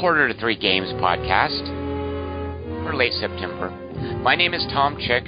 [0.00, 1.66] Quarter to Three Games podcast
[2.84, 3.70] for late September.
[4.22, 5.24] My name is Tom Chick.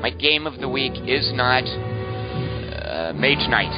[0.00, 3.70] My game of the week is not uh, Mage Knight.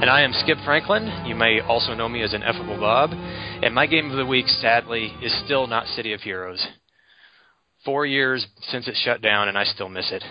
[0.00, 1.24] And I am Skip Franklin.
[1.26, 3.10] You may also know me as an Ineffable Bob.
[3.10, 6.64] And my game of the week, sadly, is still not City of Heroes.
[7.84, 10.22] Four years since it shut down, and I still miss it.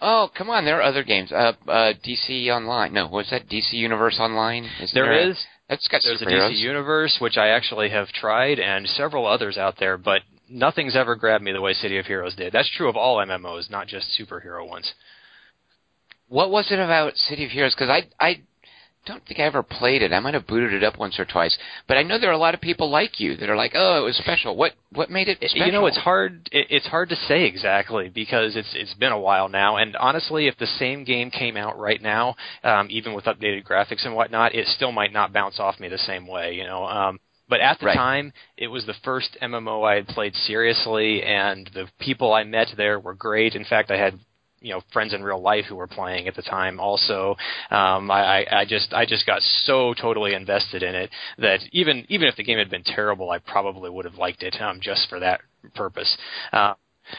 [0.00, 0.64] Oh, come on!
[0.64, 1.30] There are other games.
[1.30, 2.92] Uh, uh, DC Online.
[2.92, 3.48] No, what's that?
[3.48, 4.64] DC Universe Online.
[4.80, 5.38] Is there, there is.
[5.70, 6.48] That's got There's superheroes.
[6.48, 10.96] a DC Universe, which I actually have tried, and several others out there, but nothing's
[10.96, 12.52] ever grabbed me the way City of Heroes did.
[12.52, 14.92] That's true of all MMOs, not just superhero ones.
[16.26, 17.72] What was it about City of Heroes?
[17.74, 18.42] Because I I
[19.06, 20.12] don't think I ever played it.
[20.12, 21.56] I might have booted it up once or twice,
[21.88, 24.00] but I know there are a lot of people like you that are like, "Oh,
[24.00, 25.66] it was special." What what made it special?
[25.66, 26.48] You know, it's hard.
[26.52, 29.76] it, It's hard to say exactly because it's it's been a while now.
[29.76, 34.04] And honestly, if the same game came out right now, um, even with updated graphics
[34.04, 36.54] and whatnot, it still might not bounce off me the same way.
[36.54, 36.84] You know.
[36.84, 37.96] Um, but at the Right.
[37.96, 42.68] time, it was the first MMO I had played seriously, and the people I met
[42.76, 43.56] there were great.
[43.56, 44.20] In fact, I had
[44.60, 47.36] you know friends in real life who were playing at the time also
[47.70, 52.04] um I, I i just i just got so totally invested in it that even
[52.08, 55.08] even if the game had been terrible i probably would have liked it um just
[55.08, 55.40] for that
[55.74, 56.16] purpose
[56.52, 56.74] uh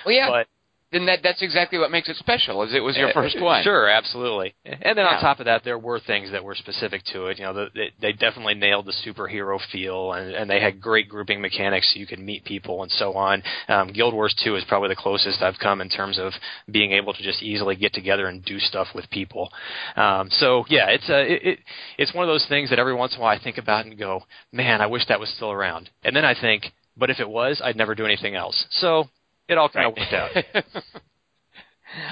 [0.05, 0.29] Well, yeah.
[0.29, 0.47] but
[0.91, 2.63] then that that's exactly what makes it special.
[2.63, 3.63] Is it was your uh, first one?
[3.63, 4.53] Sure, absolutely.
[4.65, 5.15] And then Yeah.
[5.15, 7.39] on top of that, there were things that were specific to it.
[7.39, 11.07] You know, the, they, they definitely nailed the superhero feel, and, and they had great
[11.07, 13.41] grouping mechanics so you could meet people and so on.
[13.69, 16.33] Um, Guild Wars 2 is probably the closest I've come in terms of
[16.69, 19.49] being able to just easily get together and do stuff with people.
[19.95, 21.59] Um, so yeah, it's a it, it,
[21.97, 23.97] it's one of those things that every once in a while I think about and
[23.97, 25.89] go, man, I wish that was still around.
[26.03, 26.65] And then I think,
[26.97, 28.65] but if it was, I'd never do anything else.
[28.71, 29.05] So
[29.47, 30.31] it all kind of worked out.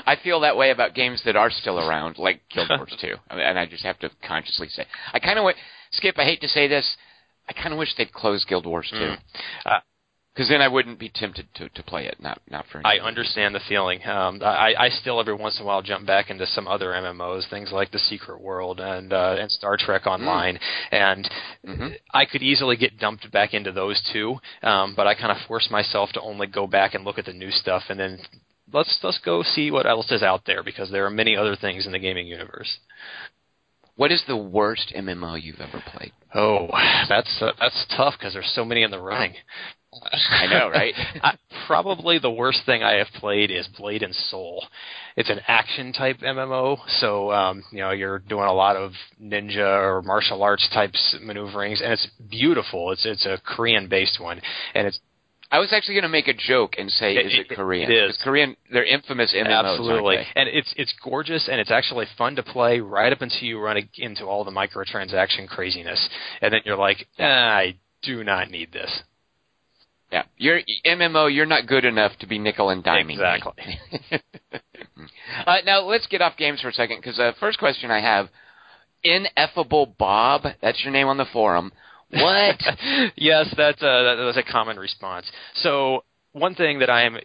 [0.06, 3.16] I feel that way about games that are still around, like Guild Wars 2.
[3.30, 5.56] And I just have to consciously say, I kind of w-
[5.92, 6.16] Skip.
[6.20, 6.98] I hate to say this,
[7.48, 9.18] I kind of wish they'd close Guild Wars 2, Mm.
[9.66, 9.80] Uh,
[10.40, 12.16] because then I wouldn't be tempted to, to play it.
[12.22, 12.82] Not not for.
[12.88, 14.00] I understand the feeling.
[14.08, 17.50] Um, I, I still every once in a while jump back into some other MMOs,
[17.50, 20.58] things like The Secret World and uh, and Star Trek Online,
[20.94, 21.30] and
[21.68, 21.98] Mhm.
[22.14, 24.40] I could easily get dumped back into those two.
[24.64, 27.34] Um, but I kind of force myself to only go back and look at the
[27.34, 28.20] new stuff, and then
[28.72, 31.86] let's let's go see what else is out there because there are many other things
[31.86, 32.78] in the gaming universe.
[33.98, 36.14] What is the worst MMO you've ever played?
[36.34, 36.70] Oh,
[37.10, 39.34] that's uh, that's tough because there's so many in the running.
[40.32, 40.94] I know, right?
[41.24, 44.66] I, probably the worst thing I have played is Blade and Soul.
[45.16, 48.92] It's an action type MMO, so um, you know you're doing a lot of
[49.22, 52.92] ninja or martial arts types maneuverings, and it's beautiful.
[52.92, 54.42] It's it's a Korean based one,
[54.76, 55.00] and it's
[55.52, 57.92] I was actually going to make a joke and say, It- "Is it, it- Korean?"
[57.92, 58.16] it is.
[58.18, 58.56] 'Cause Korean.
[58.72, 59.48] They're infamous MMOs.
[59.48, 60.28] aren't absolutely, they?
[60.36, 63.90] and it's it's gorgeous, and it's actually fun to play right up until you run
[63.98, 66.08] into all the microtransaction craziness,
[66.42, 67.24] and then you're like, ah,
[67.58, 69.02] I do not need this.
[70.12, 71.34] Yeah, you're MMO.
[71.34, 73.14] You're not good enough to be nickel and diming.
[73.14, 73.80] Exactly.
[75.46, 78.30] uh, now let's get off games for a second because the first question I have,
[79.04, 80.44] ineffable Bob.
[80.62, 81.72] That's your name on the forum.
[82.12, 82.60] What?
[83.16, 85.30] yes, that's a, that was a common response.
[85.56, 86.04] So
[86.34, 87.18] one thing that I am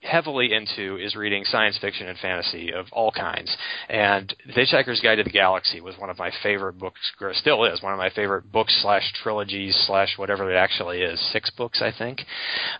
[0.00, 3.54] heavily into is reading science fiction and fantasy of all kinds.
[3.88, 7.64] And The Hitchhiker's Guide to the Galaxy was one of my favorite books, or still
[7.64, 11.20] is one of my favorite books slash trilogies slash whatever it actually is.
[11.32, 12.20] Six books, I think.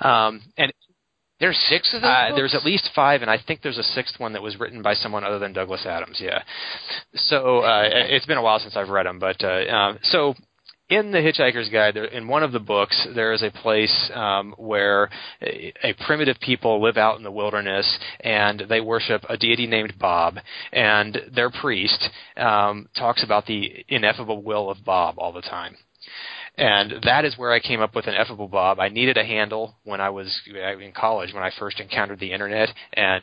[0.00, 0.72] Um, and
[1.40, 2.08] There's six of those.
[2.08, 4.80] uh, there's at least five, and I think there's a sixth one that was written
[4.80, 6.18] by someone other than Douglas Adams.
[6.20, 6.42] Yeah.
[7.14, 10.34] So uh, it's been a while since I've read them, but uh, um, so
[10.88, 14.54] in the Hitchhiker's Guide, there, in one of the books, there is a place um,
[14.58, 15.08] where
[15.42, 19.94] a, a primitive people live out in the wilderness and they worship a deity named
[19.98, 20.36] Bob,
[20.72, 25.76] and their priest um, talks about the ineffable will of Bob all the time.
[26.56, 28.78] And that is where I came up with Ineffable Bob.
[28.78, 32.32] I needed a handle when I was uh, in college when I first encountered the
[32.32, 33.22] internet, and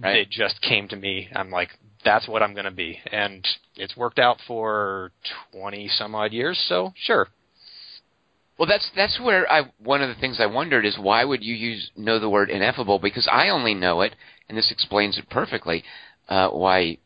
[0.00, 0.18] Right.
[0.18, 1.28] it just came to me.
[1.34, 1.70] I'm like,
[2.08, 3.46] that's what I'm going to be, and
[3.76, 5.12] it's worked out for
[5.52, 6.58] twenty some odd years.
[6.66, 7.28] So sure,
[8.58, 11.54] Well, that's that's where I one of the things I wondered is why would you
[11.54, 14.14] use know the word ineffable because I only know it,
[14.48, 15.84] and this explains it perfectly.
[16.30, 16.96] Uh, why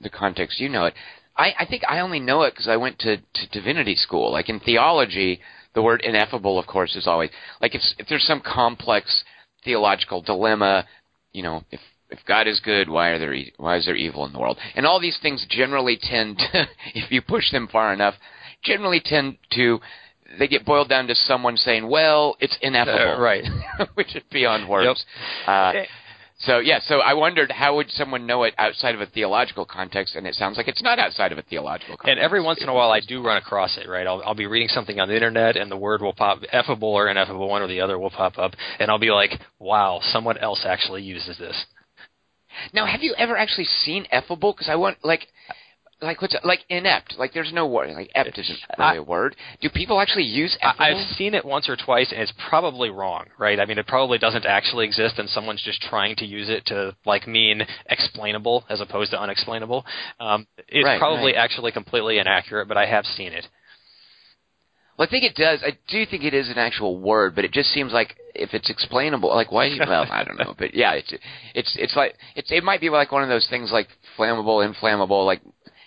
[0.00, 0.94] the context you know it.
[1.36, 4.32] I, I think I only know it because I went to, to divinity school.
[4.32, 5.40] Like in theology,
[5.74, 7.30] the word ineffable, of course, is always
[7.60, 9.22] like if if there's some complex
[9.64, 10.86] theological dilemma,
[11.32, 11.80] you know, if
[12.10, 14.58] if God is good, why are there e- why is there evil in the world?
[14.74, 18.14] And all these things generally tend to, if you push them far enough,
[18.62, 19.80] generally tend to
[20.38, 23.44] they get boiled down to someone saying, "Well, it's ineffable," Uh, right.
[23.94, 25.04] which is beyond words.
[25.46, 25.84] Uh, Eh,
[26.38, 30.16] So yeah, so I wondered how would someone know it outside of a theological context,
[30.16, 32.10] and it sounds like it's not outside of a theological context.
[32.10, 33.88] And every once in a while, I do run across it.
[33.88, 36.82] Right, I'll, I'll be reading something on the internet, and the word will pop, effable
[36.98, 40.36] or ineffable, one or the other will pop up, and I'll be like, "Wow, someone
[40.38, 41.64] else actually uses this."
[42.72, 44.54] Now, have you ever actually seen effable?
[44.54, 45.28] Because I want like
[46.02, 47.14] like what's like inept?
[47.18, 47.90] Like there's no word.
[47.90, 49.34] Like ept isn't really I- a word.
[49.60, 53.26] Do people actually use I, I've seen it once or twice, and it's probably wrong,
[53.38, 53.58] right?
[53.58, 56.94] I mean, it probably doesn't actually exist, and someone's just trying to use it to
[57.06, 59.86] like mean explainable as opposed to unexplainable.
[60.20, 61.36] Um, it's Right, probably right.
[61.36, 63.46] actually completely inaccurate, but I have seen it.
[64.98, 65.60] Well, I think it does.
[65.62, 68.70] I do think it is an actual word, but it just seems like if it's
[68.70, 69.76] explainable, like why?
[69.86, 71.12] Well, I don't know, but yeah, it's
[71.54, 73.88] it's it's like it's it might be like one of those things like
[74.18, 75.26] flammable, inflammable.
[75.26, 75.42] Like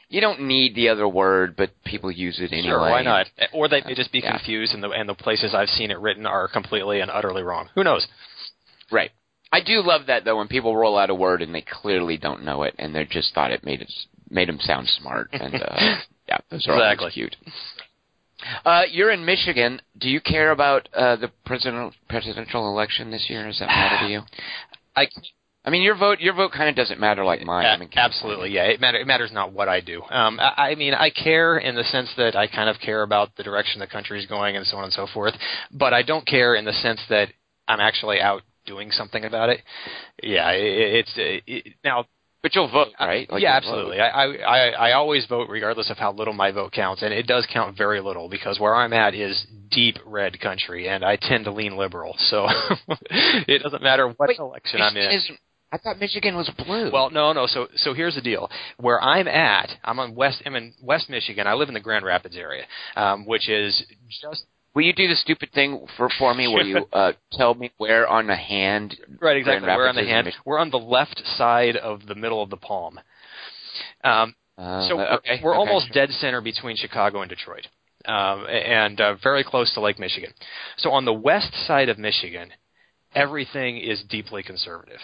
[0.10, 2.70] you don't need the other word, but people use it anyway.
[2.70, 3.28] Sure, why not?
[3.54, 4.38] Or they may just be Yeah.
[4.38, 7.70] confused, and the and the places I've seen it written are completely and utterly wrong.
[7.76, 8.06] Who knows?
[8.92, 9.12] Right.
[9.52, 12.44] I do love that though when people roll out a word and they clearly don't
[12.44, 13.92] know it and they just thought it made it
[14.30, 15.76] made them sound smart and uh,
[16.28, 17.06] yeah, those are Exactly.
[17.06, 17.36] always cute.
[18.66, 19.82] Uh, you're in Michigan.
[19.98, 23.46] Do you care about uh, the presidential presidential election this year?
[23.46, 24.22] Does that matter to you?
[24.96, 25.08] I
[25.66, 27.66] I mean, your vote your vote kind of doesn't matter like mine.
[27.66, 28.64] I'm in A- absolutely, yeah.
[28.64, 30.02] It, matter, it matters not what I do.
[30.10, 33.36] Um, I, I mean, I care in the sense that I kind of care about
[33.36, 35.34] the direction the country is going and so on and so forth.
[35.72, 37.30] But I don't care in the sense that
[37.68, 39.62] I'm actually out doing something about it.
[40.24, 41.14] Yeah, it, it's
[41.46, 42.06] it, now.
[42.42, 43.30] But you'll vote, right?
[43.30, 43.68] Like, yeah, vote.
[43.68, 44.00] absolutely.
[44.00, 47.46] I, I I always vote regardless of how little my vote counts, and it does
[47.52, 51.52] count very little because where I'm at is deep red country, and I tend to
[51.52, 52.16] lean liberal.
[52.18, 52.48] So
[53.12, 55.12] it doesn't matter what Wait, election I'm in.
[55.12, 55.40] isn't-
[55.72, 56.90] I thought Michigan was blue.
[56.92, 57.46] Well, no, no.
[57.46, 58.50] So, so here's the deal.
[58.78, 60.42] Where I'm at, I'm on West.
[60.44, 61.46] I'm in West Michigan.
[61.46, 62.64] I live in the Grand Rapids area,
[62.96, 63.80] um, which is
[64.20, 67.72] just will you do the stupid thing for for me where you uh, tell me
[67.78, 68.96] where on the hand?
[69.20, 69.68] right exactly.
[69.68, 70.30] We're on the hand.
[70.46, 73.00] We're on the left side of the middle of the palm.
[74.04, 75.94] Um, Uh, so we're, we're okay, almost sure.
[75.94, 77.66] dead center between Chicago and Detroit,
[78.06, 80.34] um, and uh, very close to Lake Michigan.
[80.78, 82.50] So on the west side of Michigan,
[83.16, 85.00] everything is deeply conservative.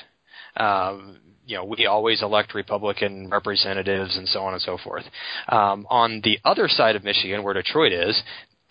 [0.58, 5.04] Um, you know, we always elect Republican representatives and so on and so forth.
[5.48, 8.22] Um, on the other side of Michigan, where Detroit is,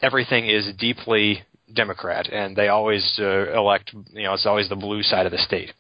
[0.03, 1.43] everything is deeply
[1.73, 3.93] Democrat, and they always uh, elect.
[4.13, 5.73] You know, it's always the blue side of the state.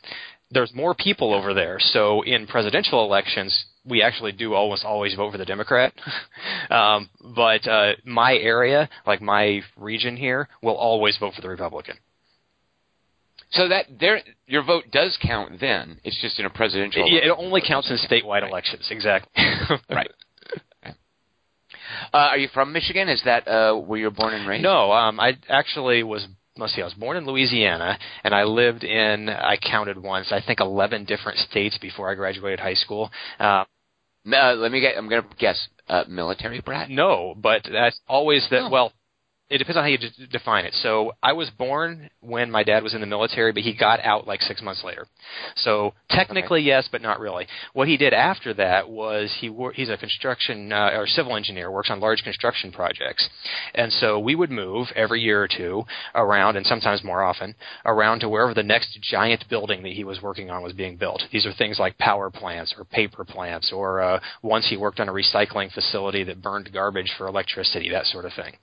[0.50, 5.32] There's more people over there, so in presidential elections, we actually do almost always vote
[5.32, 5.93] for the Democrat.
[6.70, 11.96] um, but uh, my area, like my region here, will always vote for the Republican.
[13.50, 15.61] So that there, your vote does count.
[15.61, 17.06] Then it's just in a presidential.
[17.06, 18.50] It, it only counts in statewide Right.
[18.50, 19.31] elections, exactly.
[19.90, 20.11] Right.
[22.12, 23.09] Uh, are you from Michigan?
[23.09, 24.62] Is that uh, where you were born and raised?
[24.62, 26.27] No, um, I actually was.
[26.56, 29.29] Let's see, I was born in Louisiana, and I lived in.
[29.29, 30.31] I counted once.
[30.31, 33.11] I think eleven different states before I graduated high school.
[33.41, 33.65] Uh,
[34.27, 34.97] Uh, let me get.
[34.97, 35.69] I'm going to guess.
[35.87, 36.89] Uh, military brat.
[36.89, 38.62] no, but that's always that.
[38.62, 38.71] Oh.
[38.71, 38.93] Well,
[39.55, 40.75] it depends on how you d- define it.
[40.83, 44.27] So I was born when my dad was in the military, but he got out
[44.27, 45.06] like six months later.
[45.55, 47.47] So technically yes, but not really.
[47.73, 51.71] What he did after that was he wor- he's a construction uh, or civil engineer,
[51.71, 53.28] works on large construction projects,
[53.76, 55.85] and so we would move every year or two
[56.17, 57.55] around, and sometimes more often,
[57.87, 61.23] around to wherever the next giant building that he was working on was being built.
[61.31, 65.09] These are things like power plants or paper plants, or uh, once he worked on
[65.09, 68.55] a recycling facility that burned garbage for electricity, that sort of thing.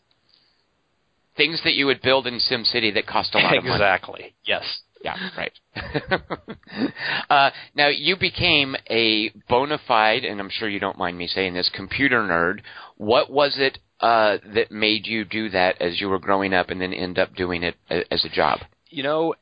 [1.37, 3.75] Things that you would build in SimCity that cost a lot of money.
[3.75, 4.35] exactly.
[4.45, 4.63] Yes.
[5.03, 5.51] Yeah, right.
[7.29, 11.53] uh, now you became a bona fide, and I'm sure you don't mind me saying
[11.55, 12.59] this, computer nerd.
[12.97, 16.79] What was it uh, that made you do that as you were growing up, and
[16.79, 18.59] then end up doing it a- as a job?
[18.89, 19.33] You know,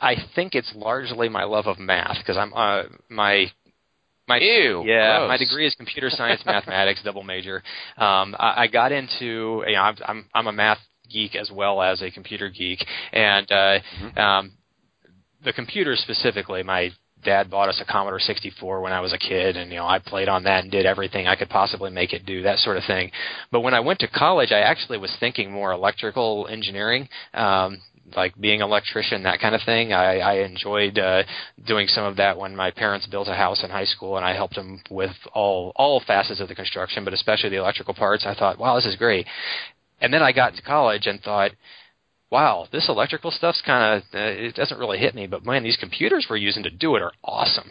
[0.00, 3.46] I think it's largely my love of math because I'm uh, my
[4.28, 5.28] my Ew, yeah gross.
[5.28, 7.62] my degree is computer science mathematics double major.
[7.98, 10.78] Um, I, I got into you know I'm, I'm I'm a math
[11.12, 14.18] geek as well as a computer geek, and uh, Mhm.
[14.18, 14.52] um,
[15.44, 16.90] the computer specifically, my
[17.24, 19.98] dad bought us a Commodore 64 when I was a kid, and you know I
[19.98, 22.84] played on that and did everything I could possibly make it do, that sort of
[22.84, 23.10] thing.
[23.50, 27.08] But when I went to college, I actually was thinking more electrical engineering.
[27.34, 27.80] Um,
[28.16, 29.92] like being an electrician, that kind of thing.
[29.92, 31.22] I, I enjoyed uh,
[31.66, 34.34] doing some of that when my parents built a house in high school, and I
[34.34, 38.26] helped them with all all facets of the construction, but especially the electrical parts.
[38.26, 39.26] I thought, wow, this is great.
[40.02, 41.52] And then I got to college and thought,
[42.30, 45.76] wow, this electrical stuff's kind of uh, it doesn't really hit me, but man, these
[45.76, 47.70] computers we're using to do it are awesome.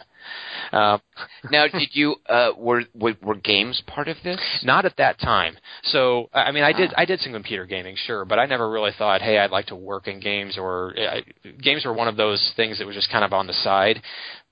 [0.72, 0.98] Uh,
[1.50, 4.40] Now, did you uh, were, were were games part of this?
[4.62, 5.56] not at that time.
[5.82, 7.02] So I mean, I did Ah.
[7.02, 9.76] I did some computer gaming, sure, but I never really thought, hey, I'd like to
[9.76, 11.22] work in games or I,
[11.60, 14.00] games were one of those things that was just kind of on the side.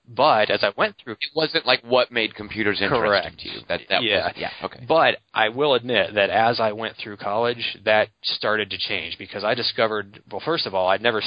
[0.07, 3.61] But as I went through, it wasn't like what made computers interesting to you.
[3.69, 4.25] That, that Yeah.
[4.25, 4.49] Was, yeah.
[4.63, 4.85] Okay.
[4.87, 9.43] But I will admit that as I went through college, that started to change because
[9.43, 11.21] I discovered, well, first of all, I'd never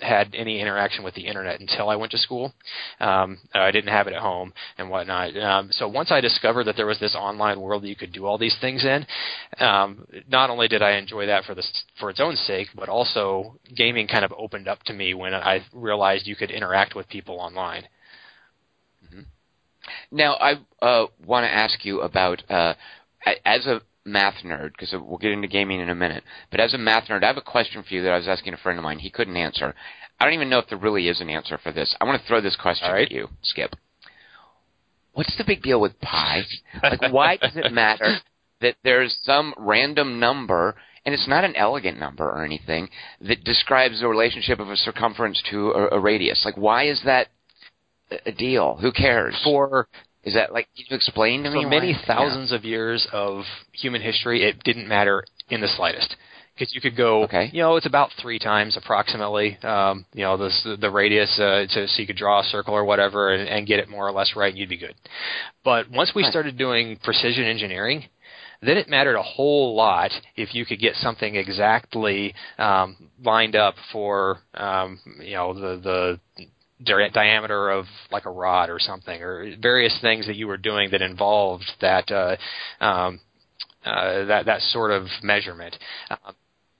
[0.00, 2.52] had any interaction with the internet until I went to school.
[3.00, 5.36] Um, I didn't have it at home and whatnot.
[5.36, 8.26] Um, so once I discovered that there was this online world that you could do
[8.26, 9.06] all these things in,
[9.58, 13.56] um, not only did I enjoy that for this for its own sake, but also
[13.76, 17.36] gaming kind of opened up to me when I realized you could interact with people
[17.36, 17.84] online.
[20.12, 22.74] Now, I uh, want to ask you about uh,
[23.44, 26.24] as a math nerd, because we'll get into gaming in a minute.
[26.50, 28.54] But as a math nerd, I have a question for you that I was asking
[28.54, 28.98] a friend of mine.
[28.98, 29.74] He couldn't answer.
[30.18, 31.94] I don't even know if there really is an answer for this.
[32.00, 33.06] I want to throw this question right.
[33.06, 33.74] at you, Skip.
[35.12, 36.42] What's the big deal with pi?
[36.82, 38.18] Like, why does it matter
[38.60, 42.88] that there's some random number, and it's not an elegant number or anything,
[43.20, 46.42] that describes the relationship of a circumference to a, a radius?
[46.44, 47.28] Like, why is that
[48.26, 48.76] a- deal?
[48.80, 49.34] Who cares?
[49.44, 49.88] For
[50.24, 51.62] Is that like can you explain to me?
[51.62, 51.70] for why?
[51.78, 52.04] many Yeah.
[52.06, 56.16] thousands of years of human history, it didn't matter in the slightest.
[56.54, 57.48] Because you could go, Okay.
[57.54, 61.88] you know, it's about three times approximately, um, you know, the the radius, uh, to,
[61.88, 64.36] so you could draw a circle or whatever and, and get it more or less
[64.36, 64.94] right, and you'd be good.
[65.64, 68.04] But once we started doing precision engineering,
[68.60, 73.74] then it mattered a whole lot if you could get something exactly um, lined up
[73.90, 75.80] for, um, you know, the
[76.36, 76.46] the
[76.84, 81.02] diameter of like a rod or something, or various things that you were doing that
[81.02, 82.36] involved that uh,
[82.84, 83.20] um,
[83.84, 85.76] uh, that that sort of measurement.
[86.10, 86.32] Uh,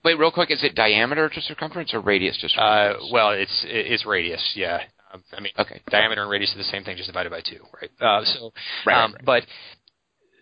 [0.03, 4.07] Wait, real quick, is it diameter to circumference or radius to uh, well, it's it's
[4.07, 4.81] radius, yeah.
[5.13, 5.83] Um, I mean, okay.
[5.91, 7.91] diameter and radius are the same thing, just divided by two, right?
[8.01, 8.53] Uh, so,
[8.87, 9.25] Right, um, right.
[9.25, 9.43] but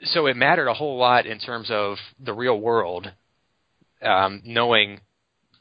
[0.04, 3.10] so it mattered a whole lot in terms of the real world,
[4.02, 5.00] um, knowing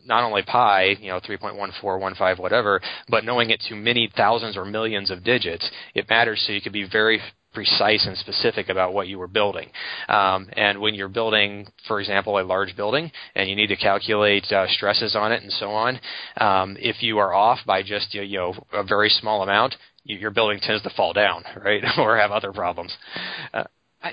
[0.08, 5.12] not only pi, you know, 3.1415, whatever, but knowing it to many thousands or millions
[5.12, 7.22] of digits, it matters so you could be very
[7.54, 9.70] precise and specific about what you were building.
[10.10, 14.52] Um, and when you're building, for example, a large building and you need to calculate
[14.52, 16.00] uh, stresses on it and so on,
[16.40, 20.32] um, if you are off by just you know a very small amount, you, your
[20.32, 22.96] building tends to fall down, right, or have other problems.
[23.54, 23.64] Uh,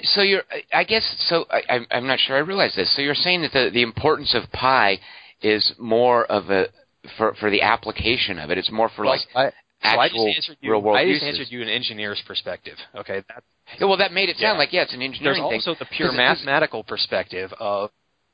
[0.05, 2.95] So you're, I- guess, so I, I'm- I'm not sure I realize this.
[2.97, 4.99] So you're saying that the, the importance of pi
[5.43, 6.67] is more of a
[7.17, 8.59] for for the application of it.
[8.59, 9.51] It's more for like I,
[9.83, 10.29] actual
[10.61, 10.71] you.
[10.71, 11.29] real world I just uses.
[11.41, 12.77] answered you an engineer's perspective.
[12.97, 13.43] Okay, that,
[13.79, 14.59] Yeah, well, that made it sound Yeah.
[14.59, 15.53] like yeah, it's an there's engineering thing.
[15.55, 17.91] also the pure 'Cause it- 'cause- mathematical perspective of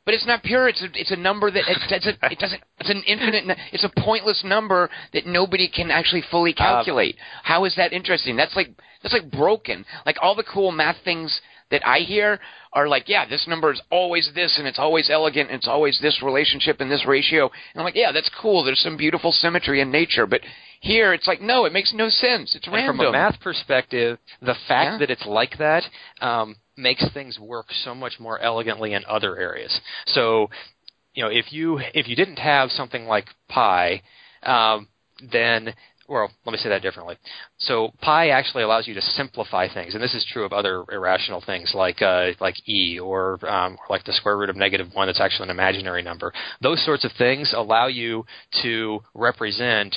[0.06, 0.66] But it's not pure.
[0.68, 2.62] It's a, it's a number that it's, it's a, it doesn't.
[2.78, 3.58] It's an infinite.
[3.70, 7.16] It's a pointless number that nobody can actually fully um, calculate.
[7.42, 8.34] How is that interesting?
[8.34, 8.70] That's like
[9.02, 9.84] that's like broken.
[10.06, 11.40] Like all the cool math things
[11.70, 12.38] that I hear
[12.72, 15.98] are like, yeah, this number is always this, and it's always elegant, and it's always
[16.00, 17.44] this relationship and this ratio.
[17.44, 18.64] And I'm like, yeah, that's cool.
[18.64, 20.40] There's some beautiful symmetry in nature, but
[20.80, 22.54] here it's like, no, it makes no sense.
[22.54, 22.96] It's And random.
[22.96, 24.98] from a math perspective, the fact Yeah.
[24.98, 25.84] that it's like that
[26.20, 29.80] um, makes things work so much more elegantly in other areas.
[30.06, 30.48] So,
[31.14, 34.00] you know, if you if you didn't have something like pi,
[34.42, 34.88] um,
[35.30, 35.74] then
[36.10, 37.16] well, let me say that differently.
[37.58, 41.40] So pi actually allows you to simplify things, and this is true of other irrational
[41.40, 45.06] things like uh, like e or um, or like the square root of negative one.
[45.06, 46.32] That's actually an imaginary number.
[46.60, 48.26] Those sorts of things allow you
[48.62, 49.96] to represent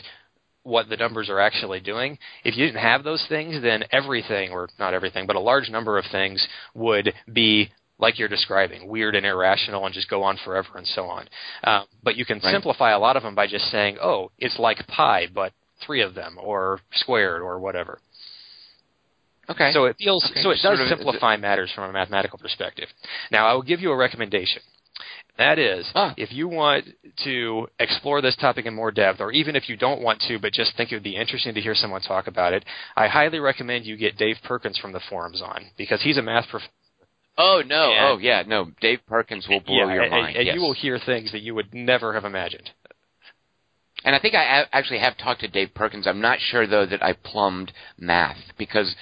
[0.61, 2.17] what the numbers are actually doing.
[2.45, 5.97] If you didn't have those things, then everything, or not everything, but a large number
[5.97, 10.69] of things would be like you're describing, weird and irrational, and just go on forever
[10.77, 11.27] and so on.
[11.63, 12.51] Uh, but you can Right.
[12.51, 15.53] simplify a lot of them by just saying, "Oh, it's like pi, but
[15.85, 17.99] three of them, or squared, or whatever."
[19.49, 19.71] okay.
[19.73, 22.87] So it feels Okay, so it sort does of- simplify matters from a mathematical perspective.
[23.31, 24.61] Now I will give you a recommendation.
[25.37, 26.13] That is, Ah.
[26.15, 26.85] if you want
[27.23, 30.53] to explore this topic in more depth, or even if you don't want to, but
[30.53, 32.63] just think it would be interesting to hear someone talk about it,
[32.95, 36.47] I highly recommend you get Dave Perkins from the forums on because he's a math
[36.49, 36.71] professor.
[37.39, 37.91] oh no.
[37.91, 38.43] and- oh yeah.
[38.45, 38.71] No.
[38.79, 40.35] Dave Perkins will blow your and, mind.
[40.37, 40.53] and yes.
[40.53, 42.69] you will hear things that you would never have imagined.
[44.03, 46.07] And I think I actually have talked to Dave Perkins.
[46.07, 48.95] I'm not sure though that I plumbed math because,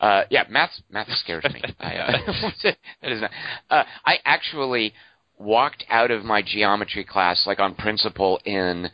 [0.00, 1.62] uh, yeah, math math scares me.
[1.80, 2.50] I, uh,
[3.02, 3.30] that is not.
[3.70, 4.94] Uh, I actually
[5.38, 8.90] walked out of my geometry class like on principle in.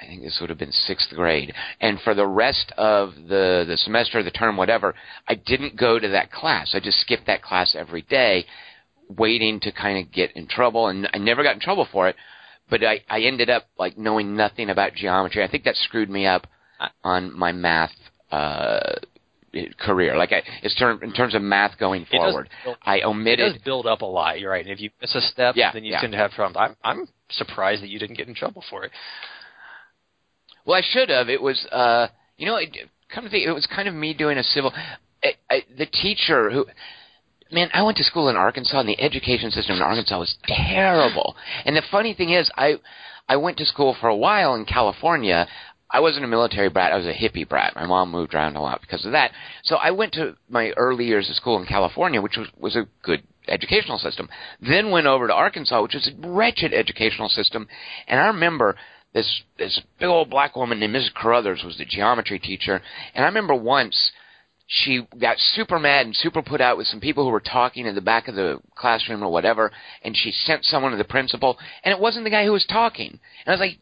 [0.00, 3.76] I think this would have been sixth grade, and for the rest of the the
[3.76, 4.96] semester, the term, whatever,
[5.28, 6.72] I didn't go to that class.
[6.74, 8.46] I just skipped that class every day,
[9.08, 12.16] waiting to kind of get in trouble, and I never got in trouble for it
[12.72, 15.44] but I, I ended up like knowing nothing about geometry.
[15.44, 16.46] I think that screwed me up
[17.04, 17.92] on my math
[18.30, 18.94] uh,
[19.78, 20.16] career.
[20.16, 23.52] Like I, it's term, in terms of math going It forward, build- I It omitted.
[23.52, 24.40] does build up a lot.
[24.40, 24.64] You're right.
[24.64, 26.00] And if you miss a step, Yeah, then you yeah.
[26.00, 26.56] tend to have problems.
[26.58, 28.90] I'm, I'm surprised that you didn't get in trouble for it.
[30.64, 31.28] Well, I should have.
[31.28, 32.06] It was, uh,
[32.38, 32.74] you know, it,
[33.14, 34.72] come to think, it was kind of me doing a civil.
[35.22, 36.66] I, I, the teacher who,
[37.52, 41.36] man, I went to school in Arkansas, and the education system in Arkansas was terrible.
[41.64, 42.76] And the funny thing is, I
[43.28, 45.46] I went to school for a while in California.
[45.90, 46.92] I wasn't a military brat.
[46.92, 47.74] I was a hippie brat.
[47.76, 49.30] My mom moved around a lot because of that.
[49.62, 52.88] So I went to my early years of school in California, which was was a
[53.02, 54.28] good educational system.
[54.60, 57.68] Then went over to Arkansas, which was a wretched educational system.
[58.06, 58.76] And I remember
[59.12, 61.14] this this big old black woman named Mrs.
[61.14, 62.80] Carruthers was the geometry teacher.
[63.14, 64.12] And I remember once
[64.74, 67.94] she got super mad and super put out with some people who were talking in
[67.94, 69.70] the back of the classroom or whatever,
[70.02, 73.10] and she sent someone to the principal, and it wasn't the guy who was talking.
[73.10, 73.78] And I was like,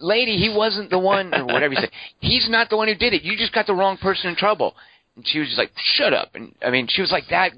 [0.00, 1.92] lady, he wasn't the one, or whatever you said.
[2.18, 3.22] He's not the one who did it.
[3.22, 4.74] You just got the wrong person in trouble.
[5.14, 6.34] And she was just like, shut up.
[6.34, 7.52] And I mean, she was like that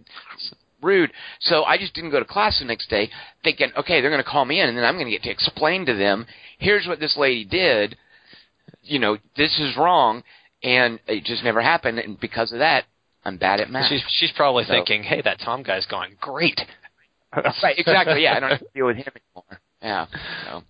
[0.82, 1.10] rude.
[1.40, 3.10] So I just didn't go to class the next day
[3.42, 5.30] thinking, okay, they're going to call me in and then I'm going to get to
[5.30, 6.26] explain to them,
[6.58, 7.96] here's what this lady did.
[8.82, 10.22] You know, this is wrong.
[10.62, 11.98] And it just never happened.
[11.98, 12.84] And because of that,
[13.24, 13.88] I'm bad at math.
[13.88, 16.16] She's, she's probably so, thinking, hey, that Tom guy's gone.
[16.20, 16.60] Great.
[17.62, 18.22] right, exactly.
[18.22, 19.60] Yeah, I don't have to deal with him anymore.
[19.82, 20.06] Yeah.
[20.46, 20.62] So.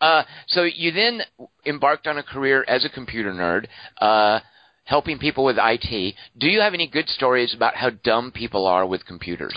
[0.00, 1.22] Uh, so you then
[1.64, 3.66] embarked on a career as a computer nerd.
[4.00, 4.40] Uh,
[4.84, 6.14] helping people with IT.
[6.38, 9.54] Do you have any good stories about how dumb people are with computers?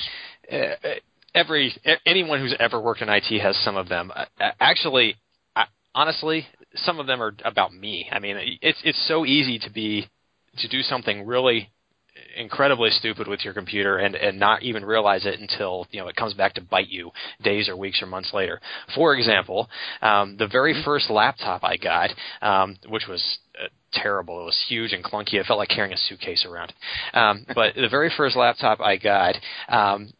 [0.52, 0.76] Uh,
[1.36, 1.76] every
[2.06, 4.12] anyone who's ever worked in IT has some of them.
[4.16, 4.26] Uh,
[4.60, 5.16] actually,
[5.56, 8.08] I, honestly, some of them are about me.
[8.12, 10.08] I mean, it's it's so easy to be
[10.58, 11.70] to do something really
[12.36, 16.16] incredibly stupid with your computer and and not even realize it until you know it
[16.16, 17.12] comes back to bite you
[17.44, 18.60] days or weeks or months later.
[18.96, 19.70] For example,
[20.02, 20.84] um, the very mm-hmm.
[20.84, 23.24] first laptop I got, um, which was
[23.62, 24.42] uh, terrible.
[24.42, 25.36] It was huge and clunky.
[25.36, 26.74] It felt like carrying a suitcase around.
[27.14, 29.36] Um, but the very first laptop I got,
[29.70, 30.12] um,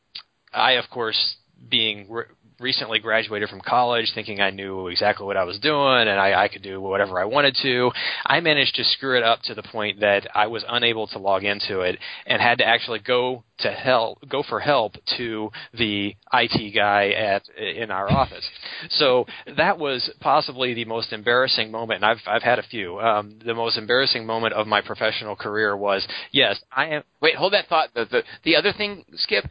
[0.54, 1.36] I of course
[1.70, 2.26] being re-
[2.60, 6.48] recently graduated from college thinking I knew exactly what I was doing and I, I
[6.48, 7.92] could do whatever I wanted to.
[8.26, 11.44] I managed to screw it up to the point that I was unable to log
[11.44, 16.76] into it and had to actually go to help go for help to the IT
[16.76, 18.48] guy at in our office.
[18.92, 19.26] So
[19.58, 23.00] that was possibly the most embarrassing moment and I've I've had a few.
[23.00, 27.54] Um, the most embarrassing moment of my professional career was yes, I am Wait, hold
[27.54, 27.94] that thought.
[27.94, 29.46] The the, the other thing, Skip,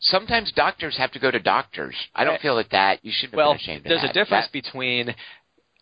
[0.00, 1.94] sometimes doctors have to go to doctors.
[2.14, 3.04] I don't feel like that.
[3.04, 4.06] You shouldn't well, been ashamed there's that.
[4.06, 5.14] There's a difference that, between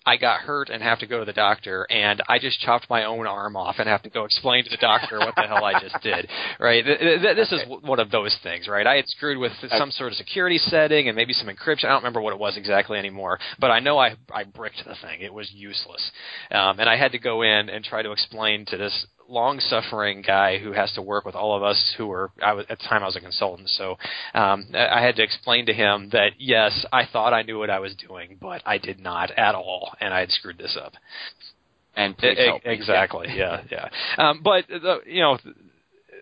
[0.07, 3.05] I got hurt and have to go to the doctor, and I just chopped my
[3.05, 5.81] own arm off and have to go explain to the doctor what the hell I
[5.81, 6.29] just did.
[6.59, 6.85] Right?
[6.85, 8.87] This is one of those things, right?
[8.87, 11.85] I had screwed with some sort of security setting and maybe some encryption.
[11.85, 14.95] I don't remember what it was exactly anymore, but I know I I bricked the
[15.03, 15.21] thing.
[15.21, 16.11] It was useless,
[16.51, 20.23] um, and I had to go in and try to explain to this long suffering
[20.23, 22.85] guy who has to work with all of us who were I was at the
[22.85, 23.69] time I was a consultant.
[23.71, 23.97] So
[24.35, 27.81] um, I had to explain to him that yes I thought I knew what I
[27.81, 30.93] was doing but I did not at all and I had screwed this up.
[31.97, 32.15] And
[32.65, 33.29] exactly.
[33.37, 33.89] Yeah yeah.
[34.19, 35.39] Um, but the, you know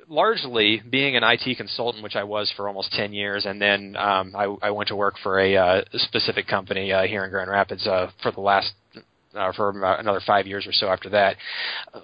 [0.08, 4.34] largely being an IT consultant, which I was for almost 10 years, and then um,
[4.36, 7.86] I, I went to work for a uh, specific company uh, here in Grand Rapids
[7.86, 8.72] uh, for the last
[9.36, 11.36] uh, for another five years or so after that.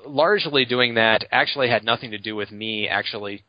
[0.06, 3.44] Largely doing that actually had nothing to do with me actually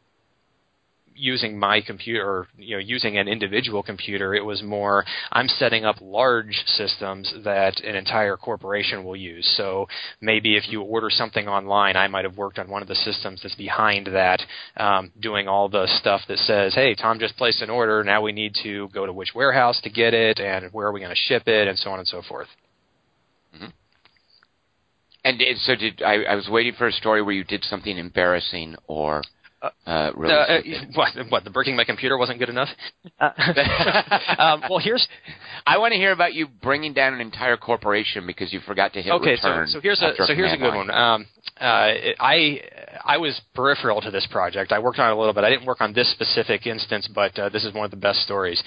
[1.16, 4.34] using my computer, you know, using an individual computer.
[4.34, 9.48] It was more I'm setting up large systems that an entire corporation will use.
[9.58, 9.88] So
[10.20, 13.42] maybe if you order something online, I might have worked on one of the systems
[13.44, 14.42] that's behind that,
[14.78, 18.04] um, doing all the stuff that says, "Hey, Tom just placed an order.
[18.04, 21.00] Now we need to go to which warehouse to get it, and where are we
[21.00, 22.48] going to ship it, and so on and so forth."
[23.56, 23.66] Mm-hmm.
[25.24, 26.24] And so did I?
[26.24, 29.22] I was waiting for a story where you did something embarrassing or.
[29.62, 31.44] Uh, uh really uh, what, what?
[31.44, 32.70] The breaking my computer wasn't good enough.
[33.20, 33.30] Uh,
[34.40, 35.08] um, well, here's.
[35.68, 39.02] I want to hear about you bringing down an entire corporation because you forgot to
[39.04, 39.68] hit okay, return.
[39.68, 40.88] so, so here's a so here's a good line.
[40.88, 40.90] one.
[40.90, 41.28] Um,
[41.60, 42.62] uh, I
[43.06, 44.72] I was peripheral to this project.
[44.72, 45.44] I worked on it a little bit.
[45.44, 48.22] I didn't work on this specific instance, but uh, this is one of the best
[48.22, 48.62] stories.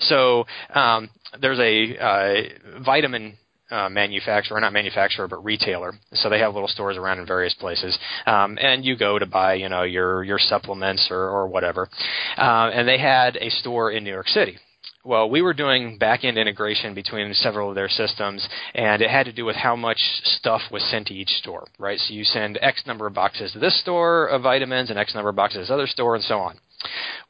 [0.00, 0.44] So
[0.74, 1.08] um,
[1.40, 3.38] there's a uh, vitamin
[3.70, 5.94] uh, manufacturer, not manufacturer, but retailer.
[6.12, 9.54] So they have little stores around in various places, um, and you go to buy,
[9.54, 11.88] you know, your your supplements or, or whatever.
[12.36, 14.58] Uh, and they had a store in New York City.
[15.06, 19.32] Well, we were doing back-end integration between several of their systems, and it had to
[19.32, 21.98] do with how much stuff was sent to each store, right?
[21.98, 25.28] So you send X number of boxes to this store of vitamins and X number
[25.28, 26.58] of boxes to this other store, and so on.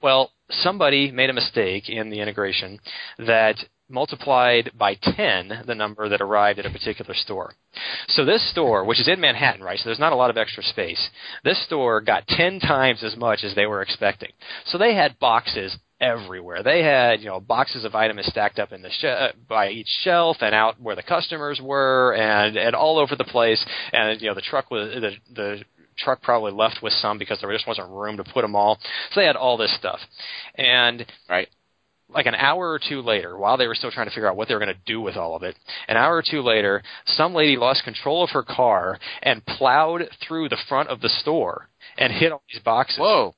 [0.01, 2.79] Well, somebody made a mistake in the integration
[3.19, 3.57] that
[3.89, 7.55] multiplied by 10 the number that arrived at a particular store.
[8.09, 10.63] So this store, which is in Manhattan, right, so there's not a lot of extra
[10.63, 11.11] space,
[11.43, 14.31] this store got 10 times as much as they were expecting.
[14.67, 16.63] So they had boxes everywhere.
[16.63, 19.89] They had you know boxes of items stacked up in the sh- uh, by each
[20.03, 23.65] shelf and out where the customers were, and and all over the place.
[23.93, 25.65] And you know the truck was the the
[25.97, 28.79] truck probably left with some because there just wasn't room to put them all.
[29.13, 30.01] So they had all this stuff,
[30.57, 31.49] and right
[32.15, 34.49] like an hour or two later, while they were still trying to figure out what
[34.49, 35.57] they were going to do with all of it,
[35.89, 40.49] an hour or two later, some lady lost control of her car and plowed through
[40.49, 42.99] the front of the store and hit all these boxes.
[42.99, 43.35] Whoa.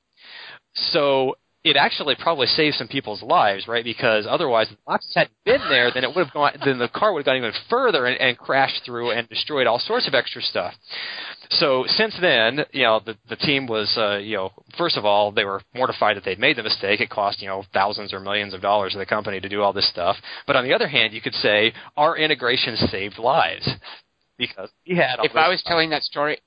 [0.91, 1.35] So
[1.69, 3.83] it actually probably saved some people's lives, right?
[3.83, 7.13] Because otherwise, the boxes hadn't been there, then it would have gone, then the car
[7.13, 10.41] would have gone even further and, and crashed through and destroyed all sorts of extra
[10.41, 10.73] stuff.
[11.51, 15.31] So since then, you know, the the team was, uh, you know, first of all,
[15.31, 16.99] they were mortified that they'd made the mistake.
[16.99, 19.73] It cost, you know, thousands or millions of dollars to the company to do all
[19.73, 20.17] this stuff.
[20.45, 23.67] But on the other hand, you could say our integration saved lives
[24.37, 25.19] because we had.
[25.19, 25.69] All if I was stuff.
[25.69, 26.39] telling that story,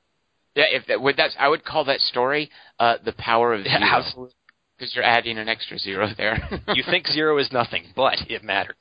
[0.54, 3.78] yeah, if that would that's I would call that story uh, the power of zero.
[3.80, 4.34] Absolutely.
[4.80, 6.40] Because you're adding an extra zero there.
[6.74, 8.76] you think zero is nothing, but it matters.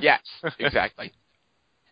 [0.00, 0.20] yes,
[0.58, 1.12] exactly.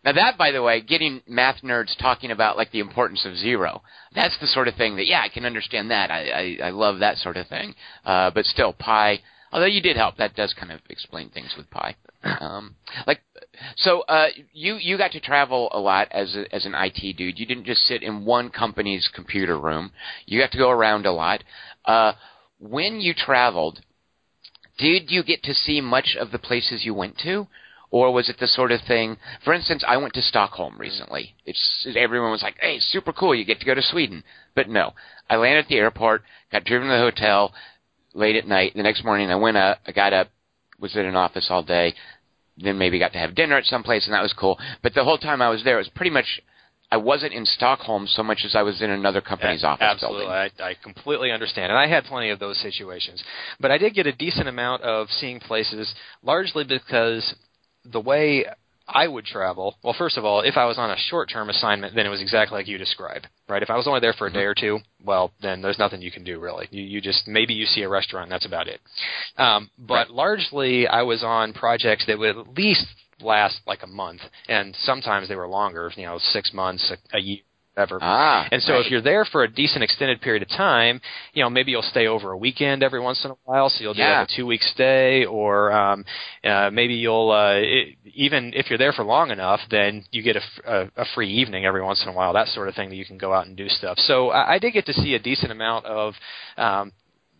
[0.03, 3.83] Now that, by the way, getting math nerds talking about like the importance of zero,
[4.15, 6.09] that's the sort of thing that, yeah, I can understand that.
[6.09, 7.75] I, I, I love that sort of thing.
[8.03, 9.19] Uh, but still, pi,
[9.51, 11.95] although you did help, that does kind of explain things with pi.
[12.39, 13.21] Um, like,
[13.75, 17.37] so, uh, you, you got to travel a lot as a, as an IT dude.
[17.37, 19.91] You didn't just sit in one company's computer room.
[20.25, 21.43] You got to go around a lot.
[21.85, 22.13] Uh,
[22.63, 23.81] when you traveled,
[24.77, 27.47] did you get to see much of the places you went to?
[27.91, 29.17] Or was it the sort of thing?
[29.43, 31.35] For instance, I went to Stockholm recently.
[31.45, 33.35] It's everyone was like, "Hey, super cool!
[33.35, 34.23] You get to go to Sweden."
[34.55, 34.95] But no,
[35.29, 37.53] I landed at the airport, got driven to the hotel
[38.15, 38.73] late at night.
[38.75, 40.29] The next morning, I went up, I got up,
[40.79, 41.93] was in an office all day,
[42.57, 44.57] then maybe got to have dinner at some place, and that was cool.
[44.81, 46.41] But the whole time I was there, it was pretty much
[46.93, 50.25] I wasn't in Stockholm so much as I was in another company's office absolutely.
[50.25, 50.51] building.
[50.59, 53.23] I, I completely understand, and I had plenty of those situations.
[53.59, 57.33] But I did get a decent amount of seeing places, largely because
[57.83, 58.45] the way
[58.87, 61.95] I would travel, well, first of all, if I was on a short term assignment,
[61.95, 63.63] then it was exactly like you described, right?
[63.63, 66.11] If I was only there for a day or two, well, then there's nothing you
[66.11, 66.67] can do really.
[66.69, 68.79] You, you just maybe you see a restaurant, and that's about it.
[69.37, 70.09] Um, but Right.
[70.11, 72.85] largely, I was on projects that would at least
[73.23, 77.19] last like a month, and sometimes they were longer, you know, six months, a, a
[77.19, 77.39] year,
[77.75, 77.97] whatever.
[78.01, 78.85] Ah, And so right.
[78.85, 81.01] if you're there for a decent extended period of time,
[81.33, 83.69] you know, maybe you'll stay over a weekend every once in a while.
[83.69, 84.19] So you'll do Yeah.
[84.19, 86.05] like a two week stay or, um,
[86.43, 90.35] uh, maybe you'll, uh, it, even if you're there for long enough, then you get
[90.35, 90.65] a, f-
[90.97, 93.05] a, a free evening every once in a while, that sort of thing that you
[93.05, 93.97] can go out and do stuff.
[93.99, 96.13] So I, I did get to see a decent amount of,
[96.57, 96.91] um,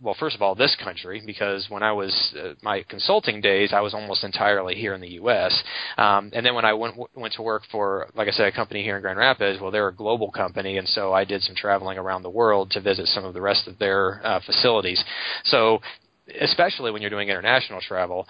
[0.04, 3.80] well, first of all, this country, because when I was uh, my consulting days, I
[3.80, 5.64] was almost entirely here in the U.S.
[5.98, 8.84] Um, and then when I went went to work for, like I said, a company
[8.84, 11.98] here in Grand Rapids, well, they're a global company, and so I did some traveling
[11.98, 15.04] around the world to visit some of the rest of their uh, facilities.
[15.46, 15.80] So
[16.40, 18.28] especially when you're doing international travel,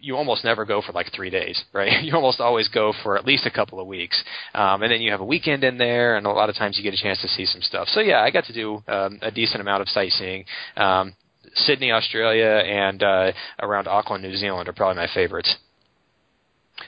[0.00, 1.92] you almost never go for like three days, right?
[2.04, 4.22] You almost always go for at least a couple of weeks,
[4.54, 6.82] um, and then you have a weekend in there, and a lot of times you
[6.82, 7.88] get a chance to see some stuff.
[7.88, 10.44] So yeah, I got to do um, a decent amount of sightseeing.
[10.76, 11.14] Um,
[11.54, 15.54] Sydney, Australia, and uh, around Auckland, New Zealand are probably my favorites.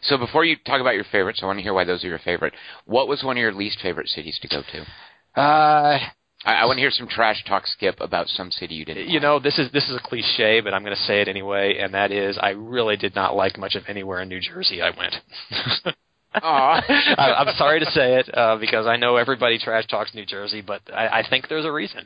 [0.02, 2.18] So before you talk about your favorites, I want to hear why those are your
[2.18, 2.54] favorite.
[2.86, 5.40] What was one of your least favorite cities to go to?
[5.40, 5.98] Uh,
[6.46, 9.08] I, I want to hear some trash talk, Skip, about some city you didn't.
[9.08, 9.22] you like.
[9.22, 11.92] know, this is this is a cliche, but I'm going to say it anyway, and
[11.94, 15.96] that is, I really did not like much of anywhere in New Jersey I went.
[16.42, 20.60] I, I'm sorry to say it uh, because I know everybody trash talks New Jersey,
[20.60, 22.00] but I, I think there's a reason.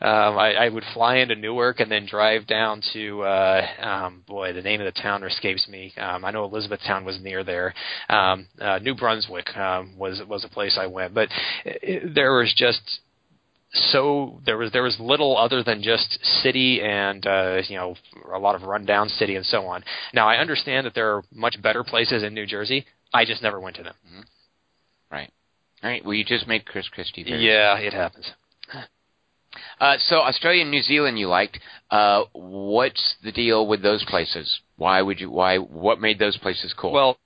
[0.00, 4.52] Um, I, I would fly into Newark and then drive down to uh, um, boy,
[4.52, 5.92] the name of the town escapes me.
[5.98, 7.74] Um, I know Elizabethtown was near there.
[8.08, 11.28] Um, uh, New Brunswick um, was was a place I went, but
[11.64, 13.00] it, there was just
[13.74, 17.96] so there was there was little other than just city and uh, you know
[18.32, 19.84] a lot of rundown city and so on.
[20.12, 22.86] Now I understand that there are much better places in New Jersey.
[23.12, 23.94] I just never went to them.
[25.10, 25.30] Right.
[25.82, 26.04] All right.
[26.04, 27.24] Well, you just made Chris Christie.
[27.24, 28.30] Very Yeah, it happens.
[29.80, 31.58] Uh, so Australia and New Zealand you liked.
[31.90, 34.60] Uh, what's the deal with those places?
[34.76, 35.30] Why would you?
[35.30, 35.58] Why?
[35.58, 36.92] What made those places cool?
[36.92, 37.18] Well,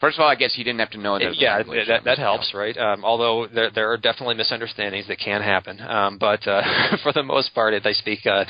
[0.00, 1.34] first of all, I guess you didn't have to know that.
[1.36, 2.60] yeah, that, that helps, help.
[2.60, 2.76] right?
[2.76, 6.62] Um, although there, there are definitely misunderstandings that can happen, um, but uh,
[7.02, 8.26] for the most part, they speak.
[8.26, 8.44] Uh,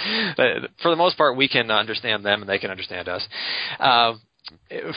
[0.82, 3.26] for the most part, we can understand them, and they can understand us.
[3.78, 4.14] Uh,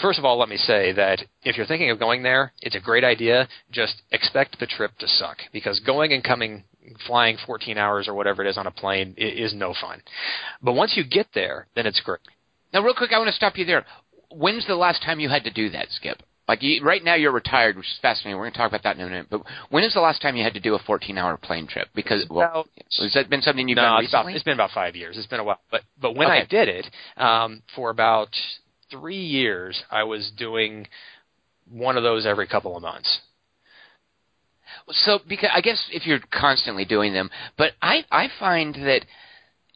[0.01, 2.81] First of all, let me say that if you're thinking of going there, it's a
[2.81, 3.47] great idea.
[3.71, 6.65] Just expect the trip to suck because going and coming,
[7.05, 10.01] flying 14 hours or whatever it is on a plane is no fun.
[10.61, 12.19] But once you get there, then it's great.
[12.73, 13.85] Now, real quick, I want to stop you there.
[14.29, 16.21] When's the last time you had to do that, Skip?
[16.47, 18.37] Like you, right now, you're retired, which is fascinating.
[18.37, 19.27] We're going to talk about that in a minute.
[19.29, 21.89] But when is the last time you had to do a 14-hour plane trip?
[21.93, 22.67] Because well,
[22.99, 25.17] has that been something you've no, done it's, about, it's been about five years.
[25.17, 28.29] It's been a while, but but when I did it um, for about
[28.89, 30.87] three years, I was doing
[31.69, 33.19] one of those every couple of months.
[34.89, 39.01] So, because I guess if you're constantly doing them, but I I find that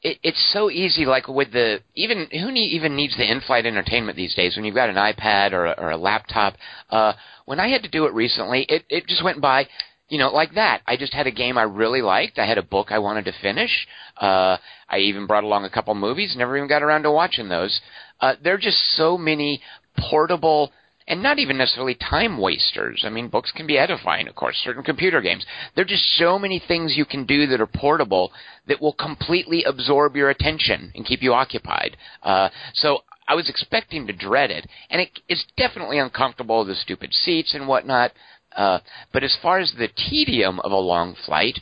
[0.01, 1.05] it, it's so easy.
[1.05, 4.55] Like with the even who need, even needs the in-flight entertainment these days?
[4.55, 6.55] When you've got an iPad or a, or a laptop.
[6.89, 7.13] Uh,
[7.45, 9.67] when I had to do it recently, it it just went by.
[10.09, 10.81] You know, like that.
[10.85, 12.37] I just had a game I really liked.
[12.37, 13.87] I had a book I wanted to finish.
[14.17, 14.57] Uh,
[14.89, 16.35] I even brought along a couple movies.
[16.37, 17.79] Never even got around to watching those.
[18.19, 19.61] Uh, there are just so many
[19.97, 20.73] portable
[21.12, 23.04] and not even necessarily time wasters.
[23.06, 25.45] I mean, books can be edifying, of course, certain computer games.
[25.76, 28.32] There are just so many things you can do that are portable
[28.67, 31.97] that will completely absorb your attention and keep you occupied.
[32.24, 37.13] Uh, so I was expecting to dread it, and it, it's definitely uncomfortable, the stupid
[37.13, 38.13] seats and whatnot.
[38.56, 38.80] Uh,
[39.12, 41.60] but as far as the tedium of a long flight,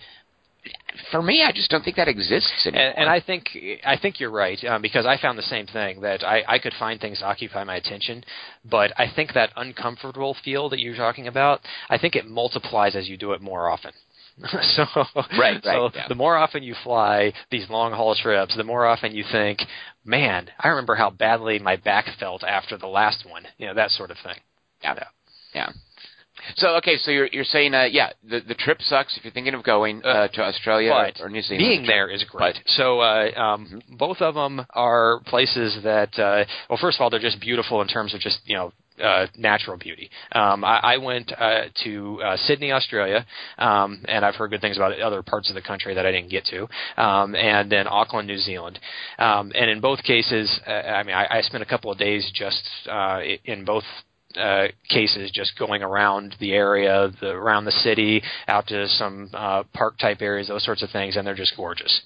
[1.11, 2.87] for me, I just don't think that exists anymore.
[2.87, 3.49] And, and I think
[3.85, 6.73] I think you're right um, because I found the same thing that I, I could
[6.79, 8.23] find things to occupy my attention,
[8.69, 13.07] but I think that uncomfortable feel that you're talking about, I think it multiplies as
[13.07, 13.91] you do it more often.
[14.61, 14.85] so
[15.37, 16.07] Right, so yeah.
[16.07, 19.59] the more often you fly these long haul trips, the more often you think,
[20.05, 23.43] man, I remember how badly my back felt after the last one.
[23.57, 24.37] You know that sort of thing.
[24.81, 24.95] Yeah.
[25.53, 25.69] Yeah.
[26.55, 29.53] So okay, so you're you're saying uh yeah, the the trip sucks if you're thinking
[29.53, 31.59] of going uh, to Australia but or New Zealand.
[31.59, 32.55] being there is great.
[32.55, 37.09] But- so uh, um, both of them are places that, uh, well, first of all,
[37.09, 38.71] they're just beautiful in terms of just you know.
[39.01, 40.09] Uh, natural beauty.
[40.33, 43.25] Um, I, I went uh, to uh, Sydney, Australia,
[43.57, 46.29] um, and I've heard good things about other parts of the country that I didn't
[46.29, 46.67] get to,
[47.01, 48.77] um, and then Auckland, New Zealand.
[49.17, 52.29] Um, and in both cases, uh, I mean, I, I spent a couple of days
[52.35, 53.85] just uh, in both
[54.37, 59.63] uh, cases just going around the area, the, around the city, out to some uh,
[59.73, 62.01] park type areas, those sorts of things, and they're just gorgeous.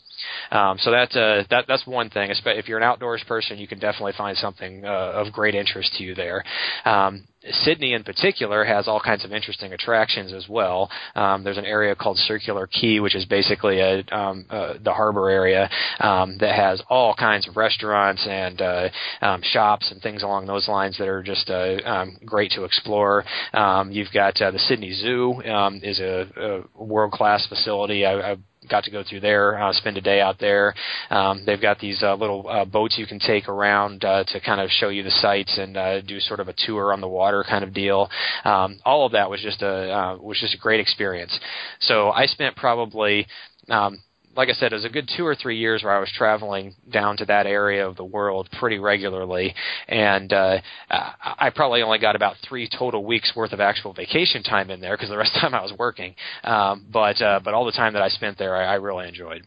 [0.51, 2.31] Um, so that's uh, that that's one thing.
[2.45, 6.03] If you're an outdoors person, you can definitely find something uh, of great interest to
[6.03, 6.43] you there.
[6.86, 10.89] Um, Sydney, in particular, has all kinds of interesting attractions as well.
[11.15, 15.29] Um, there's an area called Circular Quay, which is basically a, um, uh, the harbor
[15.29, 18.89] area um, that has all kinds of restaurants and uh,
[19.21, 23.23] um, shops and things along those lines that are just uh, um, great to explore.
[23.53, 28.06] Um, you've got uh, the Sydney Zoo um, is a, a world class facility.
[28.06, 28.38] I, I
[28.69, 30.73] got to go through there, uh, spend a day out there.
[31.10, 34.62] Um, they've got these uh, little uh, boats you can take around uh, to kind
[34.62, 37.43] of show you the sights and uh, do sort of a tour on the water
[37.47, 38.10] kind of deal.
[38.43, 41.38] Um, all of that was just a uh, was just a great experience.
[41.80, 43.28] So I spent probably.
[43.69, 43.99] Um,
[44.35, 46.75] like I said, it was a good two or three years where I was traveling
[46.91, 49.53] down to that area of the world pretty regularly,
[49.87, 54.69] and uh, I probably only got about three total weeks worth of actual vacation time
[54.69, 56.15] in there because the rest of the time I was working.
[56.43, 59.45] Um, but uh, but all the time that I spent there, I, I really enjoyed.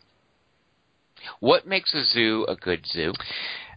[1.41, 3.13] What makes a zoo a good zoo?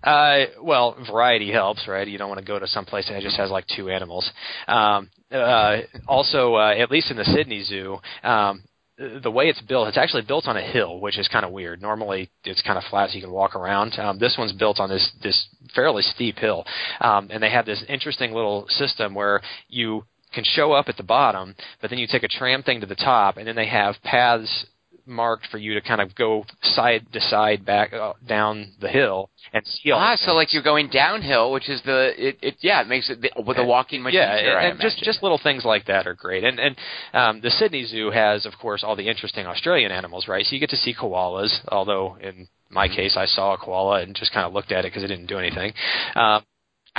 [0.03, 2.07] Uh, well, variety helps, right?
[2.07, 4.29] You don't want to go to some place that just has like two animals.
[4.67, 8.63] Um, uh, also, uh, at least in the Sydney Zoo, um,
[8.99, 11.81] the way it's built, it's actually built on a hill, which is kind of weird.
[11.81, 13.97] Normally, it's kind of flat, so you can walk around.
[13.97, 16.65] Um, this one's built on this this fairly steep hill,
[16.99, 21.03] um, and they have this interesting little system where you can show up at the
[21.03, 23.95] bottom, but then you take a tram thing to the top, and then they have
[24.03, 24.65] paths
[25.09, 29.31] marked for you to kind of go side to side back uh, down the hill
[29.53, 30.35] and see all Ah, so things.
[30.35, 33.57] like you're going downhill, which is the it, it yeah, it makes it the, with
[33.57, 34.57] a walking much yeah, easier.
[34.57, 36.43] I and just just little things like that are great.
[36.43, 36.77] And and
[37.13, 40.45] um, the Sydney Zoo has, of course, all the interesting Australian animals, right?
[40.45, 42.87] So you get to see koalas, although in my Mm-hmm.
[42.87, 45.27] case, I saw a koala and just kind of looked at it because it didn't
[45.27, 45.73] do anything.
[46.15, 46.43] Um,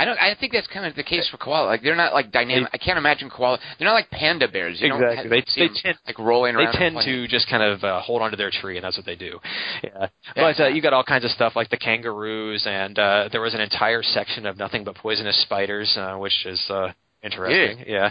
[0.01, 0.17] I don't.
[0.19, 1.67] I think that's kind of the case for koala.
[1.67, 2.69] Like they're not like dynamic.
[2.73, 3.59] I can't imagine koala.
[3.77, 4.81] They're not like panda bears.
[4.81, 5.29] You Exactly.
[5.29, 6.73] They- they tend- like rolling around.
[6.73, 9.15] they tend to just kind of uh, hold onto their tree, and that's what they
[9.15, 9.39] do.
[9.83, 10.07] Yeah, Yeah.
[10.35, 13.53] but uh, you got all kinds of stuff like the kangaroos, and uh, there was
[13.53, 16.59] an entire section of nothing but poisonous spiders, uh, which is.
[16.69, 16.91] Uh,
[17.23, 18.09] Interesting, yeah.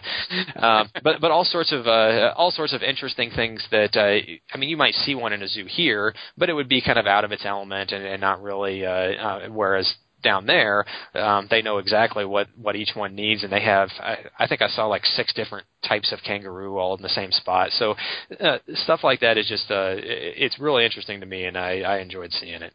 [0.54, 4.20] Um, but but all sorts of uh, all sorts of interesting things that uh,
[4.54, 6.96] I mean, you might see one in a zoo here, but it would be kind
[6.96, 8.86] of out of its element and, and not really.
[8.86, 13.52] Uh, uh, whereas down there, um, they know exactly what what each one needs, and
[13.52, 13.88] they have.
[14.00, 17.32] I, I think I saw like six different types of kangaroo all in the same
[17.32, 17.70] spot.
[17.72, 17.94] So
[18.40, 21.80] uh, stuff like that is just uh, it- it's really interesting to me, and I,
[21.80, 22.72] I enjoyed seeing it.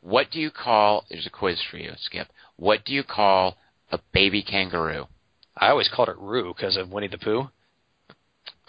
[0.00, 1.04] What do you call?
[1.10, 2.28] There's a quiz for you, Skip.
[2.56, 3.56] What do you call
[3.90, 5.06] a baby kangaroo?
[5.56, 7.48] I always called it Roo because of Winnie the Pooh.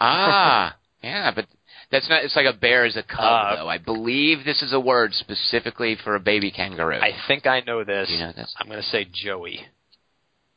[0.00, 1.46] Ah, yeah, but
[1.90, 2.24] that's not.
[2.24, 3.68] It's like a bear is a cub, Uh, though.
[3.68, 6.96] I believe this is a word specifically for a baby kangaroo.
[7.00, 8.10] I think I know this.
[8.10, 8.54] You know this?
[8.58, 9.60] I'm going to say Joey.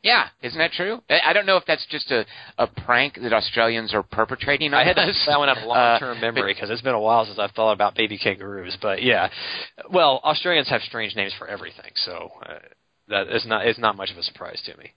[0.03, 1.03] Yeah, isn't that true?
[1.11, 2.25] I don't know if that's just a,
[2.57, 5.23] a prank that Australians are perpetrating on I had us.
[5.27, 7.73] that one up long term uh, memory because it's been a while since I've thought
[7.73, 8.75] about baby kangaroos.
[8.81, 9.29] But yeah,
[9.91, 12.53] well, Australians have strange names for everything, so uh,
[13.09, 14.91] that is not it's not much of a surprise to me.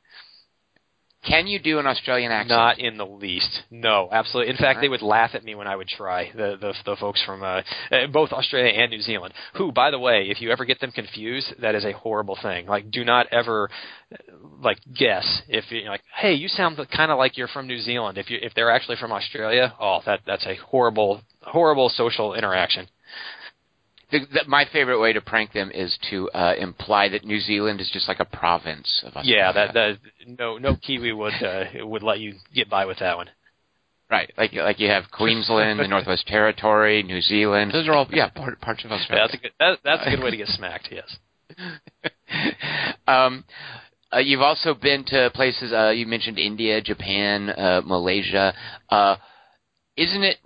[1.26, 2.50] Can you do an Australian accent?
[2.50, 3.62] Not in the least.
[3.70, 4.50] No, absolutely.
[4.50, 4.82] In fact, right.
[4.82, 6.30] they would laugh at me when I would try.
[6.32, 9.98] The the, the folks from uh, uh, both Australia and New Zealand, who, by the
[9.98, 12.66] way, if you ever get them confused, that is a horrible thing.
[12.66, 13.70] Like, do not ever
[14.62, 16.02] like guess if you're like.
[16.14, 18.18] Hey, you sound kind of like you're from New Zealand.
[18.18, 22.88] If you if they're actually from Australia, oh, that that's a horrible horrible social interaction.
[24.14, 27.80] The, the, my favorite way to prank them is to uh, imply that New Zealand
[27.80, 29.42] is just like a province of Australia.
[29.42, 33.16] Yeah, that, that no no Kiwi would uh, would let you get by with that
[33.16, 33.28] one.
[34.08, 37.72] Right, like like you have Queensland, the Northwest Territory, New Zealand.
[37.72, 39.26] Those are all yeah part, parts of Australia.
[39.26, 40.90] That's a good that, that's a good way to get smacked.
[40.92, 41.16] Yes.
[43.08, 43.44] um,
[44.12, 45.72] uh, you've also been to places.
[45.72, 48.54] Uh, you mentioned India, Japan, uh, Malaysia.
[48.88, 49.16] Uh,
[49.96, 50.36] isn't it?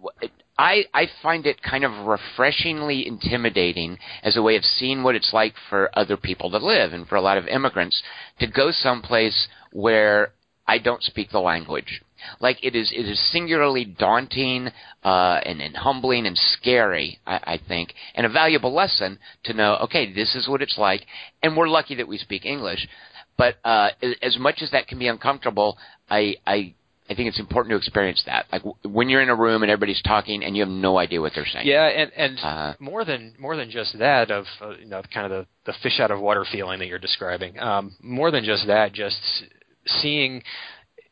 [0.58, 5.32] I, I find it kind of refreshingly intimidating as a way of seeing what it's
[5.32, 8.02] like for other people to live and for a lot of immigrants
[8.40, 10.32] to go someplace where
[10.66, 12.02] I don't speak the language.
[12.40, 14.68] Like it is, it is singularly daunting
[15.04, 19.76] uh, and, and humbling and scary, I, I think, and a valuable lesson to know.
[19.84, 21.06] Okay, this is what it's like,
[21.42, 22.88] and we're lucky that we speak English.
[23.36, 23.90] But uh,
[24.20, 25.78] as much as that can be uncomfortable,
[26.10, 26.74] I, I
[27.10, 28.46] I think it's important to experience that.
[28.52, 31.32] Like when you're in a room and everybody's talking and you have no idea what
[31.34, 31.66] they're saying.
[31.66, 35.32] Yeah, and and uh, more than more than just that of uh, you know kind
[35.32, 37.58] of the the fish out of water feeling that you're describing.
[37.58, 39.18] Um, more than just that, just
[39.86, 40.42] seeing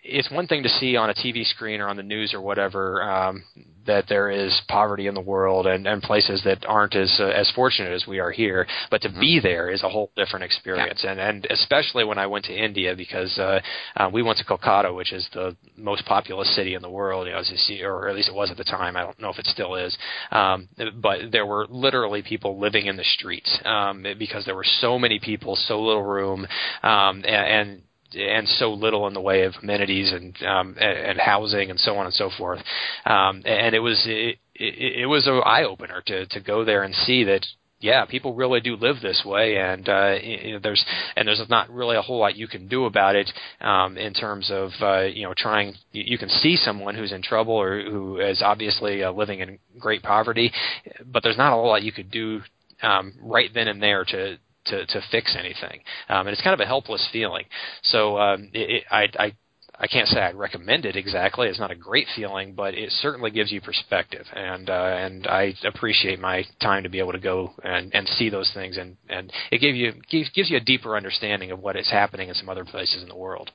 [0.08, 3.02] it's one thing to see on a TV screen or on the news or whatever
[3.02, 3.42] um,
[3.86, 7.50] that there is poverty in the world and, and places that aren't as uh, as
[7.54, 9.20] fortunate as we are here, but to mm-hmm.
[9.20, 11.02] be there is a whole different experience.
[11.04, 11.12] Yeah.
[11.12, 13.60] And and especially when I went to India because uh,
[13.96, 17.32] uh, we went to Kolkata, which is the most populous city in the world, you
[17.32, 18.96] know, as you see, or at least it was at the time.
[18.96, 19.96] I don't know if it still is,
[20.30, 20.68] um,
[21.00, 25.18] but there were literally people living in the streets um, because there were so many
[25.18, 26.46] people, so little room,
[26.82, 27.82] um, and, and
[28.14, 32.06] and so little in the way of amenities and um, and, housing and so on
[32.06, 32.60] and so forth.
[33.04, 36.82] Um, and it was it, it, it was an eye opener to to go there
[36.82, 37.44] and see that
[37.78, 40.82] yeah, people really do live this way, and uh, you know, there's
[41.14, 44.50] and there's not really a whole lot you can do about it um, in terms
[44.50, 45.74] of uh, you know trying.
[45.92, 50.02] You can see someone who's in trouble or who is obviously uh, living in great
[50.02, 50.52] poverty,
[51.04, 52.40] but there's not a whole lot you could do
[52.82, 56.60] um, right then and there to to to fix anything, um, and it's kind of
[56.60, 57.44] a helpless feeling.
[57.82, 59.32] So um, it, it, I, I
[59.78, 61.48] I can't say I'd recommend it exactly.
[61.48, 65.54] It's not a great feeling, but it certainly gives you perspective, and uh, and I
[65.64, 69.30] appreciate my time to be able to go and, and see those things, and and
[69.50, 72.48] it gives you gives, gives you a deeper understanding of what is happening in some
[72.48, 73.50] other places in the world.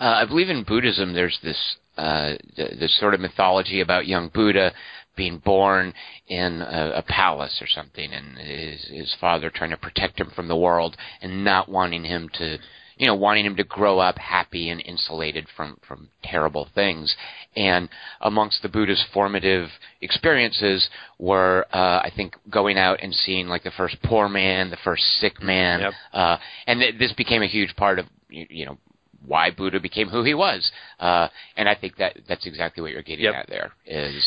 [0.00, 1.14] Uh, I believe in Buddhism.
[1.14, 4.72] There's this uh, this sort of mythology about young Buddha
[5.16, 5.94] being born
[6.28, 10.48] in a, a palace or something, and his his father trying to protect him from
[10.48, 12.58] the world and not wanting him to,
[12.96, 17.14] you know, wanting him to grow up happy and insulated from from terrible things.
[17.56, 17.88] And
[18.20, 19.68] amongst the Buddha's formative
[20.00, 24.78] experiences were, uh, I think, going out and seeing like the first poor man, the
[24.84, 25.92] first sick man, yep.
[26.12, 28.78] uh, and th- this became a huge part of you, you know
[29.26, 30.70] why Buddha became who he was.
[31.00, 33.34] Uh, and I think that that's exactly what you're getting yep.
[33.34, 34.24] at there is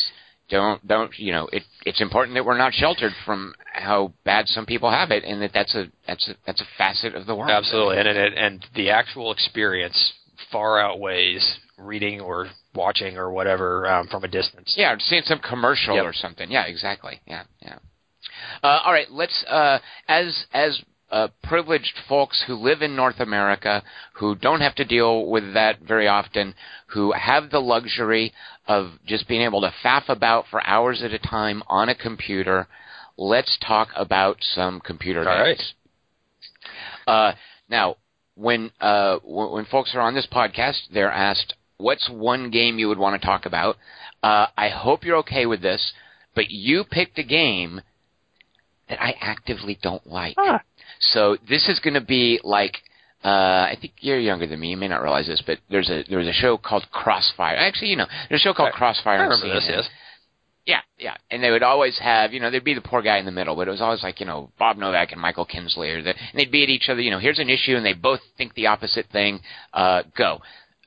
[0.50, 4.66] don't don't you know it it's important that we're not sheltered from how bad some
[4.66, 7.52] people have it and that that's a that's a that's a facet of the world.
[7.52, 7.98] Absolutely.
[7.98, 10.14] And and, and the actual experience
[10.52, 14.74] far outweighs reading or watching or whatever um, from a distance.
[14.78, 16.06] Yeah seeing some commercial yep.
[16.06, 16.50] or something.
[16.52, 17.20] Yeah exactly.
[17.26, 17.78] Yeah yeah.
[18.64, 19.10] Uh, all right.
[19.10, 20.82] Let's uh, as as
[21.12, 25.80] uh, privileged folks who live in North America, who don't have to deal with that
[25.82, 26.54] very often,
[26.88, 28.34] who have the luxury
[28.68, 32.68] of just being able to faff about for hours at a time on a computer.
[33.18, 35.74] Let's talk about some computer All games.
[37.08, 37.14] Right.
[37.14, 37.36] Uh,
[37.70, 37.96] now,
[38.36, 42.88] when uh, w- when folks are on this podcast, they're asked, "What's one game you
[42.88, 43.78] would want to talk about?"
[44.22, 45.94] Uh, I hope you're okay with this,
[46.36, 47.82] but you picked a game
[48.90, 50.36] that I actively don't like.
[50.38, 50.60] Huh.
[51.00, 52.78] So this is going to be like
[53.24, 53.28] uh,
[53.68, 54.70] I think you're younger than me.
[54.70, 57.56] You may not realize this, but there's a there was a show called Crossfire.
[57.58, 59.20] Actually, you know, there's a show called Crossfire.
[59.20, 59.68] I remember this.
[59.70, 59.90] Yes.
[60.66, 63.26] Yeah, yeah, and they would always have, you know, there'd be the poor guy in
[63.26, 66.04] the middle, but it was always like, you know, Bob Novak and Michael Kinsley, or
[66.04, 67.02] the, and they'd be at each other.
[67.02, 69.40] You know, here's an issue, and they both think the opposite thing.
[69.74, 70.40] Uh, go.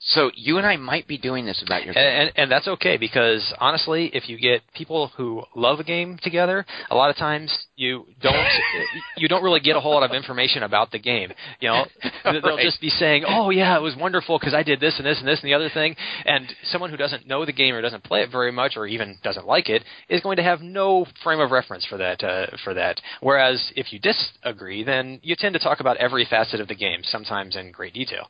[0.04, 1.96] So you and I might be doing this about your.
[1.96, 6.18] And, and, and that's okay because honestly, if you get people who love a game
[6.20, 8.34] together, a lot of times you don't
[9.16, 11.32] you don't really get a whole lot of information about the game.
[11.60, 11.84] You know,
[12.24, 15.20] they'll just be saying, "Oh yeah, it was wonderful because I did this and this
[15.20, 15.94] and this and the other thing."
[16.24, 19.18] And someone who doesn't know the game or doesn't play it very much or even
[19.22, 22.74] doesn't like it is going to have no frame of reference for that uh, for
[22.74, 23.00] that.
[23.20, 27.02] Whereas if you disagree, then you tend to talk about every facet of the game,
[27.04, 28.28] sometimes in great detail.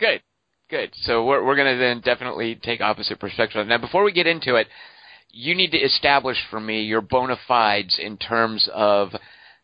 [0.00, 0.20] Good.
[0.70, 0.90] Good.
[1.02, 3.66] So we're we're going to then definitely take opposite perspectives.
[3.68, 4.66] Now, before we get into it,
[5.30, 9.14] you need to establish for me your bona fides in terms of,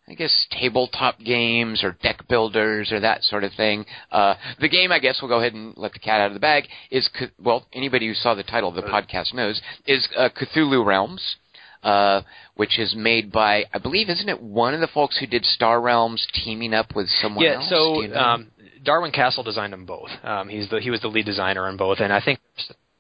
[0.09, 3.85] I guess, tabletop games or deck builders or that sort of thing.
[4.11, 6.41] Uh, the game, I guess, we'll go ahead and let the cat out of the
[6.41, 6.65] bag.
[6.91, 11.37] Is well, anybody who saw the title of the podcast knows is uh, Cthulhu Realms.
[11.83, 12.23] Uh,
[12.55, 15.83] which is made by, I believe, isn't it one of the folks who did Star
[15.83, 17.69] Realms teaming up with someone yeah, else?
[17.69, 18.17] so you know?
[18.17, 18.51] um,
[18.85, 20.11] Darwin Kastle designed them both.
[20.23, 22.39] Um, he's the he was the lead designer on both, and I think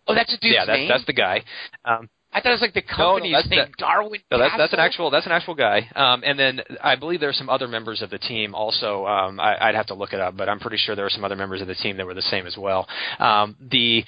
[0.06, 0.88] oh, that's a dude's yeah, that's name.
[0.88, 1.42] that's the guy.
[1.84, 4.20] Um, I thought it was like the company's that's name, the- Darwin.
[4.30, 5.88] no, that's that's an actual that's an actual guy.
[5.94, 9.06] Um, and then I believe there are some other members of the team also.
[9.06, 11.24] Um, I, I'd have to look it up, but I'm pretty sure there were some
[11.24, 12.88] other members of the team that were the same as well.
[13.20, 14.02] Um, the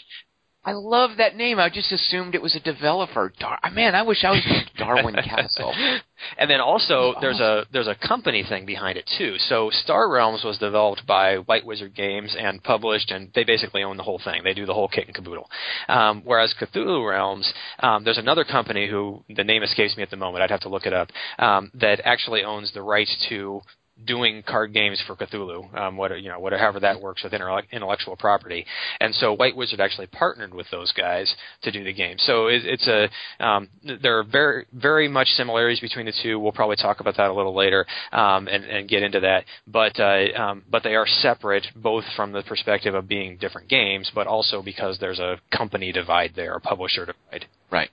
[0.66, 1.60] I love that name.
[1.60, 3.32] I just assumed it was a developer.
[3.38, 4.44] Dar- man, I wish I was
[4.76, 5.72] Darwin Kastle.
[6.36, 9.36] and then also That's there's a there's a company thing behind it too.
[9.38, 13.96] So Star Realms was developed by White Wizard Games and published, and they basically own
[13.96, 14.42] the whole thing.
[14.42, 15.48] They do the whole kit and caboodle.
[15.88, 20.16] Um, whereas Cthulhu Realms, um, there's another company who the name escapes me at the
[20.16, 20.42] moment.
[20.42, 21.10] I'd have to look it up.
[21.38, 23.60] Um, that actually owns the rights to
[24.04, 28.66] doing card games for Cthulhu, um, what you know, whatever that works with intellectual property.
[29.00, 32.16] And so White Wizard actually partnered with those guys to do the game.
[32.18, 33.08] So it, it's a
[33.44, 33.68] um,
[34.02, 36.38] there are very very much similarities between the two.
[36.38, 39.44] We'll probably talk about that a little later um, and, and get into that.
[39.66, 44.10] But uh, um, but they are separate, both from the perspective of being different games,
[44.14, 47.46] but also because there's a company divide there, a publisher divide.
[47.70, 47.90] Right.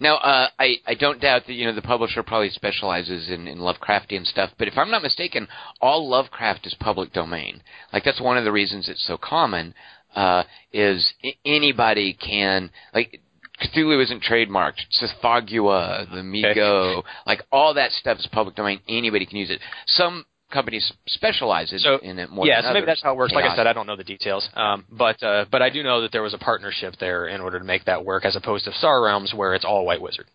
[0.00, 3.58] Now, uh, I I don't doubt that you know the publisher probably specializes in, in
[3.58, 5.48] Lovecraftian stuff, but if I'm not mistaken,
[5.80, 7.62] all Lovecraft is public domain.
[7.92, 9.74] Like that's one of the reasons it's so common.
[10.14, 13.20] Uh, is I- anybody can like
[13.62, 14.80] Cthulhu isn't trademarked.
[15.00, 18.80] Tsathoggua, the Mi-Go, like all that stuff is public domain.
[18.88, 19.60] Anybody can use it.
[19.86, 20.24] Some
[20.56, 23.34] companies specialize in, So, in it more yeah, so maybe that's how it works.
[23.34, 26.00] Like I said, I don't know the details, um, but uh, but I do know
[26.02, 28.72] that there was a partnership there in order to make that work, as opposed to
[28.72, 30.26] Star Realms, where it's all White Wizard.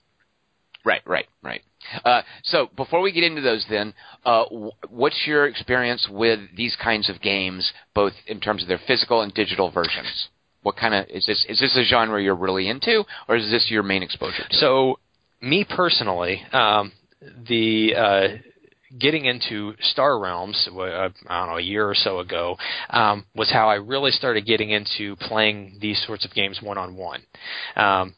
[0.83, 1.61] Right, right, right.
[2.05, 3.93] Uh, so before we get into those, then,
[4.25, 8.81] uh, w- what's your experience with these kinds of games, both in terms of their
[8.87, 10.29] physical and digital versions?
[10.63, 11.45] What kind of is this?
[11.49, 14.43] Is this a genre you're really into, or is this your main exposure?
[14.49, 14.57] To?
[14.57, 14.99] So,
[15.41, 16.91] me personally, um,
[17.47, 18.27] the uh,
[18.99, 22.57] getting into Star Realms, uh, I don't know, a year or so ago,
[22.89, 26.95] um, was how I really started getting into playing these sorts of games one on
[26.95, 27.21] one.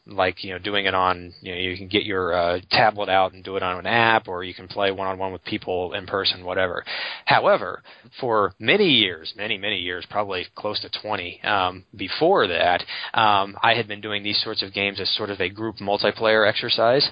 [0.06, 3.32] Like, you know, doing it on, you know, you can get your uh, tablet out
[3.32, 5.92] and do it on an app, or you can play one on one with people
[5.94, 6.84] in person, whatever.
[7.24, 7.82] However,
[8.20, 12.82] for many years, many, many years, probably close to 20, um, before that,
[13.14, 16.48] um, I had been doing these sorts of games as sort of a group multiplayer
[16.48, 17.08] exercise.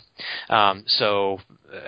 [0.49, 1.39] Um, so,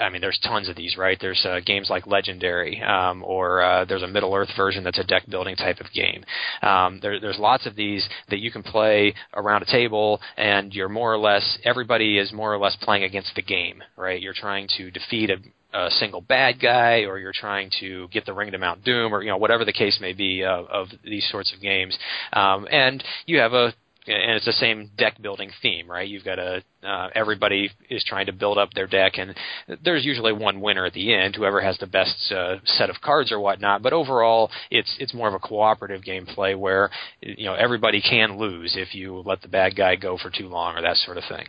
[0.00, 1.18] I mean, there's tons of these, right?
[1.20, 5.04] There's uh, games like Legendary, um, or uh, there's a Middle Earth version that's a
[5.04, 6.24] deck building type of game.
[6.62, 10.88] Um, there, there's lots of these that you can play around a table, and you're
[10.88, 14.20] more or less everybody is more or less playing against the game, right?
[14.20, 15.36] You're trying to defeat a
[15.74, 19.22] a single bad guy, or you're trying to get the ring to Mount Doom, or
[19.22, 21.98] you know whatever the case may be of, of these sorts of games.
[22.32, 23.74] Um, and you have a
[24.06, 26.08] and it's the same deck building theme, right?
[26.08, 29.34] You've got a uh, everybody is trying to build up their deck, and
[29.82, 33.32] there's usually one winner at the end, whoever has the best uh, set of cards
[33.32, 33.82] or whatnot.
[33.82, 36.90] But overall, it's it's more of a cooperative gameplay where
[37.20, 40.76] you know everybody can lose if you let the bad guy go for too long
[40.76, 41.46] or that sort of thing.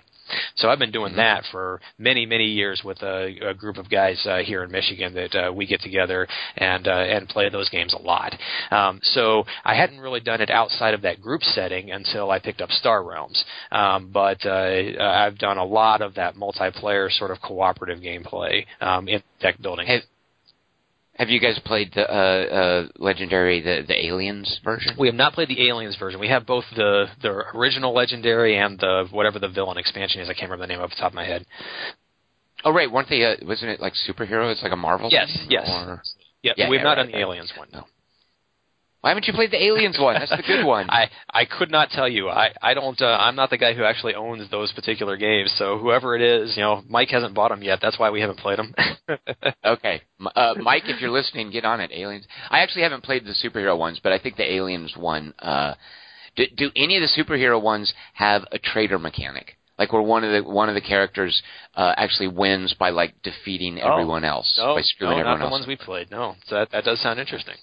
[0.55, 1.17] So I've been doing Mhm.
[1.17, 5.13] that for many, many years with a, a group of guys uh, here in Michigan
[5.13, 8.33] that uh, we get together and uh, and play those games a lot.
[8.71, 12.61] Um, so I hadn't really done it outside of that group setting until I picked
[12.61, 13.43] up Star Realms.
[13.71, 19.07] Um, but uh, I've done a lot of that multiplayer sort of cooperative gameplay um,
[19.07, 19.87] in deck building.
[19.87, 20.01] Have,
[21.15, 24.95] have you guys played the uh, uh, legendary the the Aliens version?
[24.99, 26.19] We have not played the Aliens version.
[26.19, 30.29] We have both the the original Legendary and the whatever the villain expansion is.
[30.29, 31.45] I can't remember the name off the top of my head.
[32.63, 33.23] Oh right, weren't they?
[33.23, 34.51] Uh, wasn't it like superhero?
[34.51, 35.09] It's like a Marvel.
[35.11, 35.47] Yes, thing?
[35.51, 35.69] yes.
[35.69, 36.01] Or...
[36.41, 37.21] Yeah, Yeah, we've yeah, not right, done the right.
[37.21, 37.67] Aliens one.
[37.71, 37.85] No.
[39.05, 40.15] Why haven't you played the Aliens one?
[40.15, 40.89] That's the good one.
[40.89, 42.27] I I could not tell you.
[42.27, 42.99] I I don't.
[42.99, 45.53] Uh, I'm not the guy who actually owns those particular games.
[45.59, 47.77] So whoever it is, you know, Mike hasn't bought them yet.
[47.83, 48.73] That's why we haven't played them.
[49.63, 50.01] okay,
[50.35, 51.91] uh, Mike, if you're listening, get on it.
[51.93, 52.25] Aliens.
[52.49, 55.35] I actually haven't played the superhero ones, but I think the Aliens one.
[55.37, 55.75] Uh,
[56.35, 59.55] do, do any of the superhero ones have a traitor mechanic?
[59.77, 61.43] Like where one of the one of the characters
[61.75, 63.91] uh, actually wins by like defeating Oh.
[63.91, 65.51] everyone else no, by screwing no, everyone not the else.
[65.51, 66.09] ones we played.
[66.09, 67.53] No, so that that does sound interesting.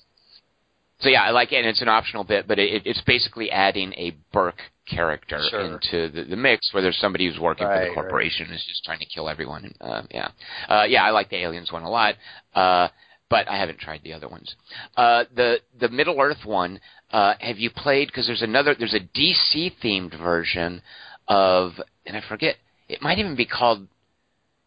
[1.03, 3.93] So yeah, I like it, and it's an optional bit, but it, it's basically adding
[3.95, 5.61] a Burke character Sure.
[5.61, 8.85] into the, the mix, where there's somebody who's working for the corporation and is just
[8.85, 9.75] trying to kill everyone.
[9.81, 10.29] Uh, yeah,
[10.69, 12.15] uh, yeah, I like the Aliens one a lot,
[12.55, 12.89] uh,
[13.29, 14.55] but I haven't tried the other ones.
[14.97, 16.81] Uh, the the Middle Earth one,
[17.11, 18.09] uh, have you played?
[18.09, 20.83] Because there's another, there's a DC themed version
[21.27, 21.73] of,
[22.07, 22.57] and I forget,
[22.89, 23.89] it might even be called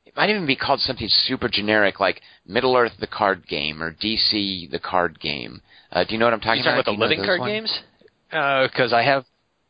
[0.05, 3.91] it might even be called something super generic like Middle Earth the card game or
[3.91, 5.61] DC the card game.
[5.95, 6.81] Uh, do you know what I'm talking talking about?
[6.81, 7.51] about the Do you know living card ones?
[7.51, 8.71] games?
[8.71, 9.23] Because I have.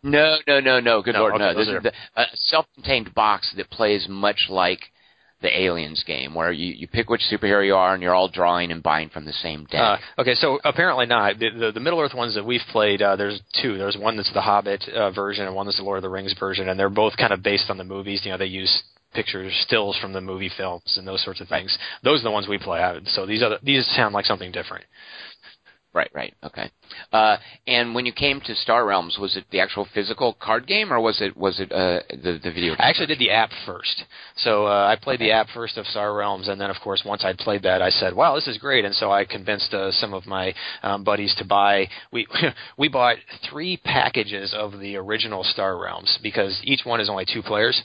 [0.04, 1.02] No, no, no, no.
[1.02, 1.54] Good No, lord, okay, no.
[1.58, 4.80] This are- is the, a self-contained box that plays much like
[5.42, 8.72] the Aliens game, where you you pick which superhero you are, and you're all drawing
[8.72, 10.00] and buying from the same deck.
[10.18, 11.38] Uh, okay, so apparently not.
[11.38, 13.78] The, the, the Middle Earth ones that we've played, uh, there's two.
[13.78, 16.34] There's one that's the Hobbit uh, version, and one that's the Lord of the Rings
[16.40, 18.22] version, and they're both kind of based on the movies.
[18.24, 21.78] You know, they use pictures, stills from the movie films, and those sorts of things.
[22.04, 22.82] Those are the ones we play.
[22.82, 24.86] Uh, So these other these sound like something different.
[25.96, 26.70] Right, right, okay.
[27.14, 27.38] Uh,
[27.68, 31.00] and when you came to Star Realms, was it the actual physical card game, or
[31.00, 32.74] was it was it uh, the the video?
[32.74, 34.04] Game I actually did the app first.
[34.36, 37.24] So uh, I played the app first of Star Realms, and then of course once
[37.24, 40.14] I'd played that, I said, "Wow, this is great!" And so I convinced uh, some
[40.14, 41.88] of my um, buddies to buy.
[42.12, 42.28] We
[42.78, 43.16] we bought
[43.50, 47.82] three packages of the original Star Realms because each one is only two players.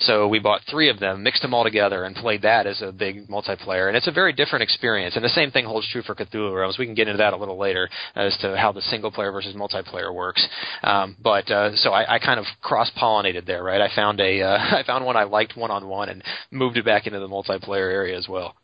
[0.00, 2.92] So we bought three of them, mixed them all together, and played that as a
[2.92, 3.88] big multiplayer.
[3.88, 5.16] And it's a very different experience.
[5.16, 6.78] And the same thing holds true for Cthulhu Realms.
[6.78, 9.54] We can get into that a little later as to how the single player versus
[9.54, 10.46] multiplayer works.
[10.82, 13.80] Um, but uh, so I, I kind of cross pollinated there, right?
[13.80, 16.84] I found a uh, I found one I liked one on one and moved it
[16.84, 18.54] back into the multiplayer area as well.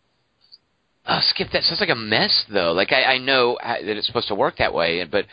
[1.11, 1.63] Oh, skip that.
[1.63, 2.73] Sounds like a mess, though.
[2.73, 5.25] Like I, I know that it's supposed to work that way, but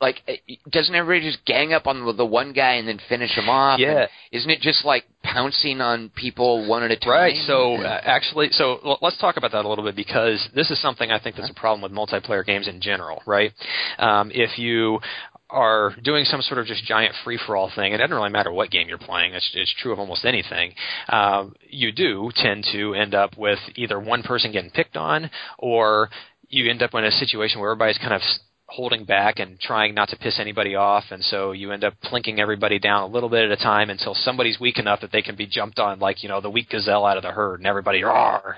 [0.00, 0.32] like, uh,
[0.70, 3.80] doesn't everybody just gang up on the, the one guy and then finish him off?
[3.80, 4.00] Yeah.
[4.00, 7.10] And isn't it just like pouncing on people one at a time?
[7.10, 7.36] Right.
[7.46, 10.80] So uh, actually, so l- let's talk about that a little bit because this is
[10.80, 13.22] something I think that's a problem with multiplayer games in general.
[13.26, 13.52] Right.
[13.98, 15.00] Um, if you
[15.48, 18.52] are doing some sort of just giant free for all thing, it doesn't really matter
[18.52, 19.32] what game you're playing.
[19.32, 20.74] It's, it's true of almost anything.
[21.08, 26.10] Um, you do tend to end up with either one person getting picked on, or
[26.48, 28.20] you end up in a situation where everybody's kind of
[28.68, 32.38] holding back and trying not to piss anybody off, and so you end up plinking
[32.38, 35.36] everybody down a little bit at a time until somebody's weak enough that they can
[35.36, 38.02] be jumped on, like you know the weak gazelle out of the herd, and everybody
[38.02, 38.56] roar,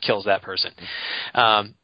[0.00, 0.72] kills that person.
[1.34, 1.74] Um,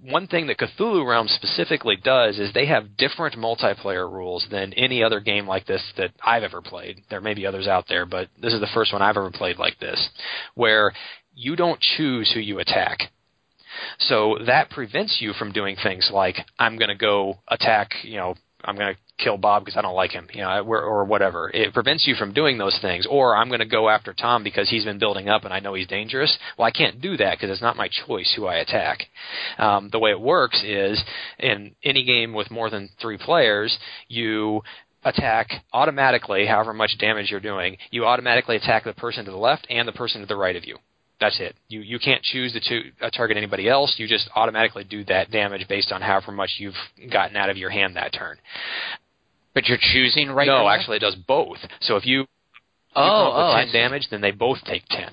[0.00, 5.02] one thing that Cthulhu Realms specifically does is they have different multiplayer rules than any
[5.02, 6.98] other game like this that I've ever played.
[7.08, 9.58] There may be others out there, but this is the first one I've ever played
[9.58, 10.08] like this,
[10.54, 10.92] where
[11.34, 13.10] you don't choose who you attack.
[13.98, 18.34] So that prevents you from doing things like I'm going to go attack, you know,
[18.64, 21.50] I'm going to kill Bob because I don't like him, you know, or, or whatever.
[21.52, 23.06] It prevents you from doing those things.
[23.08, 25.74] Or I'm going to go after Tom because he's been building up and I know
[25.74, 26.36] he's dangerous.
[26.58, 29.04] Well, I can't do that because it's not my choice who I attack.
[29.58, 31.02] Um, the way it works is
[31.38, 34.62] in any game with more than three players, you
[35.04, 39.66] attack automatically, however much damage you're doing, you automatically attack the person to the left
[39.70, 40.76] and the person to the right of you.
[41.18, 41.56] That's it.
[41.68, 43.94] You you can't choose to, to uh, target anybody else.
[43.96, 46.74] You just automatically do that damage based on however much you've
[47.10, 48.36] gotten out of your hand that turn.
[49.54, 50.46] but you're choosing right.
[50.46, 51.56] no, actually, it does both.
[51.80, 52.26] So if you, you
[52.94, 55.10] Oh, up oh, ten damage, then they both take ten.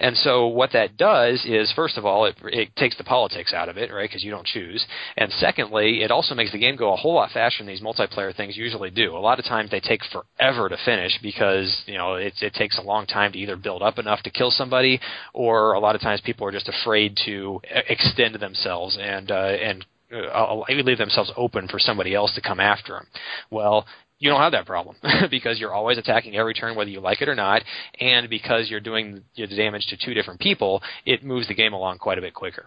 [0.00, 3.68] And so what that does is, first of all, it, it takes the politics out
[3.68, 4.08] of it, right?
[4.08, 4.84] Because you don't choose.
[5.16, 8.34] And secondly, it also makes the game go a whole lot faster than these multiplayer
[8.34, 9.16] things usually do.
[9.16, 12.78] A lot of times they take forever to finish because you know it, it takes
[12.78, 15.00] a long time to either build up enough to kill somebody,
[15.32, 19.84] or a lot of times people are just afraid to extend themselves and uh, and
[20.12, 23.06] uh, leave themselves open for somebody else to come after them.
[23.50, 23.86] Well,
[24.22, 24.94] you don't have that problem
[25.30, 27.62] because you're always attacking every turn whether you like it or not,
[28.00, 31.98] and because you're doing the damage to two different people, it moves the game along
[31.98, 32.66] quite a bit quicker.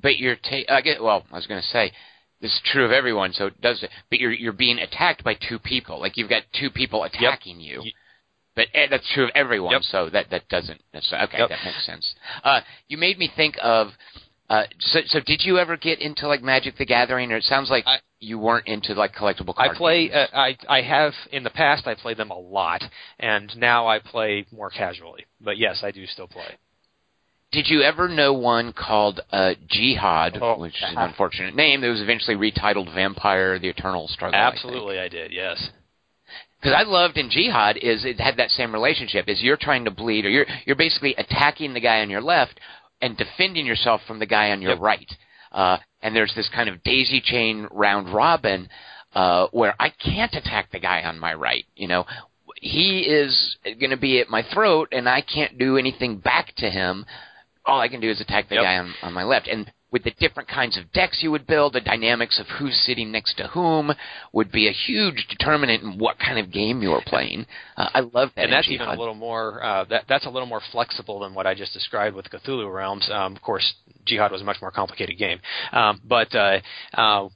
[0.00, 1.02] But you're ta- I get.
[1.02, 1.92] Well, I was going to say.
[2.40, 3.84] This is true of everyone, so it does.
[4.10, 6.00] But you're you're being attacked by two people.
[6.00, 7.80] Like you've got two people attacking you.
[7.80, 7.92] Y-
[8.54, 9.82] But eh, that's true of everyone, Yep.
[9.82, 10.80] so that that doesn't.
[10.92, 11.48] That's, okay, Yep.
[11.48, 12.14] that makes sense.
[12.44, 13.88] Uh, you made me think of.
[14.50, 17.68] Uh, so, so did you ever get into like Magic the Gathering, or it sounds
[17.70, 19.74] like I- you weren't into like collectible cards?
[19.74, 20.10] I play.
[20.10, 21.86] Uh, I I have in the past.
[21.86, 22.82] I played them a lot,
[23.20, 25.26] and now I play more casually.
[25.40, 26.56] But yes, I do still play.
[27.52, 31.80] did you ever know one called uh, Jyhad, Oh, which is an unfortunate name?
[31.82, 34.38] That was eventually retitled Vampire: The Eternal Struggle.
[34.38, 34.42] I?
[34.44, 35.30] Absolutely, I, did.
[35.32, 35.70] Yes.
[36.60, 39.28] because I loved in Jyhad is it had that same relationship.
[39.28, 42.58] Is you're trying to bleed, or you're you're basically attacking the guy on your left
[43.00, 44.80] and defending yourself from the guy on your Yep.
[44.80, 45.12] right.
[45.52, 48.68] Uh, and there's this kind of daisy chain round robin
[49.14, 51.64] uh, where I can't attack the guy on my right.
[51.74, 52.04] You know,
[52.56, 56.68] he is going to be at my throat, and I can't do anything back to
[56.68, 57.06] him.
[57.64, 58.64] All I can do is attack the Yep.
[58.64, 59.48] guy on, on my left.
[59.48, 63.10] And with the different kinds of decks you would build, the dynamics of who's sitting
[63.10, 63.92] next to whom
[64.32, 67.46] would be a huge determinant in what kind of game you were playing.
[67.76, 68.44] Uh, I love that.
[68.44, 71.46] and that's even a little more uh, that that's a little more flexible than what
[71.46, 73.08] I just described with Cthulhu Realms.
[73.10, 73.74] Um, of course,
[74.06, 75.40] Jyhad was a much more complicated game,
[75.72, 76.60] um, but uh,
[76.94, 77.28] uh,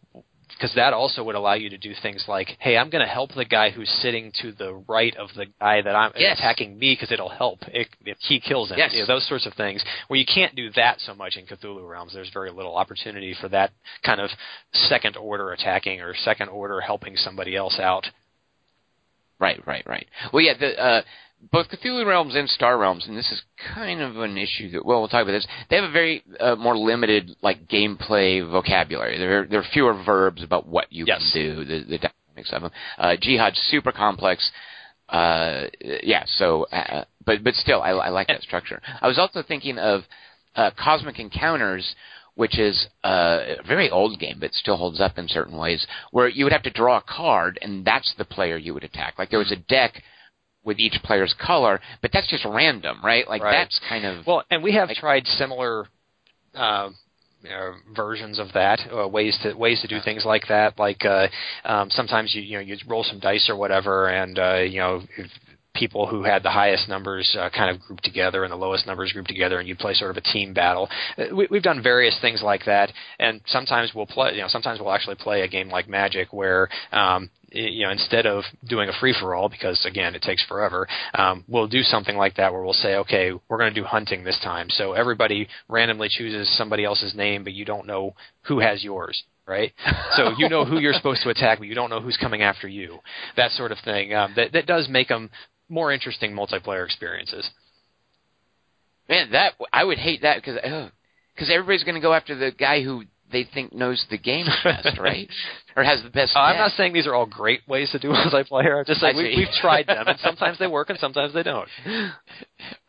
[0.57, 3.35] because that also would allow you to do things like, hey, I'm going to help
[3.35, 6.39] the guy who's sitting to the right of the guy that I'm Yes.
[6.39, 8.79] attacking me because it'll help if, if he kills him.
[8.79, 8.93] Yes.
[8.93, 11.89] You know, those sorts of things where you can't do that so much in Cthulhu
[11.89, 12.13] Realms.
[12.15, 13.71] There's very little opportunity for that
[14.05, 14.31] kind of
[14.73, 18.07] second order attacking or second order helping somebody else out.
[19.39, 20.07] Right, right, right.
[20.33, 21.03] Well, yeah, the uh,
[21.51, 23.43] both Cthulhu Realms and Star Realms, and this is
[23.75, 25.47] kind of an issue that well, we'll talk about this.
[25.71, 29.19] They have a very uh, more limited like gameplay vocabulary.
[29.19, 31.31] There, there are fewer verbs about what you Yes.
[31.33, 31.65] can do.
[31.65, 32.71] The, the dynamics of them.
[32.99, 34.51] Uh, Jyhad's super complex.
[35.09, 35.65] Uh,
[36.03, 36.23] yeah.
[36.27, 38.81] So, uh, but but still, I, I like that structure.
[39.01, 40.03] I was also thinking of
[40.57, 41.95] uh, Cosmic Encounters,
[42.35, 46.29] which is uh, a very old game, but still holds up in certain ways, where
[46.29, 49.15] you would have to draw a card, and that's the player you would attack.
[49.19, 50.03] Like there was a deck
[50.65, 53.29] with each player's color, but that's just random, right?
[53.29, 53.53] Like Right.
[53.53, 55.87] that's kind of Well, and we have Like- tried similar
[56.55, 56.91] uh,
[57.51, 60.79] uh, versions of that, uh, ways to ways to do things like that.
[60.79, 61.27] Like uh,
[61.65, 65.03] um, sometimes you you know you roll some dice or whatever, and uh, you know.
[65.75, 69.13] People who had the highest numbers uh, kind of grouped together, and the lowest numbers
[69.13, 70.89] grouped together, and you play sort of a team battle.
[71.17, 74.35] Uh, we, we've done various things like that, and sometimes we'll play.
[74.35, 78.27] You know, sometimes we'll actually play a game like Magic, where um, you know instead
[78.27, 82.17] of doing a free for all, because again it takes forever, um, we'll do something
[82.17, 84.69] like that where we'll say, okay, we're going to do hunting this time.
[84.71, 89.23] So everybody randomly chooses somebody else's name, but you don't know who has yours.
[89.45, 89.73] Right,
[90.17, 92.69] so you know who you're supposed to attack, but you don't know who's coming after
[92.69, 92.99] you.
[93.37, 94.15] That sort of thing.
[94.15, 95.31] Um, that that does make them
[95.73, 97.49] more interesting multiplayer experiences.
[99.09, 99.33] man.
[99.33, 100.59] That I would hate that because
[101.35, 104.99] because everybody's going to go after the guy who they think knows the game best,
[104.99, 105.29] right?
[105.75, 106.37] Or has the best.
[106.37, 108.81] Uh, I'm not saying these are all great ways to do multiplayer.
[108.81, 111.43] I'm just saying I we, we've tried them, and sometimes they work, and sometimes they
[111.43, 111.67] don't.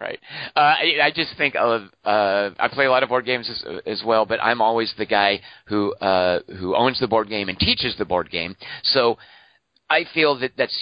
[0.01, 0.19] right.
[0.53, 3.63] Uh, I, I just think of uh, I play a lot of board games as,
[3.86, 7.57] as well, but I'm always the guy who uh, who owns the board game and
[7.57, 8.57] teaches the board game.
[8.84, 9.17] So
[9.89, 10.77] I feel that that's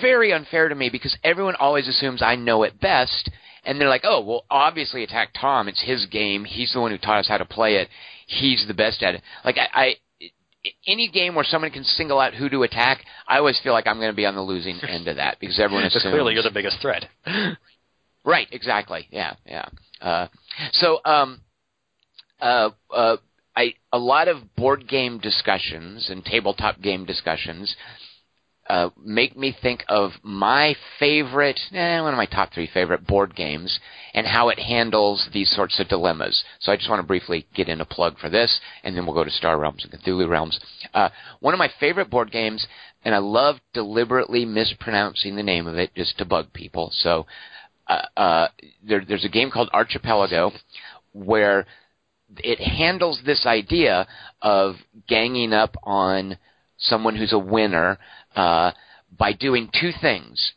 [0.00, 3.30] very unfair to me because everyone always assumes I know it best,
[3.64, 5.68] and they're like, "Oh, well, obviously attack Tom.
[5.68, 6.44] It's his game.
[6.44, 7.88] He's the one who taught us how to play it.
[8.26, 9.68] He's the best at it." Like I.
[9.74, 9.94] I
[10.86, 13.96] any game where someone can single out who to attack, I always feel like I'm
[13.96, 16.04] going to be on the losing end of that because everyone assumes.
[16.04, 17.06] clearly, you're the biggest threat.
[18.24, 19.08] Right, exactly.
[19.10, 19.66] Yeah, yeah.
[20.00, 20.28] Uh,
[20.72, 21.40] so, um,
[22.40, 23.16] uh, uh,
[23.56, 27.74] I a lot of board game discussions and tabletop game discussions
[28.68, 33.34] uh, make me think of my favorite, eh, one of my top three favorite board
[33.34, 33.80] games,
[34.14, 36.42] and how it handles these sorts of dilemmas.
[36.60, 39.14] So I just want to briefly get in a plug for this, and then we'll
[39.14, 40.60] go to Star Realms and Cthulhu Realms.
[40.94, 41.08] Uh,
[41.40, 42.66] one of my favorite board games,
[43.04, 46.90] and I love deliberately mispronouncing the name of it just to bug people.
[46.92, 47.26] So
[47.88, 48.48] uh, uh,
[48.86, 50.52] there, there's a game called Archipelago
[51.12, 51.66] where
[52.38, 54.06] it handles this idea
[54.40, 54.76] of
[55.08, 56.38] ganging up on
[56.78, 57.98] someone who's a winner
[58.36, 58.72] uh,
[59.18, 60.52] by doing two things.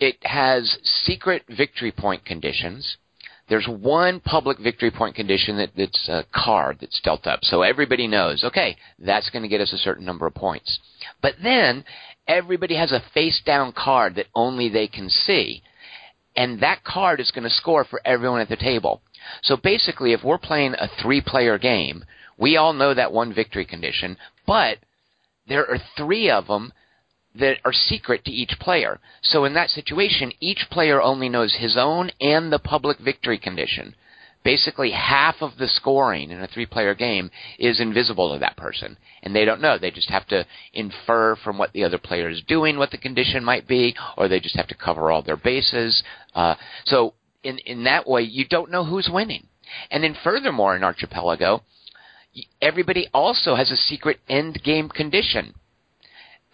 [0.00, 2.96] It has secret victory point conditions.
[3.48, 8.06] There's one public victory point condition that, that's a card that's dealt up, so everybody
[8.06, 8.44] knows.
[8.44, 10.78] Okay, that's going to get us a certain number of points.
[11.22, 11.84] But then
[12.26, 15.62] everybody has a face down card that only they can see
[16.38, 19.02] and that card is going to score for everyone at the table.
[19.42, 22.04] So basically, if we're playing a three player game,
[22.38, 24.78] we all know that one victory condition, but
[25.48, 26.72] there are three of them
[27.34, 29.00] that are secret to each player.
[29.22, 33.94] So in that situation, each player only knows his own and the public victory condition.
[34.44, 38.96] Basically, half of the scoring in a three player game is invisible to that person.
[39.22, 39.78] And they don't know.
[39.78, 43.44] They just have to infer from what the other player is doing what the condition
[43.44, 46.02] might be, or they just have to cover all their bases.
[46.34, 46.54] Uh,
[46.86, 49.46] so in, in that way, you don't know who's winning.
[49.90, 51.62] And then furthermore, in Archipelago,
[52.62, 55.54] everybody also has a secret end game condition.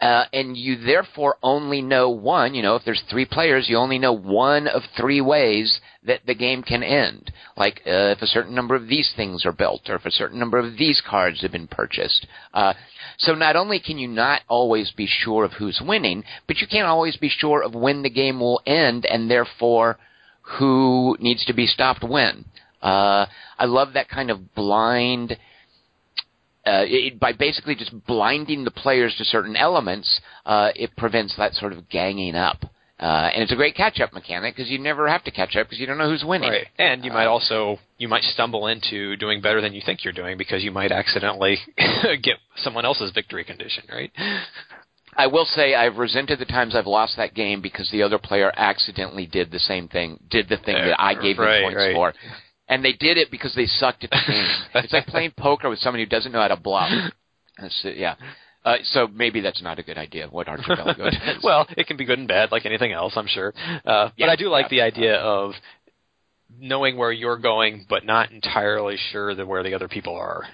[0.05, 2.55] Uh, and you therefore only know one.
[2.55, 6.35] You know, if there's three players, you only know one of three ways that the
[6.35, 7.33] game can end.
[7.57, 10.39] Like uh, if a certain number of these things are built, or if a certain
[10.39, 12.27] number of these cards have been purchased.
[12.53, 12.75] Uh,
[13.17, 16.87] so not only can you not always be sure of who's winning, but you can't
[16.87, 19.97] always be sure of when the game will end, and therefore
[20.59, 22.45] who needs to be stopped when.
[22.83, 23.25] Uh,
[23.59, 25.39] I love that kind of blind
[26.67, 31.55] uh, it, by basically just blinding the players to certain elements, uh, it prevents that
[31.55, 32.65] sort of ganging up.
[32.99, 35.81] Uh, and it's a great catch-up mechanic because you never have to catch up because
[35.81, 36.51] you don't know who's winning.
[36.51, 36.67] Right.
[36.79, 40.13] And you might uh, also you might stumble into doing better than you think you're
[40.13, 41.59] doing because you might accidentally
[42.23, 43.85] get someone else's victory condition.
[43.93, 44.13] Right.
[45.17, 48.53] I will say I've resented the times I've lost that game because the other player
[48.57, 51.95] accidentally did the same thing, did the thing that I gave right, them points right.
[51.95, 52.15] for
[52.69, 54.83] and they did it because they sucked at the game.
[54.83, 56.91] it's like playing poker with somebody who doesn't know how to bluff.
[57.59, 58.17] That's, yeah.
[58.65, 60.27] Uh, so maybe that's not a good idea.
[60.29, 61.43] What Archipelago does.
[61.43, 63.53] well, it can be good and bad, like anything else, I'm sure.
[63.85, 64.69] Uh, yeah, but I do like yeah.
[64.71, 65.53] the idea of
[66.59, 70.45] knowing where you're going, but not entirely sure that where the other people are.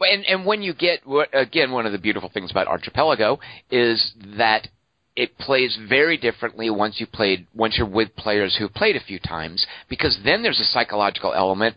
[0.00, 1.00] And and when you get
[1.32, 4.68] again, one of the beautiful things about Archipelago is that
[5.16, 9.18] it plays very differently once you played once you're with players who've played a few
[9.18, 11.76] times because then there's a psychological element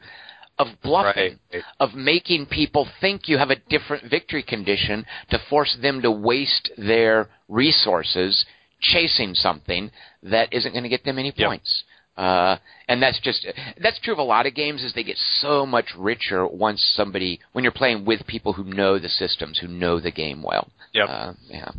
[0.60, 1.64] of bluffing, right.
[1.80, 6.72] of making people think you have a different victory condition to force them to waste
[6.78, 8.46] their resources
[8.80, 9.92] chasing something
[10.24, 11.84] that isn't going to get them any points.
[12.18, 12.24] Yep.
[12.26, 12.58] Uh,
[12.88, 13.46] and that's just
[13.80, 14.84] that's true of a lot of games.
[14.84, 18.98] Is they get so much richer once somebody when you're playing with people who know
[18.98, 20.68] the systems, who know the game well.
[20.94, 21.10] Yep.
[21.10, 21.72] Uh, yeah.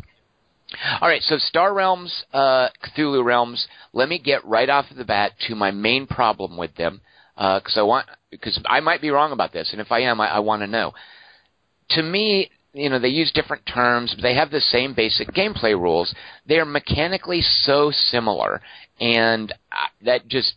[1.01, 3.67] All right, so Star Realms, uh, Cthulhu Realms.
[3.91, 7.01] Let me get right off the bat to my main problem with them,
[7.35, 10.21] because uh, I want because I might be wrong about this, and if I am,
[10.21, 10.93] I, I want to know.
[11.91, 15.73] To me, you know, they use different terms, but they have the same basic gameplay
[15.73, 16.13] rules.
[16.45, 18.61] They are mechanically so similar,
[18.99, 19.53] and
[20.03, 20.53] that just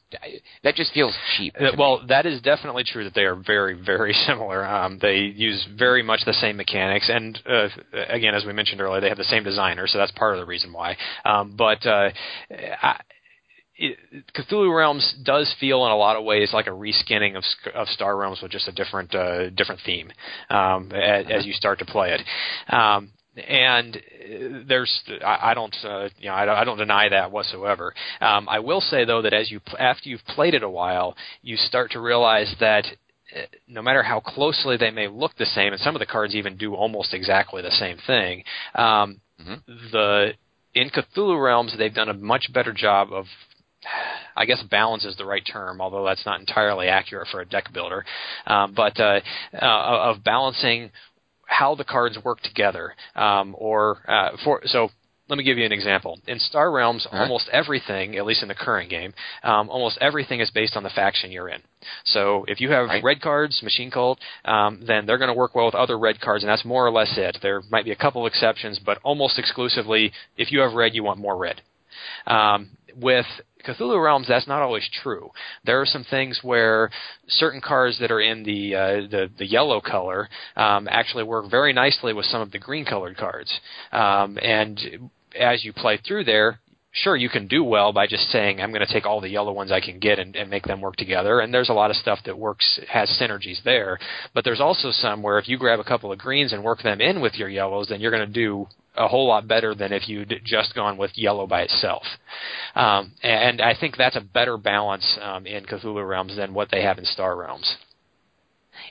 [0.65, 1.55] that just feels cheap.
[1.59, 2.07] Uh, well, me.
[2.09, 4.67] that is definitely true that they are very very similar.
[4.67, 7.69] Um, they use very much the same mechanics, and uh,
[8.09, 10.47] again, as we mentioned earlier, they have the same designer, so that's part of the
[10.47, 10.97] reason why.
[11.25, 12.11] Um, but uh,
[12.51, 13.01] I,
[13.77, 13.99] it,
[14.35, 18.17] Cthulhu Realms does feel in a lot of ways like a reskinning of, of Star
[18.17, 20.11] Realms with just a different uh, different theme
[20.51, 22.21] um, as, as, you start to play it.
[22.73, 24.01] Um, and
[24.69, 27.95] there's I, don't uh, you know I, I don't deny that whatsoever.
[28.21, 31.57] Um, I will say though that as you after you've played it a while, you
[31.57, 32.85] start to realize that
[33.35, 36.35] uh, no matter how closely they may look the same, and some of the cards
[36.35, 39.55] even do almost exactly the same thing, um, mm-hmm.
[39.93, 40.33] the
[40.75, 43.27] in Cthulhu Realms they've done a much better job of
[44.37, 47.73] I guess balance is the right term, although that's not entirely accurate for a deck
[47.73, 48.05] builder.
[48.47, 49.21] Um, but uh,
[49.55, 50.91] uh, of balancing
[51.53, 54.91] how the cards work together, um, or uh, for so.
[55.29, 56.19] Let me give you an example.
[56.27, 57.23] In Star Realms, uh-huh.
[57.23, 60.91] almost everything, at least in the current game, um, almost everything is based on the
[60.91, 61.63] faction you're in.
[62.05, 63.03] So if you have right.
[63.03, 66.43] red cards, Machine Cult, um, then they're going to work well with other red cards,
[66.43, 67.39] and that's more or less it.
[67.41, 71.21] There might be a couple exceptions, but almost exclusively, if you have red, you want
[71.21, 71.63] more red.
[72.27, 73.27] Um, with
[73.67, 75.31] Cthulhu Realms, that's not always true.
[75.65, 76.91] There are some things where
[77.29, 81.73] certain cards that are in the uh, the, the yellow color um, actually work very
[81.73, 83.53] nicely with some of the green colored cards,
[83.93, 86.61] um, and as you play through there,
[86.93, 89.53] sure you can do well by just saying I'm going to take all the yellow
[89.53, 91.41] ones I can get and, and make them work together.
[91.41, 93.99] And there's a lot of stuff that works has synergies there.
[94.35, 97.01] But there's also some where if you grab a couple of greens and work them
[97.01, 98.67] in with your yellows, then you're going to do
[98.97, 102.03] a whole lot better than if you'd just gone with yellow by itself.
[102.75, 106.83] Um, and I think that's a better balance um, in Cthulhu Realms than what they
[106.83, 107.77] have in Star Realms.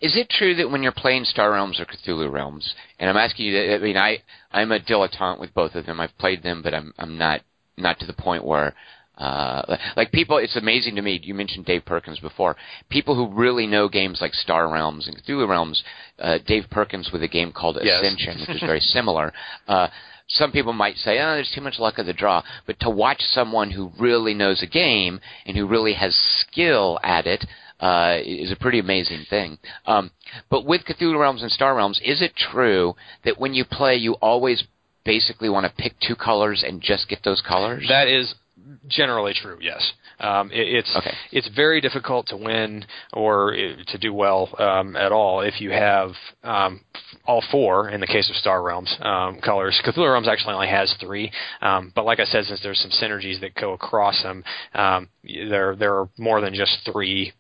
[0.02, 3.48] Is it true that when you're playing Star Realms or Cthulhu Realms, and I'm asking
[3.48, 4.20] you, I mean, I
[4.52, 6.00] I'm a dilettante with both of them.
[6.00, 7.42] I've played them, but I'm I'm not
[7.78, 8.74] not to the point where
[9.22, 11.20] uh, like people, it's amazing to me.
[11.22, 12.56] You mentioned Dave Perkins before.
[12.90, 15.84] People who really know games like Star Realms and Cthulhu Realms.
[16.18, 18.02] Uh, Dave Perkins with a game called yes.
[18.02, 19.32] Ascension, which is very similar.
[19.68, 19.88] Uh,
[20.28, 23.22] some people might say, "Oh, there's too much luck of the draw," but to watch
[23.22, 27.46] someone who really knows a game and who really has skill at it
[27.80, 29.60] uh, is a pretty amazing thing.
[29.86, 30.10] Um,
[30.50, 34.14] but with Cthulhu Realms and Star Realms, is it true that when you play, you
[34.14, 34.64] always
[35.04, 37.86] basically want to pick two colors and just get those colors?
[37.88, 38.34] That is
[38.88, 39.58] generally true.
[39.62, 41.14] Yes, um, it, it's okay.
[41.32, 45.72] it's very difficult to win or uh, to do well um, at all if you
[45.72, 46.12] have
[46.44, 46.82] um,
[47.26, 47.90] all four.
[47.90, 51.32] In the case of Star Realms um, colors, Cthulhu Realms actually only has three.
[51.62, 54.44] Um, but like I said, since there's some synergies that go across them,
[54.74, 57.34] um, there there are more than just three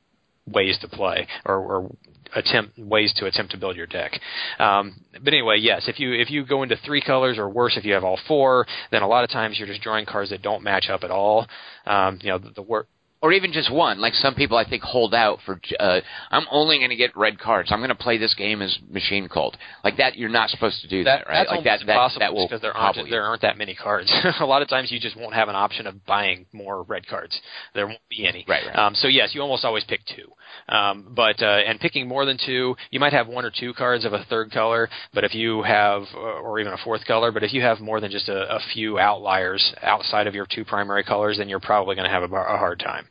[0.47, 1.91] ways to play or, or
[2.35, 4.19] attempt ways to attempt to build your deck.
[4.59, 7.85] Um, but anyway, yes, if you if you go into three colors or worse, if
[7.85, 10.63] you have all four, then a lot of times you're just drawing cards that don't
[10.63, 11.47] match up at all.
[11.85, 12.87] Um, you know, the, the work
[13.21, 13.99] or even just one.
[13.99, 15.59] Like some people, I think hold out for.
[15.79, 16.01] Uh,
[16.31, 17.71] I'm only going to get red cards.
[17.71, 19.57] I'm going to play this game as Machine Cult.
[19.83, 21.39] Like that, you're not supposed to do that, that right?
[21.39, 23.05] That's like that, impossible that, that will because there aren't you.
[23.09, 24.11] there aren't that many cards.
[24.39, 27.39] a lot of times you just won't have an option of buying more red cards.
[27.75, 28.43] There won't be any.
[28.47, 28.75] Right, right.
[28.75, 30.31] Um, so yes, you almost always pick two.
[30.73, 34.03] Um, but uh, and picking more than two, you might have one or two cards
[34.03, 37.43] of a third color, but if you have uh, or even a fourth color, but
[37.43, 41.03] if you have more than just a, a few outliers outside of your two primary
[41.03, 43.07] colors, then you're probably going to have a, a hard time.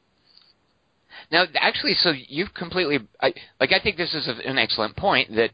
[1.30, 3.72] Now, actually, so you've completely I, like.
[3.72, 5.50] I think this is an excellent point that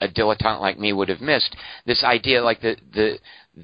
[0.00, 1.54] a dilettante like me would have missed.
[1.86, 3.18] This idea, like the the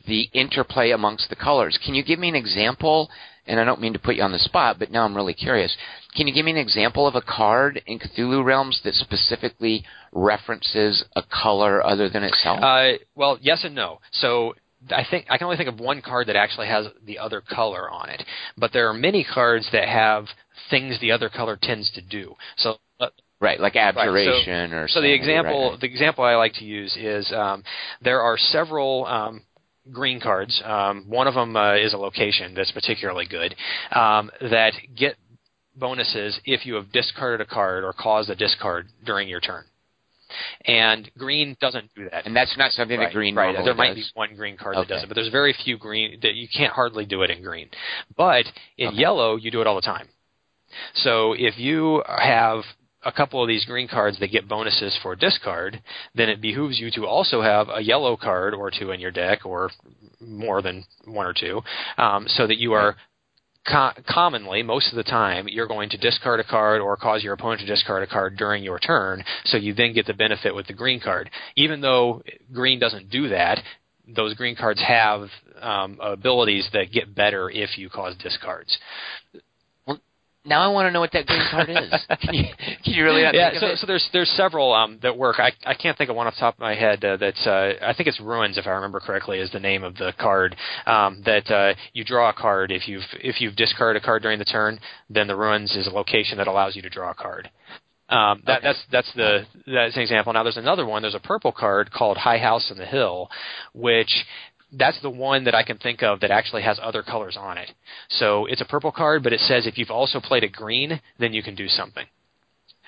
[0.07, 1.79] the interplay amongst the colors.
[1.85, 3.11] Can you give me an example?
[3.47, 5.77] And I don't mean to put you on the spot, but now I'm really curious.
[6.17, 11.05] Can you give me an example of a card in Cthulhu Realms that specifically references
[11.15, 12.61] a color other than itself?
[12.63, 14.01] Uh, well, yes and no.
[14.13, 14.55] So
[14.91, 17.91] I think I can only think of one card that actually has the other color
[17.91, 18.23] on it,
[18.57, 20.27] but there are many cards that have
[20.71, 22.35] things the other color tends to do.
[22.57, 23.09] So uh,
[23.41, 24.71] right, like abjuration right.
[24.71, 25.81] so, or so the example right.
[25.81, 27.63] the example I like to use is um,
[28.03, 29.07] there are several.
[29.07, 29.43] Um,
[29.93, 30.63] green cards.
[30.65, 33.55] Um, one of them uh, is a location that's particularly good
[33.93, 35.17] um, that get
[35.77, 39.65] bonuses if you have discarded a card or caused a discard during your turn.
[40.65, 42.27] And green doesn't do that.
[42.27, 43.55] And that's not something right, that green right.
[43.65, 43.97] There might does.
[43.97, 46.73] be one green card that does it, but there's very few green that you can't
[46.73, 47.69] hardly do it in green.
[48.17, 48.47] But
[48.79, 48.97] in Okay.
[48.97, 50.09] yellow, you do it all the time.
[50.95, 52.63] So if you have
[53.05, 55.83] a couple of these green cards that get bonuses for discard,
[56.15, 59.45] then it behooves you to also have a yellow card or two in your deck,
[59.45, 59.71] or
[60.21, 61.61] more than one or two,
[61.99, 62.97] um, so that you are
[63.67, 67.35] co- commonly, most of the time, you're going to discard a card or cause your
[67.35, 70.67] opponent to discard a card during your turn, so you then get the benefit with
[70.67, 71.31] the green card.
[71.57, 72.23] Even though
[72.53, 73.59] green doesn't do that,
[74.17, 75.29] those green cards have
[75.61, 78.77] um, abilities that get better if you cause discards.
[80.47, 82.07] Now I want to know what that green card is.
[82.21, 82.45] can, you,
[82.85, 85.37] can you really not yeah, so, so there's there's several um, that work.
[85.39, 87.03] I I can't think of one off the top of my head.
[87.03, 89.97] Uh, that's uh, I think it's ruins if I remember correctly is the name of
[89.97, 90.55] the card.
[90.87, 94.39] Um, that uh, you draw a card if you've if you've discarded a card during
[94.39, 94.79] the turn,
[95.09, 97.51] then the ruins is a location that allows you to draw a card.
[98.11, 98.67] Um, that, Okay.
[98.67, 100.33] That's that's the that's an example.
[100.35, 101.01] Now there's another one.
[101.01, 103.31] There's a purple card called High House in the Hill,
[103.73, 104.27] which
[104.77, 107.71] that's the one that I can think of that actually has other colors on it.
[108.09, 111.33] So it's a purple card, but it says if you've also played a green, then
[111.33, 112.07] you can do something.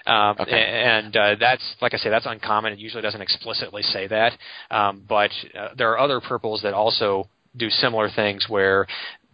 [0.06, 0.62] Um, Okay.
[0.62, 2.72] And uh, that's like I say, that's uncommon.
[2.72, 4.32] It usually doesn't explicitly say that,
[4.70, 8.86] um, but uh, there are other purples that also do similar things where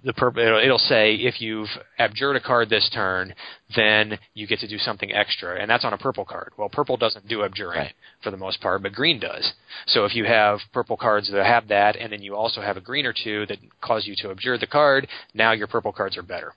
[0.05, 3.35] the it'll, it'll say if you've abjured a card this turn,
[3.77, 6.53] then you get to do something extra, and that's on a purple card.
[6.57, 7.95] Well, purple doesn't do abjuring Right.
[8.23, 9.53] for the most part, but green does.
[9.87, 12.81] So if you have purple cards that have that, and then you also have a
[12.81, 16.23] green or two that cause you to abjure the card, now your purple cards are
[16.23, 16.53] better.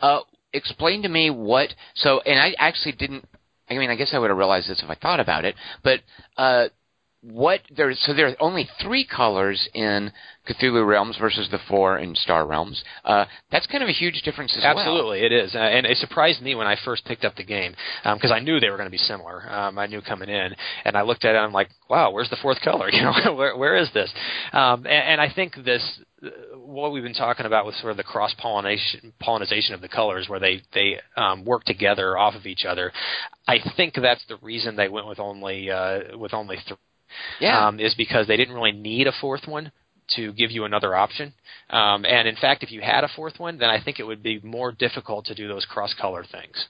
[0.00, 0.20] Uh,
[0.52, 1.74] explain to me what.
[1.94, 3.26] So, and I actually didn't.
[3.68, 5.54] I mean, I guess I would have realized this if I thought about it.
[5.82, 6.00] But
[6.36, 6.68] uh,
[7.32, 7.92] what there?
[7.94, 10.12] So there are only three colors in
[10.48, 12.82] Cthulhu Realms versus the four in Star Realms.
[13.04, 14.78] Uh, that's kind of a huge difference as well.
[14.78, 17.74] Absolutely, it is, uh, and it surprised me when I first picked up the game
[18.04, 19.50] because I knew they were going to be similar.
[19.50, 20.54] Um, I knew coming in,
[20.84, 22.88] and I looked at it, and I'm like, "Wow, where's the fourth color?
[22.96, 24.10] You know, where where is this?"
[24.52, 25.82] Um, and, and I think this,
[26.54, 30.28] what we've been talking about with sort of the cross pollination pollination of the colors,
[30.28, 32.92] where they they um, work together off of each other.
[33.48, 36.76] I think that's the reason they went with only uh, with only three
[37.40, 37.66] Yeah.
[37.68, 39.72] um, is because they didn't really need a fourth one
[40.16, 41.32] to give you another option.
[41.70, 44.22] Um, and in fact, if you had a fourth one, then I think it would
[44.22, 46.66] be more difficult to do those cross color things.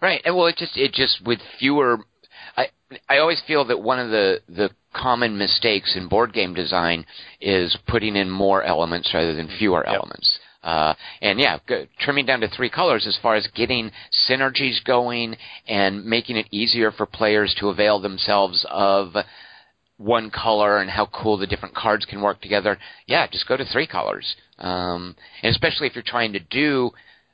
[0.00, 0.20] Right.
[0.24, 1.98] And well, it just it just with fewer.
[2.56, 2.66] I
[3.08, 7.04] I always feel that one of the the common mistakes in board game design
[7.40, 9.94] is putting in more elements rather than fewer Yep.
[9.94, 10.38] elements.
[10.64, 13.90] Uh, and yeah, go, trimming down to three colors as far as getting
[14.28, 15.36] synergies going
[15.68, 19.14] and making it easier for players to avail themselves of
[19.98, 22.78] one color and how cool the different cards can work together.
[23.06, 24.34] Yeah, just go to three colors.
[24.58, 26.90] Um, and especially if you're trying to do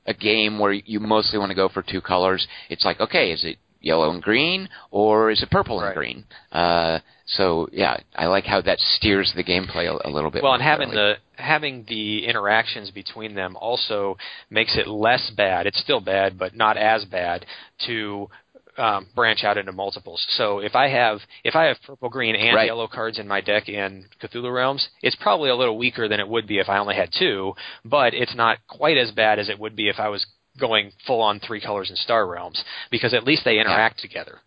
[0.07, 3.45] a game where you mostly want to go for two colors, it's like, okay, is
[3.45, 5.97] it yellow and green or is it purple and Right.
[5.97, 6.25] green?
[6.53, 6.99] Uh,
[7.33, 10.43] so yeah, I like how that steers the gameplay a, a little bit.
[10.43, 11.17] Well, and having thoroughly.
[11.37, 14.17] the having the interactions between them also
[14.51, 15.67] makes it less bad.
[15.67, 17.47] It's still bad, but not as bad
[17.87, 18.29] to
[18.77, 20.25] um, branch out into multiples.
[20.31, 22.67] So if I have if I have purple, green, and Right.
[22.67, 26.29] yellow cards in my deck in Cthulhu Realms, it's probably a little weaker than it
[26.29, 27.55] would be if I only had two,
[27.85, 30.27] but it's not quite as bad as it would be if I was
[30.59, 34.09] going full on three colors in Star Realms because at least they interact yeah.
[34.09, 34.39] together.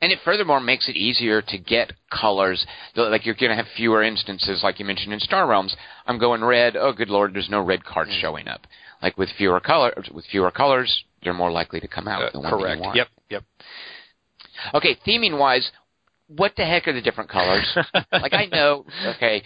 [0.00, 2.64] And it furthermore makes it easier to get colors.
[2.94, 5.74] Like you're going to have fewer instances, like you mentioned in Star Realms.
[6.06, 6.76] I'm going red.
[6.76, 8.20] Oh, good lord, there's no red cards mm.
[8.20, 8.60] showing up.
[9.02, 12.34] Like with fewer colors, with fewer colors, they're more likely to come out.
[12.34, 12.82] Uh, correct.
[12.94, 13.08] Yep.
[13.30, 13.44] Yep.
[14.74, 15.70] Okay, theming wise,
[16.28, 17.66] what the heck are the different colors?
[18.12, 18.84] like I know,
[19.16, 19.42] okay,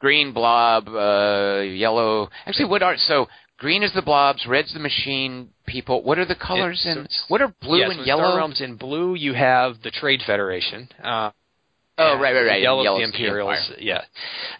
[0.00, 2.28] green blob, uh, yellow.
[2.46, 3.26] Actually, what are so?
[3.64, 6.02] Green is the blobs, red's the machine people.
[6.02, 7.08] What are the colors it, in?
[7.28, 8.24] what are blue yeah, and so yellow?
[8.24, 10.86] Star Realms in blue, you have the Trade Federation.
[11.02, 11.30] Uh,
[11.96, 12.60] oh, right, right, right.
[12.60, 13.72] Yellow, yellow the Imperials.
[13.74, 14.02] The yeah.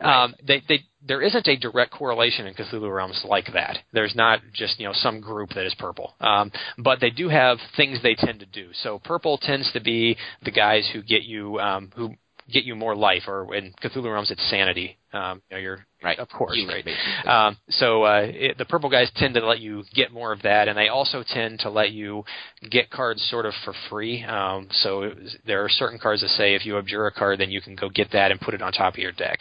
[0.01, 0.25] Right.
[0.25, 3.77] Um, they, they, there isn't a direct correlation in Cthulhu Realms like that.
[3.93, 7.59] There's not just you know some group that is purple, um, but they do have
[7.77, 8.71] things they tend to do.
[8.83, 12.15] So purple tends to be the guys who get you um, who
[12.51, 14.97] get you more life, or in Cthulhu Realms, it's sanity.
[15.13, 16.87] Um, you know, you're right, of course, right.
[17.27, 20.69] Um, so uh, it, the purple guys tend to let you get more of that,
[20.69, 22.25] and they also tend to let you
[22.71, 24.23] get cards sort of for free.
[24.25, 27.51] Um, so it, there are certain cards that say if you abjure a card, then
[27.51, 29.39] you can go get that and put it on top of your deck.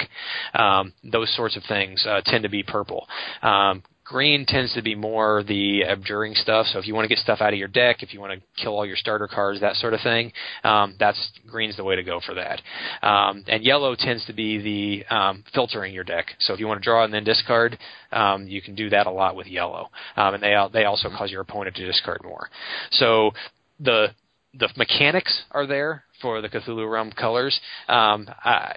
[0.54, 3.08] Um, those sorts of things uh, tend to be purple.
[3.42, 6.68] Um, Green tends to be more the abjuring stuff.
[6.68, 8.62] So if you want to get stuff out of your deck, if you want to
[8.62, 10.34] kill all your starter cards, that sort of thing,
[10.64, 12.62] um, that's green's the way to go for that.
[13.02, 16.28] Um, and yellow tends to be the um, filtering your deck.
[16.40, 17.78] So if you want to draw and then discard,
[18.12, 19.90] um, you can do that a lot with yellow.
[20.18, 22.50] Um, and they they also cause your opponent to discard more.
[22.92, 23.32] So
[23.80, 24.10] the
[24.58, 27.60] the mechanics are there for the Cthulhu Realm colors.
[27.88, 28.74] Um, uh,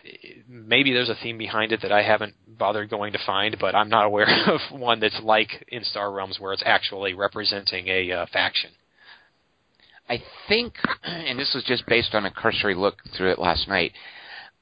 [0.48, 3.88] maybe there's a theme behind it that I haven't bothered going to find, but I'm
[3.88, 8.26] not aware of one that's like in Star Realms where it's actually representing a uh,
[8.32, 8.70] faction.
[10.08, 13.92] I think, and this was just based on a cursory look through it last night.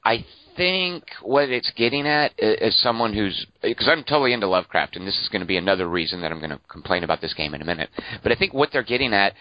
[0.03, 5.07] I think what it's getting at is someone who's because I'm totally into Lovecraft, and
[5.07, 7.53] this is going to be another reason that I'm going to complain about this game
[7.53, 7.89] in a minute.
[8.23, 9.33] But I think what they're getting at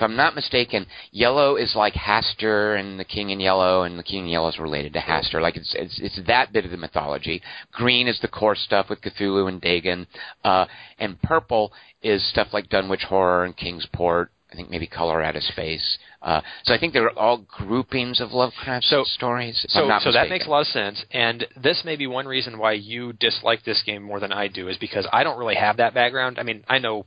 [0.00, 4.02] if I'm not mistaken, yellow is like Hastur and the King in Yellow, and the
[4.02, 5.42] King in Yellow is related to Hastur.
[5.42, 7.42] Like it's it's it's that bit of the mythology.
[7.70, 10.06] Green is the core stuff with Cthulhu and Dagon,
[10.42, 10.64] uh,
[10.98, 14.30] and purple is stuff like Dunwich Horror and Kingsport.
[14.50, 15.98] I think maybe Color Out of Space.
[16.22, 19.64] Uh, so I think they're all groupings of Lovecraft so, stories.
[19.68, 21.04] so, so that makes a lot of sense.
[21.12, 24.68] And this may be one reason why you dislike this game more than I do,
[24.68, 26.38] is because I don't really have that background.
[26.40, 27.06] I mean, I know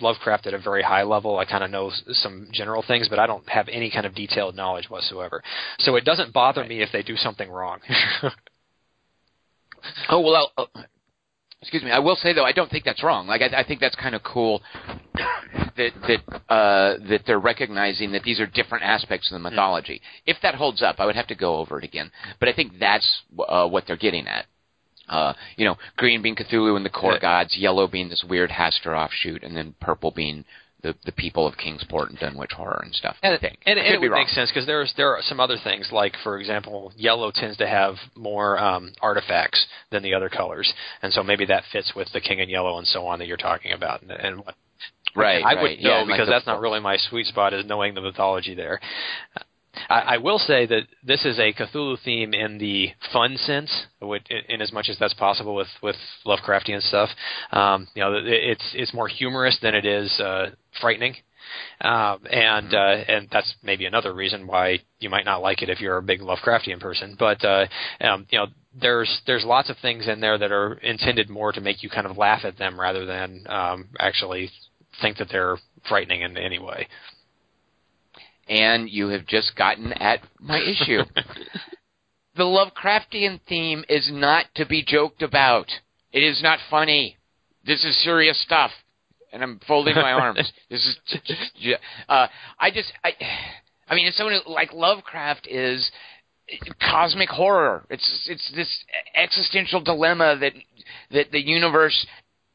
[0.00, 1.38] Lovecraft at a very high level.
[1.38, 4.54] I kind of know some general things, but I don't have any kind of detailed
[4.54, 5.42] knowledge whatsoever.
[5.78, 6.70] So it doesn't bother right.
[6.70, 7.80] me if they do something wrong.
[10.08, 10.82] oh well, I'll, uh,
[11.60, 11.90] excuse me.
[11.90, 13.26] I will say though, I don't think that's wrong.
[13.26, 14.62] Like I, I think that's kind of cool
[15.76, 19.54] that that uh, that they're recognizing that these are different aspects of the hmm.
[19.54, 19.94] mythology.
[19.94, 20.22] Mm.
[20.26, 22.10] If that holds up, I would have to go over it again.
[22.40, 24.46] But I think that's uh, what they're getting at.
[25.08, 27.20] Uh, you know, green being Cthulhu and the core yeah.
[27.20, 30.44] gods, yellow being this weird Hastur offshoot, and then purple being
[30.82, 33.16] the the people of Kingsport and Dunwich Horror and stuff.
[33.22, 36.14] And, and, and it would make sense because there's there are some other things like,
[36.22, 41.22] for example, yellow tends to have more um, artifacts than the other colors, and so
[41.22, 44.02] maybe that fits with the King in Yellow and so on that you're talking about,
[44.02, 44.54] and, and what.
[45.16, 45.62] Right, I right.
[45.62, 48.54] would know yeah, because like that's not really my sweet spot is knowing the mythology
[48.54, 48.78] there.
[49.88, 54.18] I, I will say that this is a Cthulhu theme in the fun sense, in,
[54.48, 57.10] in as much as that's possible with with Lovecraftian stuff.
[57.52, 60.50] Um, you know, it, it's it's more humorous than it is uh,
[60.80, 61.16] frightening.
[61.80, 65.80] Um, and uh, and that's maybe another reason why you might not like it if
[65.80, 67.16] you're a big Lovecraftian person.
[67.18, 67.66] But uh,
[68.00, 68.46] um, you know,
[68.78, 72.06] there's there's lots of things in there that are intended more to make you kind
[72.06, 74.50] of laugh at them rather than um, actually
[75.00, 75.56] think that they're
[75.88, 76.86] frightening in any way
[78.48, 81.02] and you have just gotten at my issue.
[82.36, 85.66] the Lovecraftian theme is not to be joked about.
[86.12, 87.16] It is not funny.
[87.66, 88.70] This is serious stuff.
[89.32, 90.52] And I'm folding my arms.
[90.70, 91.74] This is,
[92.08, 92.26] uh,
[92.58, 93.12] I just, I,
[93.88, 95.90] I mean, it's someone who, like Lovecraft is
[96.80, 97.84] cosmic horror.
[97.90, 98.84] It's it's this
[99.14, 100.52] existential dilemma that
[101.10, 102.06] that the universe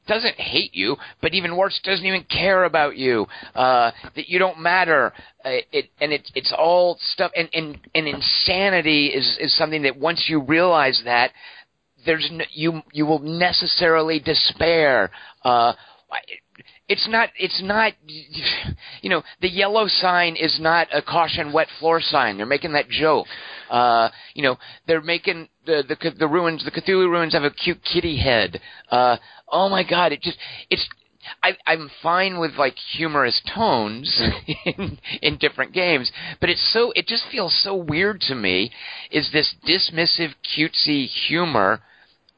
[0.07, 3.25] doesn't hate you, but even worse, doesn't even care about you.
[3.55, 5.13] Uh, that you don't matter.
[5.45, 7.31] Uh, it and it, it's all stuff.
[7.35, 11.31] And, and and insanity is is something that once you realize that,
[12.05, 15.11] there's no, you you will necessarily despair.
[15.43, 15.73] Uh,
[16.87, 17.93] it's not it's not
[19.01, 22.37] you know the yellow sign is not a caution wet floor sign.
[22.37, 23.27] They're making that joke.
[23.69, 27.81] Uh you know they're making the the the ruins the cthulhu ruins have a cute
[27.83, 28.59] kitty head.
[28.89, 29.17] Uh
[29.51, 30.37] oh my god it just
[30.69, 30.87] it's
[31.41, 34.21] I, I'm fine with like humorous tones
[34.65, 38.71] in, in different games, but it's so it just feels so weird to me.
[39.09, 41.81] Is this dismissive, cutesy humor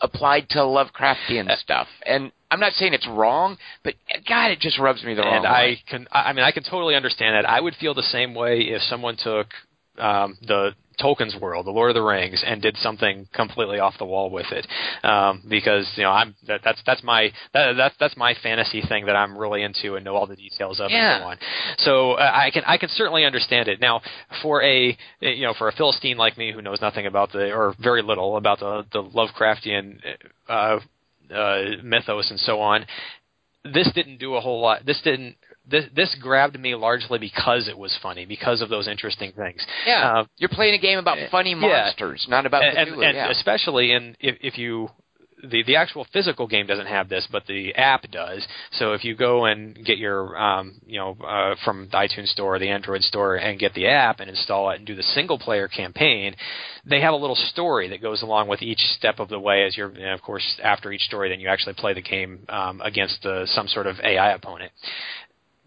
[0.01, 1.87] applied to Lovecraftian Uh, stuff.
[2.05, 3.95] And I'm not saying it's wrong, but
[4.27, 5.83] God, it just rubs me the wrong and I way.
[5.89, 7.49] can, I I mean, I can totally understand that.
[7.49, 9.47] I would feel the same way if someone took
[9.97, 14.05] um, the Tolkien's world, the Lord of the Rings, and did something completely off the
[14.05, 14.67] wall with it,
[15.03, 19.05] um, because you know I'm that, that's that's my that, that's that's my fantasy thing
[19.07, 21.15] that I'm really into and know all the details of Yeah.
[21.15, 21.37] and so on.
[21.79, 23.79] So uh, I can I can certainly understand it.
[23.79, 24.01] Now,
[24.41, 27.75] for a you know for a Philistine like me who knows nothing about the or
[27.79, 29.99] very little about the the Lovecraftian
[30.49, 30.79] uh,
[31.33, 32.85] uh, mythos and so on,
[33.63, 34.85] this didn't do a whole lot.
[34.85, 35.35] This didn't.
[35.69, 39.65] This, this grabbed me largely because it was funny, because of those interesting things.
[39.85, 41.55] yeah, uh, you're playing a game about funny yeah.
[41.55, 42.93] monsters, not about and, Cthulhu.
[42.93, 43.31] and, and yeah.
[43.31, 44.89] especially in if, if you
[45.49, 48.45] the the actual physical game doesn't have this, but the app does.
[48.71, 52.55] So if you go and get your um, you know uh, from the iTunes store
[52.55, 55.37] or the Android store and get the app and install it and do the single
[55.37, 56.35] player campaign,
[56.85, 59.65] they have a little story that goes along with each step of the way.
[59.65, 62.81] As you're and of course after each story, then you actually play the game um,
[62.81, 64.71] against uh, some sort of AI opponent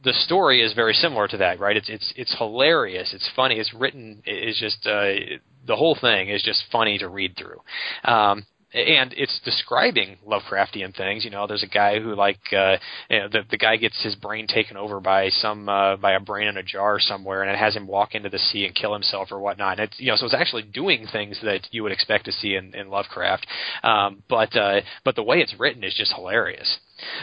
[0.05, 1.77] the story is very similar to that, right?
[1.77, 3.13] It's it's it's hilarious.
[3.13, 3.57] It's funny.
[3.57, 4.23] It's written.
[4.25, 7.61] It's just uh, the whole thing is just funny to read through.
[8.05, 11.25] Um, and it's describing Lovecraftian things.
[11.25, 12.77] You know, there's a guy who like uh,
[13.09, 16.21] you know, the the guy gets his brain taken over by some uh, by a
[16.21, 18.93] brain in a jar somewhere, and it has him walk into the sea and kill
[18.93, 19.79] himself or whatnot.
[19.79, 22.57] And it's you know, so it's actually doing things that you would expect to see
[22.57, 23.47] in, in Lovecraft.
[23.83, 26.79] Um, but uh, but the way it's written is just hilarious.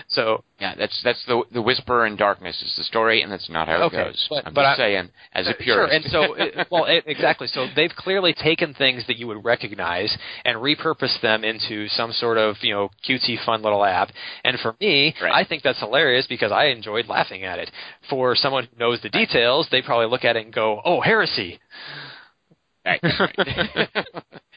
[0.07, 3.67] So yeah, that's that's the the whisper in darkness is the story, and that's not
[3.67, 4.27] how it Okay, goes.
[4.29, 5.65] but- I'm but just I- saying, as a purist.
[5.65, 7.47] Sure, and so it, well, it, exactly.
[7.47, 10.15] So they've clearly taken things that you would recognize
[10.45, 14.09] and repurposed them into some sort of you know cutesy, fun little app.
[14.43, 15.33] And for me, Right.
[15.33, 17.69] I think that's hilarious because I enjoyed laughing at it.
[18.09, 21.59] For someone who knows the details, they probably look at it and go, "Oh, heresy."
[22.85, 23.89] Right, right.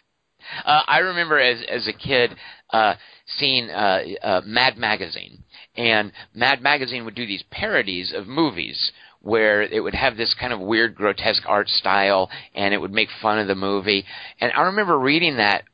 [0.65, 2.35] uh, I remember as as a kid
[2.71, 2.95] uh,
[3.39, 5.43] seeing uh, uh, Mad Magazine,
[5.77, 10.53] and Mad Magazine would do these parodies of movies where it would have this kind
[10.53, 14.05] of weird, grotesque art style, and it would make fun of the movie.
[14.41, 15.65] And I remember reading that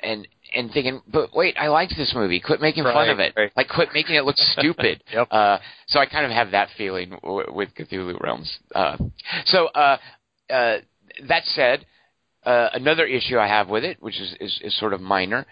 [0.00, 2.40] and and thinking, but wait, I liked this movie.
[2.40, 3.32] Quit making fun of it.
[3.36, 3.50] right.
[3.56, 5.02] Like, quit making it look stupid.
[5.12, 5.28] Yep.
[5.30, 5.58] Uh,
[5.88, 8.58] so I kind of have that feeling w- with Cthulhu Realms.
[8.74, 8.96] Uh,
[9.46, 9.98] so uh,
[10.48, 10.78] uh,
[11.28, 11.84] that said,
[12.46, 15.44] uh, another issue I have with it, which is, is, is sort of minor,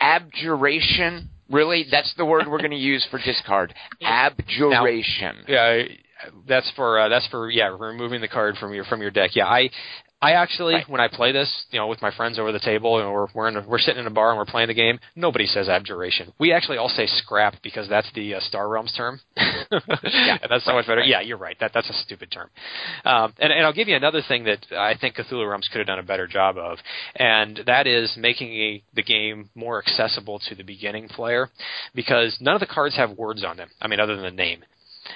[0.00, 1.30] abjuration.
[1.50, 3.74] Really, that's the word we're going to use for discard.
[4.02, 5.36] Abjuration.
[5.46, 5.82] Yeah,
[6.48, 9.30] that's for uh, that's for yeah removing the card from your from your deck.
[9.34, 9.70] Yeah, I
[10.22, 10.88] I actually Right.
[10.88, 13.48] when I play this, you know, with my friends over the table, and we're we're
[13.48, 14.98] in a, we're sitting in a bar and we're playing the game.
[15.14, 16.32] Nobody says abjuration.
[16.38, 19.20] We actually all say scrap because that's the uh, Star Realms term.
[19.36, 21.00] yeah, that's so right, much better.
[21.00, 21.08] right.
[21.08, 21.56] Yeah, you're right.
[21.60, 22.48] That that's a stupid term.
[23.04, 25.86] Um, and and I'll give you another thing that I think Cthulhu Realms could have
[25.86, 26.78] done a better job of,
[27.16, 31.50] and that is making a, the game more accessible to the beginning player,
[31.94, 33.68] because none of the cards have words on them.
[33.82, 34.64] I mean, other than the name.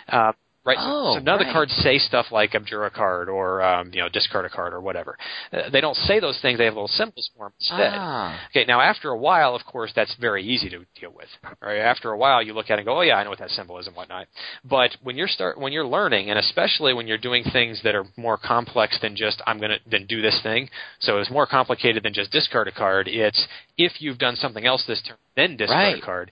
[0.09, 0.33] Uh,
[0.65, 0.77] Right.
[0.77, 3.91] So- Oh, so none of the cards say stuff like abjure a card or um,
[3.95, 5.17] you know discard a card or whatever.
[5.53, 6.59] Uh, they don't say those things.
[6.59, 7.93] They have little symbols for them instead.
[7.95, 8.39] Ah.
[8.51, 8.67] Okay.
[8.67, 11.29] Now after a while, of course, that's very easy to deal with.
[11.63, 11.79] Right.
[11.79, 13.51] After a while, you look at it and go, oh yeah, I know what that
[13.51, 14.27] symbol is and whatnot.
[14.63, 18.05] But when you're start when you're learning, and especially when you're doing things that are
[18.19, 20.69] more complex than just I'm gonna then do this thing.
[20.99, 23.09] So it's more complicated than just discard a card.
[23.09, 23.47] It's
[23.79, 26.03] if you've done something else this turn, then discard Right.
[26.03, 26.31] a card.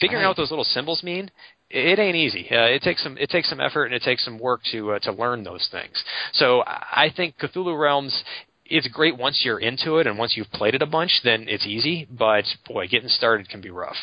[0.00, 0.26] Figuring Right.
[0.26, 1.30] out what those little symbols mean
[1.70, 2.46] it ain't easy.
[2.50, 4.98] Uh, it takes some it takes some effort and it takes some work to uh,
[5.00, 6.02] to learn those things.
[6.32, 8.22] So I think Cthulhu Realms
[8.66, 11.66] it's great once you're into it and once you've played it a bunch, then it's
[11.66, 12.06] easy.
[12.10, 13.96] But boy, getting started can be rough.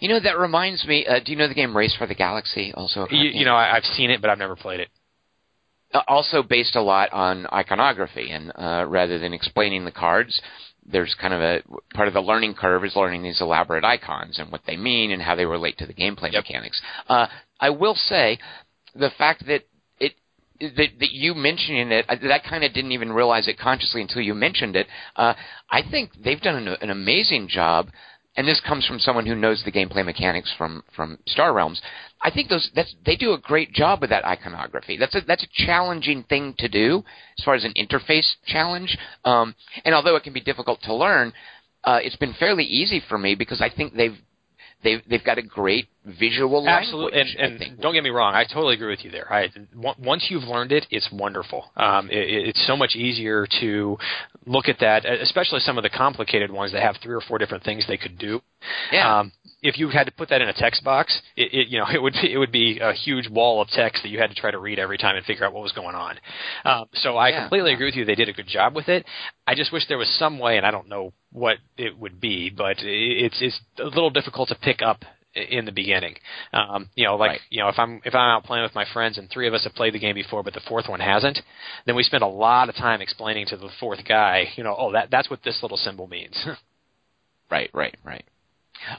[0.00, 1.06] You know, that reminds me.
[1.06, 2.72] Uh, do you know the game Race for the Galaxy?
[2.74, 4.88] Also, You, you know, I, I've seen it, but I've never played it.
[5.94, 10.40] uh, also based a lot on iconography, and uh, rather than explaining the cards,
[10.90, 11.62] there's kind of a
[11.94, 15.22] part of the learning curve is learning these elaborate icons and what they mean and
[15.22, 16.44] how they relate to the gameplay Yep.
[16.44, 16.80] mechanics.
[17.08, 17.26] Uh,
[17.60, 18.38] I will say
[18.94, 19.62] the fact that
[19.98, 20.12] it
[20.60, 24.00] that, that you mentioning it, I, that I kind of didn't even realize it consciously
[24.02, 24.86] until you mentioned it.
[25.16, 25.34] Uh,
[25.70, 27.88] I think they've done an, an amazing job.
[28.34, 31.82] And this comes from someone who knows the gameplay mechanics from, from Star Realms.
[32.22, 34.96] I think those that's they do a great job with that iconography.
[34.96, 37.04] That's a that's a challenging thing to do
[37.38, 38.96] as far as an interface challenge.
[39.24, 39.54] Um,
[39.84, 41.32] and although it can be difficult to learn,
[41.84, 44.16] uh, it's been fairly easy for me because I think they've
[44.82, 47.36] they've they've got a great visual Absolutely, language.
[47.38, 49.32] and, and don't get me wrong, I totally agree with you there.
[49.32, 51.70] I, on- once you've learned it, it's wonderful.
[51.76, 53.96] Um, it, it's so much easier to
[54.46, 57.62] look at that, especially some of the complicated ones that have three or four different
[57.64, 58.40] things they could do.
[58.90, 59.20] Yeah.
[59.20, 59.32] Um,
[59.64, 62.02] if you had to put that in a text box, it, it you know it
[62.02, 64.50] would be, it would be a huge wall of text that you had to try
[64.50, 66.16] to read every time and figure out what was going on.
[66.64, 67.40] Um, so I Yeah.
[67.42, 68.04] completely agree with you.
[68.04, 69.06] They did a good job with it.
[69.46, 72.50] I just wish there was some way, and I don't know what it would be,
[72.50, 76.16] but it's it's a little difficult to pick up in the beginning.
[76.52, 77.40] Um, you know, like Right.
[77.50, 79.64] you know, if I'm if I'm out playing with my friends and three of us
[79.64, 81.38] have played the game before, but the fourth one hasn't,
[81.86, 84.92] then we spend a lot of time explaining to the fourth guy, you know, oh
[84.92, 86.36] that that's what this little symbol means.
[87.50, 88.24] Right, right, right.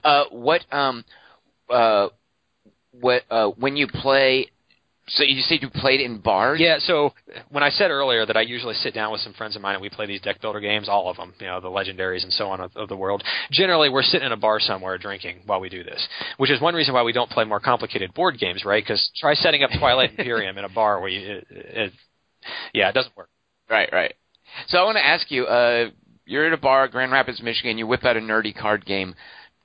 [0.04, 1.04] Uh, what um,
[1.72, 2.10] uh,
[2.92, 4.52] what uh, when you play?
[5.08, 6.60] So you said you played in bars?
[6.62, 7.14] Yeah, so
[7.50, 9.82] when I said earlier that I usually sit down with some friends of mine and
[9.82, 12.48] we play these deck builder games, all of them, you know, the legendaries and so
[12.48, 13.22] on of, of the world.
[13.52, 16.08] Generally, we're sitting in a bar somewhere drinking while we do this,
[16.38, 18.84] which is one reason why we don't play more complicated board games, right?
[18.84, 21.94] Because try setting up Twilight Imperium in a bar where you, it, it,
[22.74, 23.30] yeah, it doesn't work.
[23.70, 24.14] Right, right.
[24.68, 25.46] So I want to ask you.
[25.46, 25.90] Uh,
[26.26, 27.78] you're at a bar, Grand Rapids, Michigan.
[27.78, 29.14] You whip out a nerdy card game.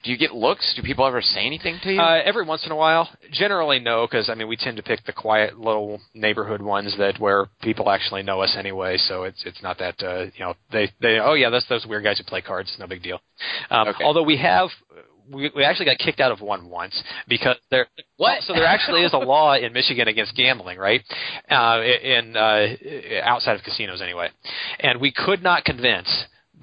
[0.08, 0.72] Do you get looks?
[0.74, 2.00] Do people ever say anything to you?
[2.00, 5.04] Uh, every once in a while, generally no, because I mean we tend to pick
[5.04, 8.96] the quiet little neighborhood ones that where people actually know us anyway.
[8.96, 12.04] So it's it's not that uh, you know they they oh yeah that's those weird
[12.04, 12.74] guys who play cards.
[12.78, 13.20] No big deal.
[13.68, 14.02] Um, Okay.
[14.02, 14.70] Although we have.
[15.30, 17.88] We, we actually got kicked out of one once because there.
[18.16, 18.44] What?
[18.44, 21.02] So there actually is a law in Michigan against gambling, right?
[21.50, 22.66] Uh, in uh,
[23.24, 24.30] outside of casinos, anyway.
[24.80, 26.08] And we could not convince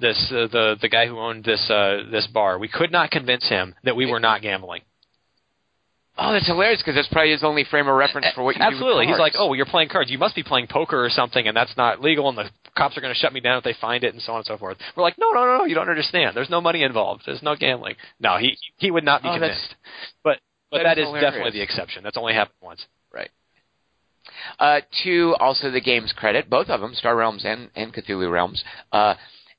[0.00, 2.58] this uh, the the guy who owned this uh, this bar.
[2.58, 4.82] We could not convince him that we were not gambling.
[6.18, 9.04] oh, that's hilarious because that's probably his only frame of reference for what you Absolutely.
[9.04, 9.10] do.
[9.10, 10.10] with He's like, oh, you're playing cards.
[10.10, 13.00] You must be playing poker or something, and that's not legal, and the cops are
[13.00, 14.78] going to shut me down if they find it, and so on and so forth.
[14.96, 16.34] We're like, no, no, no, no, you don't understand.
[16.36, 17.22] There's no money involved.
[17.26, 17.96] There's no gambling.
[18.20, 19.74] No, he he would not be Oh, convinced.
[20.24, 20.38] But
[20.70, 22.02] but that that is is definitely the exception.
[22.04, 22.84] That's only happened once.
[23.12, 23.30] Right.
[24.58, 28.64] Uh, to also the game's credit, both of them, Star Realms and, and Cthulhu Realms,
[28.92, 29.14] uh,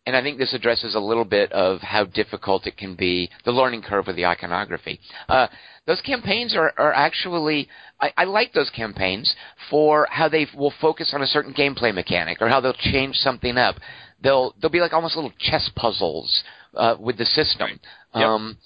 [0.07, 3.51] and I think this addresses a little bit of how difficult it can be, the
[3.51, 5.01] learning curve with the iconography.
[5.27, 5.47] Uh,
[5.85, 7.67] those campaigns are, are actually,
[7.99, 9.35] I, I like those campaigns
[9.69, 13.57] for how they will focus on a certain gameplay mechanic or how they'll change something
[13.57, 13.75] up.
[14.23, 16.41] They'll, they'll be like almost little chess puzzles,
[16.73, 17.77] uh, with the system.
[18.15, 18.23] Yep.
[18.23, 18.57] Um,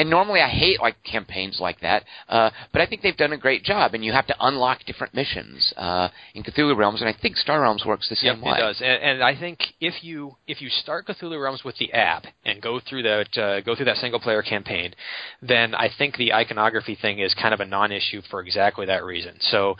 [0.00, 3.38] and normally I hate like campaigns like that, uh, but I think they've done a
[3.46, 3.94] great job.
[3.94, 7.60] And you have to unlock different missions uh, in Cthulhu Realms, and I think Star
[7.62, 8.52] Realms works the Yep, same way.
[8.56, 8.80] it does.
[8.80, 12.60] And, and I think if you if you start Cthulhu Realms with the app and
[12.62, 14.94] go through that uh, go through that single player campaign,
[15.42, 19.34] then I think the iconography thing is kind of a non-issue for exactly that reason.
[19.52, 19.76] So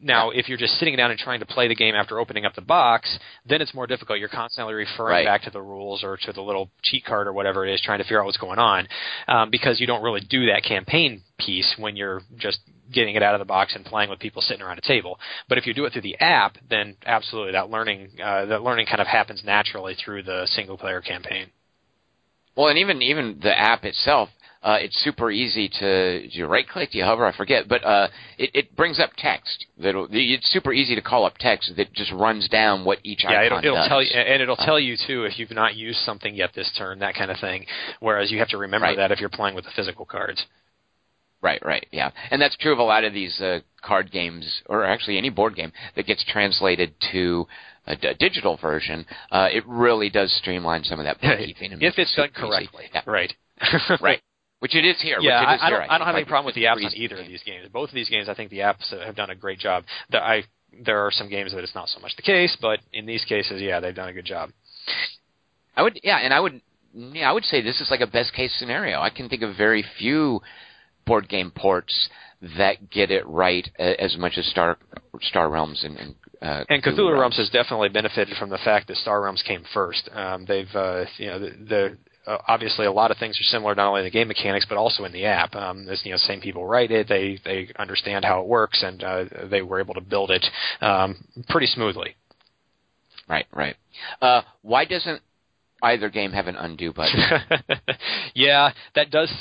[0.00, 2.54] now, if you're just sitting down and trying to play the game after opening up
[2.54, 4.18] the box, then it's more difficult.
[4.18, 5.26] You're constantly referring Right.
[5.26, 7.98] back to the rules or to the little cheat card or whatever it is, trying
[7.98, 8.88] to figure out what's going on,
[9.28, 12.58] um, because you don't really do that campaign piece when you're just
[12.90, 15.20] getting it out of the box and playing with people sitting around a table.
[15.48, 18.86] But if you do it through the app, then absolutely that learning uh, that learning
[18.86, 21.48] kind of happens naturally through the single player campaign.
[22.56, 24.30] Well, and even even the app itself,
[24.62, 27.82] uh, it's super easy to do you right click, do you hover, I forget, but
[27.84, 28.08] uh,
[28.38, 29.66] it, it brings up text.
[29.78, 33.40] That'll, it's super easy to call up text that just runs down what each Yeah,
[33.40, 33.88] icon it'll, it'll does.
[33.88, 36.98] tell you, and it'll tell you too if you've not used something yet this turn,
[37.00, 37.66] that kind of thing.
[38.00, 38.96] Whereas you have to remember Right.
[38.96, 40.44] that if you're playing with the physical cards.
[41.40, 44.84] Right, right, yeah, and that's true of a lot of these uh, card games, or
[44.84, 47.48] actually any board game that gets translated to
[47.88, 49.04] a d- digital version.
[49.32, 51.72] Uh, it really does streamline some of that bookkeeping.
[51.72, 53.34] and if it's done correctly, Yeah, right?
[54.00, 54.22] right.
[54.62, 55.18] Which it is here.
[55.20, 55.90] Yeah, which it is I, I don't.
[55.90, 57.66] I don't have any problem with the apps on either of these games.
[57.72, 59.82] Both of these games, I think the apps have done a great job.
[60.10, 60.44] The, I
[60.84, 63.60] there are some games that it's not so much the case, but in these cases,
[63.60, 64.50] yeah, they've done a good job.
[65.76, 66.60] I would, yeah, and I would,
[66.94, 69.00] yeah, I would say this is like a best case scenario.
[69.00, 70.40] I can think of very few
[71.06, 72.08] board game ports
[72.56, 74.78] that get it right as much as Star
[75.22, 78.96] Star Realms and and, uh, And Cthulhu Realms has definitely benefited from the fact that
[78.98, 80.08] Star Realms came first.
[80.12, 83.74] Um, they've, uh, you know, the, the uh, obviously a lot of things are similar
[83.74, 85.54] not only in the game mechanics but also in the app.
[85.54, 87.08] Um, there's, you know, same people write it.
[87.08, 90.44] They they understand how it works, and uh, they were able to build it
[90.80, 92.16] um, pretty smoothly.
[93.28, 93.76] right, right.
[94.20, 95.20] Uh, why doesn't
[95.82, 97.18] either game have an undo button?
[98.34, 99.32] yeah, that does.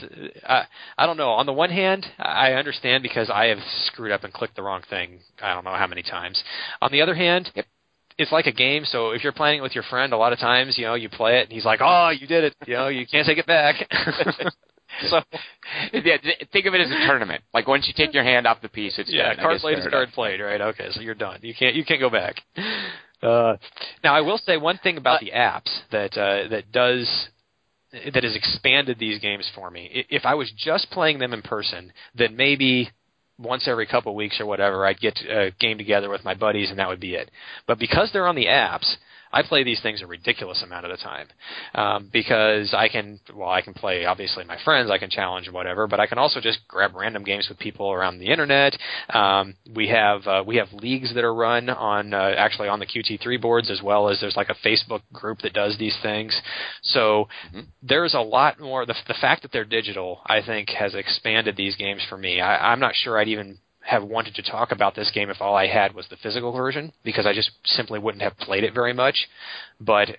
[0.45, 0.63] Uh,
[0.97, 1.29] I don't know.
[1.29, 4.81] On the one hand, I understand because I have screwed up and clicked the wrong
[4.89, 5.19] thing.
[5.41, 6.41] I don't know how many times.
[6.81, 7.65] On the other hand, Yep.
[8.21, 8.85] It's like a game.
[8.85, 11.09] So if you're playing it with your friend, a lot of times, you know, you
[11.09, 12.55] play it and he's like, "Oh, you did it.
[12.65, 13.75] You know, you can't take it back."
[15.09, 15.21] so
[15.93, 16.17] yeah,
[16.51, 17.43] think of it as a tournament.
[17.53, 19.43] Like once you take your hand off the piece, it's yeah, done.
[19.43, 20.61] Card played is card played, right?
[20.61, 21.39] Okay, so you're done.
[21.41, 22.41] You can't you can't go back.
[23.21, 23.55] Uh,
[24.03, 27.29] now I will say one thing about Uh, the apps that uh, that does
[27.91, 30.05] that has expanded these games for me.
[30.09, 32.89] If I was just playing them in person, then maybe
[33.41, 36.69] once every couple of weeks or whatever, I'd get a game together with my buddies
[36.69, 37.31] and that would be it.
[37.67, 38.95] But because they're on the apps,
[39.33, 41.27] I play these things a ridiculous amount of the time
[41.75, 45.87] um, because I can well I can play obviously my friends I can challenge whatever
[45.87, 48.77] but I can also just grab random games with people around the internet.
[49.13, 52.85] Um, we have uh, we have leagues that are run on uh, actually on the
[52.85, 56.39] QT3 boards as well as there's like a Facebook group that does these things.
[56.83, 57.61] So mm-hmm.
[57.81, 58.85] there's a lot more.
[58.85, 62.41] The, the fact that they're digital I think has expanded these games for me.
[62.41, 65.55] I, I'm not sure I'd even have wanted to talk about this game if all
[65.55, 68.93] I had was the physical version because I just simply wouldn't have played it very
[68.93, 69.27] much.
[69.79, 70.09] But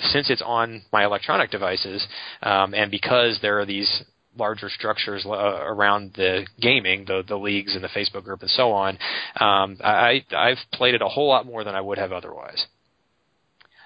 [0.00, 2.06] since it's on my electronic devices,
[2.42, 4.02] um, and because there are these
[4.36, 8.72] larger structures uh, around the gaming, the the leagues and the Facebook group and so
[8.72, 8.98] on,
[9.40, 12.66] um, I I've played it a whole lot more than I would have otherwise.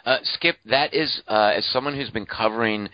[0.05, 2.89] Uh, Skip, that is uh, as someone who's been covering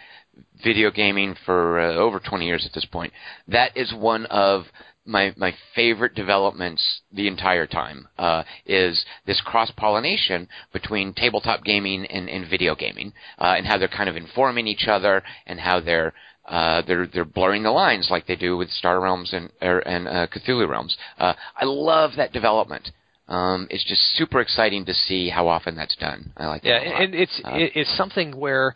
[0.63, 3.13] video gaming for uh, over 20 years at this point,
[3.49, 4.65] that is one of
[5.07, 12.07] my my favorite developments the entire time uh, is this cross pollination between tabletop gaming
[12.07, 15.81] and, and video gaming, uh, and how they're kind of informing each other, and how
[15.81, 16.13] they're
[16.47, 20.09] uh, they're they're blurring the lines like they do with Star Realms and er, and
[20.09, 20.97] uh, Cthulhu Realms.
[21.19, 22.91] Uh, I love that development.
[23.29, 26.33] Um, it's just super exciting to see how often that's done.
[26.37, 26.87] I like yeah, that.
[26.87, 28.75] Yeah, and it's uh, it's something where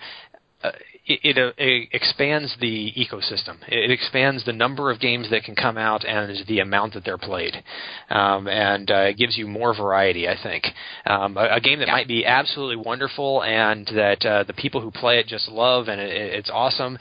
[0.64, 0.72] uh,
[1.10, 3.56] it, it, uh, it, expands the ecosystem.
[3.68, 7.18] It expands the number of games that can come out and the amount that they're
[7.18, 7.54] played,
[8.08, 10.28] um, and uh, it gives you more variety.
[10.28, 10.66] I think
[11.06, 14.90] um, a, a, game that might be absolutely wonderful and that uh, the people who
[14.90, 16.98] play it just love and it, it's awesome.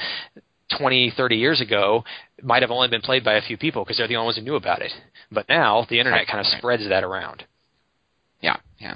[0.77, 2.03] 20, 30 years ago
[2.43, 4.43] might have only been played by a few people because they're the only ones who
[4.43, 4.91] knew about it.
[5.31, 7.43] But now the internet kind of spreads that around.
[8.41, 8.95] Yeah, yeah.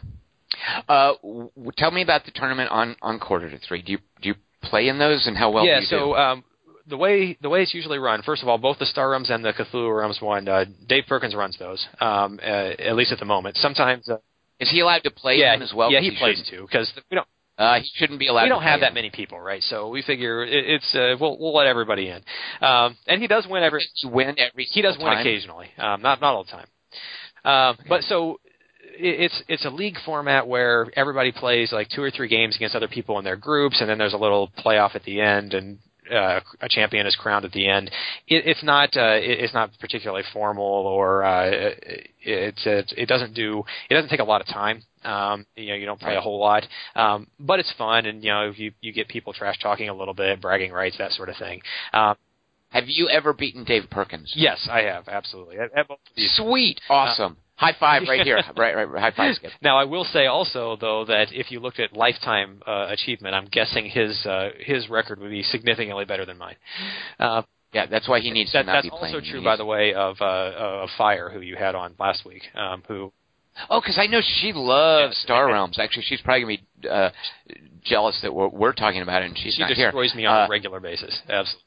[0.87, 3.81] Uh, w- tell me about the tournament on on quarter to three.
[3.81, 6.15] Do you do you play in those, and how well yeah, so?
[6.15, 6.43] Um,
[6.87, 9.43] the way the way it's usually run, first of all, both the Star Realms and
[9.43, 13.25] the Cthulhu Realms one, uh, Dave Perkins runs those, um, uh, at least at the
[13.25, 13.57] moment.
[13.57, 14.17] Sometimes uh,
[14.59, 15.91] is he allowed to play yeah, them as well?
[15.91, 17.27] Yeah, he, he plays too because we don't.
[17.55, 18.43] Uh, he shouldn't be allowed.
[18.43, 18.95] We don't have that them.
[18.95, 19.61] many people, right?
[19.63, 22.21] So we figure it, it's uh, we'll we'll let everybody in,
[22.67, 23.85] um, and he does win every.
[24.05, 24.65] Win every.
[24.65, 25.19] He does win time.
[25.19, 26.67] occasionally, um, not not all the time.
[27.45, 27.89] Um, okay.
[27.89, 28.39] But so
[28.95, 32.87] it's it's a league format where everybody plays like two or three games against other
[32.87, 35.79] people in their groups, and then there's a little playoff at the end, and
[36.11, 37.89] uh, a champion is crowned at the end.
[38.27, 42.09] It, it's not uh, it, it's not particularly formal, or uh, it,
[42.65, 44.83] it it doesn't do it doesn't take a lot of time.
[45.03, 46.63] Um, you know, you don't play a whole lot,
[46.95, 50.13] um, but it's fun, and you know, you you get people trash talking a little
[50.13, 51.61] bit, bragging rights, that sort of thing.
[51.91, 52.15] Um,
[52.69, 54.33] have you ever beaten Dave Perkins?
[54.35, 55.57] Yes, I have absolutely.
[55.59, 57.37] At, at Sweet, awesome.
[57.63, 58.41] High five right here.
[58.57, 59.51] right, right, high five, Skip.
[59.61, 63.45] Now, I will say also though that if you looked at lifetime uh, achievement, I'm
[63.45, 66.55] guessing his uh, his record would be significantly better than mine.
[67.19, 69.13] Uh, yeah, that's why he needs that, to not that's be playing.
[69.13, 70.51] That's also true, by the way, of uh,
[70.83, 73.11] of Fire, who you had on last week, um, who.
[73.69, 75.77] Oh, because I know she loves Star Realms.
[75.79, 77.09] Actually, she's probably gonna be uh,
[77.83, 80.45] jealous that we're, we're talking about it, and she's she not destroys me on uh,
[80.45, 81.19] a regular basis.
[81.29, 81.61] Absolutely.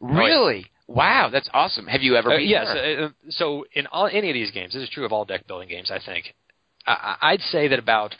[0.00, 0.66] Really?
[0.88, 1.86] Wow, that's awesome.
[1.86, 2.66] Have you ever uh, yes.
[2.66, 5.68] Uh, so in all, any of these games, this is true of all deck building
[5.68, 5.90] games.
[5.90, 6.34] I think
[6.86, 8.14] I, I'd say that about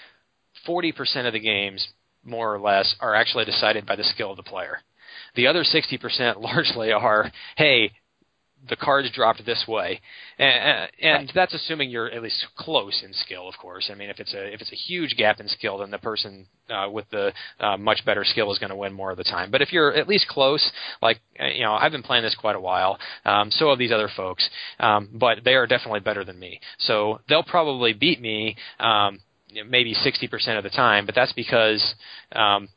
[0.64, 1.86] forty percent of the games,
[2.24, 4.78] more or less, are actually decided by the skill of the player.
[5.34, 7.93] The other sixty percent largely are, hey,
[8.68, 10.01] the cards dropped this way,
[10.39, 11.32] and, and right.
[11.34, 13.48] that's assuming you're at least close in skill.
[13.48, 15.90] Of course, I mean if it's a if it's a huge gap in skill, then
[15.90, 19.16] the person uh, with the uh, much better skill is going to win more of
[19.16, 19.51] the time.
[19.51, 20.70] But if you're at least close,
[21.01, 23.93] like uh, you know, I've been playing this quite a while, um, so have these
[23.93, 24.48] other folks,
[24.78, 26.60] um, but they are definitely better than me.
[26.78, 28.56] So they'll probably beat me.
[28.78, 29.20] Um,
[29.68, 31.94] maybe 60% of the time, but that's because
[32.34, 32.68] um,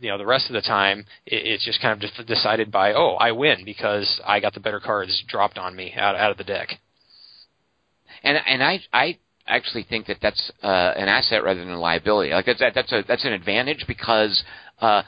[0.00, 2.92] you know the rest of the time it, it's just kind of just decided by
[2.94, 6.38] oh I win because I got the better cards dropped on me out out of
[6.38, 6.68] the deck.
[8.22, 12.30] And and I I actually think that that's uh, an asset rather than a liability.
[12.30, 14.42] Like that's that's a that's an advantage because
[14.80, 15.02] uh,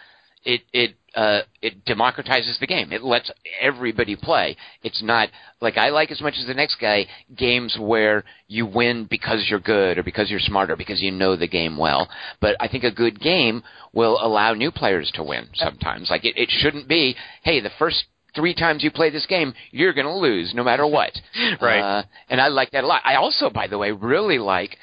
[0.44, 2.92] it it uh, it democratizes the game.
[2.92, 3.30] It lets
[3.60, 4.56] everybody play.
[4.82, 5.28] It's not
[5.60, 7.06] like I like as much as the next guy
[7.36, 11.46] games where you win because you're good or because you're smarter because you know the
[11.46, 12.08] game well.
[12.40, 13.62] But I think a good game
[13.92, 16.10] will allow new players to win sometimes.
[16.10, 18.04] Like it, it shouldn't be, hey, the first
[18.34, 21.12] three times you play this game, you're going to lose no matter what.
[21.60, 21.80] right.
[21.80, 23.02] Uh, and I like that a lot.
[23.04, 24.76] I also, by the way, really like.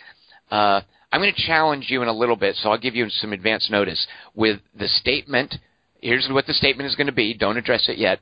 [0.49, 0.81] Uh,
[1.11, 3.69] I'm going to challenge you in a little bit, so I'll give you some advance
[3.69, 5.55] notice with the statement
[6.01, 7.33] here's what the statement is going to be.
[7.33, 8.19] Don't address it yet.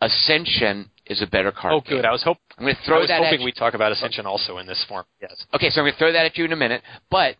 [0.00, 1.74] Ascension is a better card.
[1.74, 2.02] Oh, good.
[2.02, 2.04] Game.
[2.06, 4.24] I was, hope, I'm going to throw I was that hoping we'd talk about Ascension
[4.24, 5.04] also in this form.
[5.20, 5.44] Yes.
[5.54, 6.82] Okay, so I'm going to throw that at you in a minute.
[7.10, 7.36] But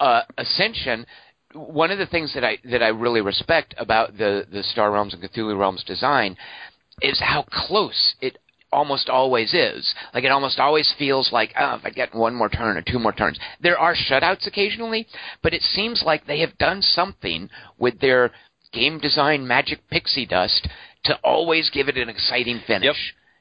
[0.00, 1.06] uh, Ascension,
[1.54, 5.14] one of the things that I that I really respect about the the Star Realms
[5.14, 6.36] and Cthulhu Realms design
[7.00, 8.38] is how close it
[8.74, 9.94] almost always is.
[10.12, 12.98] Like it almost always feels like, oh, if I get one more turn or two
[12.98, 13.38] more turns.
[13.60, 15.06] There are shutouts occasionally,
[15.42, 17.48] but it seems like they have done something
[17.78, 18.32] with their
[18.72, 20.68] game design magic pixie dust
[21.04, 22.84] to always give it an exciting finish.
[22.84, 22.96] Yep.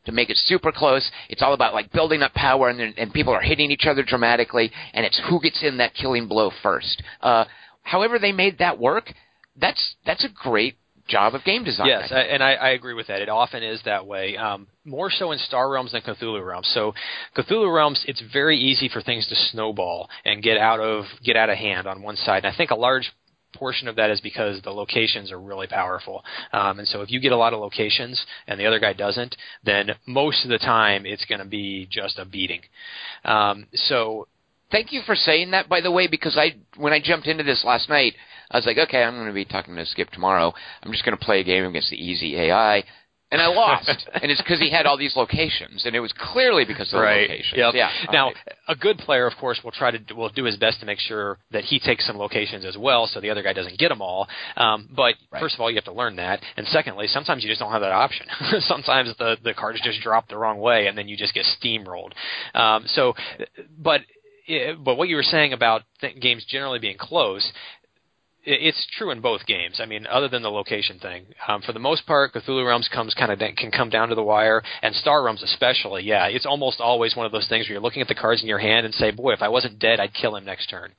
[0.06, 3.34] To make it super close, it's all about like building up power, and and people
[3.34, 7.02] are hitting each other dramatically, and it's who gets in that killing blow first.
[7.22, 7.46] Uh,
[7.84, 9.14] however, they made that work.
[9.56, 10.76] That's that's a great
[11.08, 11.88] job of game design.
[11.88, 13.22] Yes, I and I, I, agree with that.
[13.22, 14.38] It often is that way.
[14.38, 16.70] Um, more so in Star Realms than Cthulhu Realms.
[16.74, 16.94] So,
[17.36, 21.50] Cthulhu Realms, it's very easy for things to snowball and get out of get out
[21.50, 22.46] of hand on one side.
[22.46, 23.12] And I think a large
[23.54, 26.24] portion of that is because the locations are really powerful.
[26.52, 29.36] Um, and so if you get a lot of locations and the other guy doesn't,
[29.64, 32.62] then most of the time it's going to be just a beating.
[33.24, 34.28] Um, so
[34.72, 37.64] thank you for saying that, by the way, because I when I jumped into this
[37.66, 38.16] last night,
[38.54, 40.54] I was like, okay, I'm going to be talking to Skip tomorrow.
[40.82, 42.84] I'm just going to play a game against the easy AI
[43.34, 43.90] and I lost.
[44.22, 47.04] and it's because he had all these locations, and it was clearly because of the
[47.04, 47.30] right.
[47.30, 47.58] locations.
[47.58, 47.74] Yep.
[47.74, 47.90] Yeah.
[48.12, 48.36] Now, right.
[48.68, 51.40] a good player, of course, will try to will do his best to make sure
[51.52, 54.28] that he takes some locations as well, so the other guy doesn't get them all.
[54.56, 55.42] Um, but right.
[55.42, 57.82] first of all, you have to learn that, and secondly, sometimes you just don't have
[57.82, 58.28] that option.
[58.60, 62.12] sometimes the the cards just drop the wrong way, and then you just get steamrolled.
[62.54, 63.16] Um, so,
[63.78, 64.02] but
[64.84, 67.52] but what you were saying about th- games generally being close,
[68.46, 69.80] it's true in both games.
[69.80, 73.14] I mean, other than the location thing, um, for the most part, Cthulhu Realms comes
[73.14, 76.04] kind of can come down to the wire, and Star Realms especially.
[76.04, 78.48] Yeah, it's almost always one of those things where you're looking at the cards in
[78.48, 80.94] your hand and say, "Boy, if I wasn't dead, I'd kill him next turn."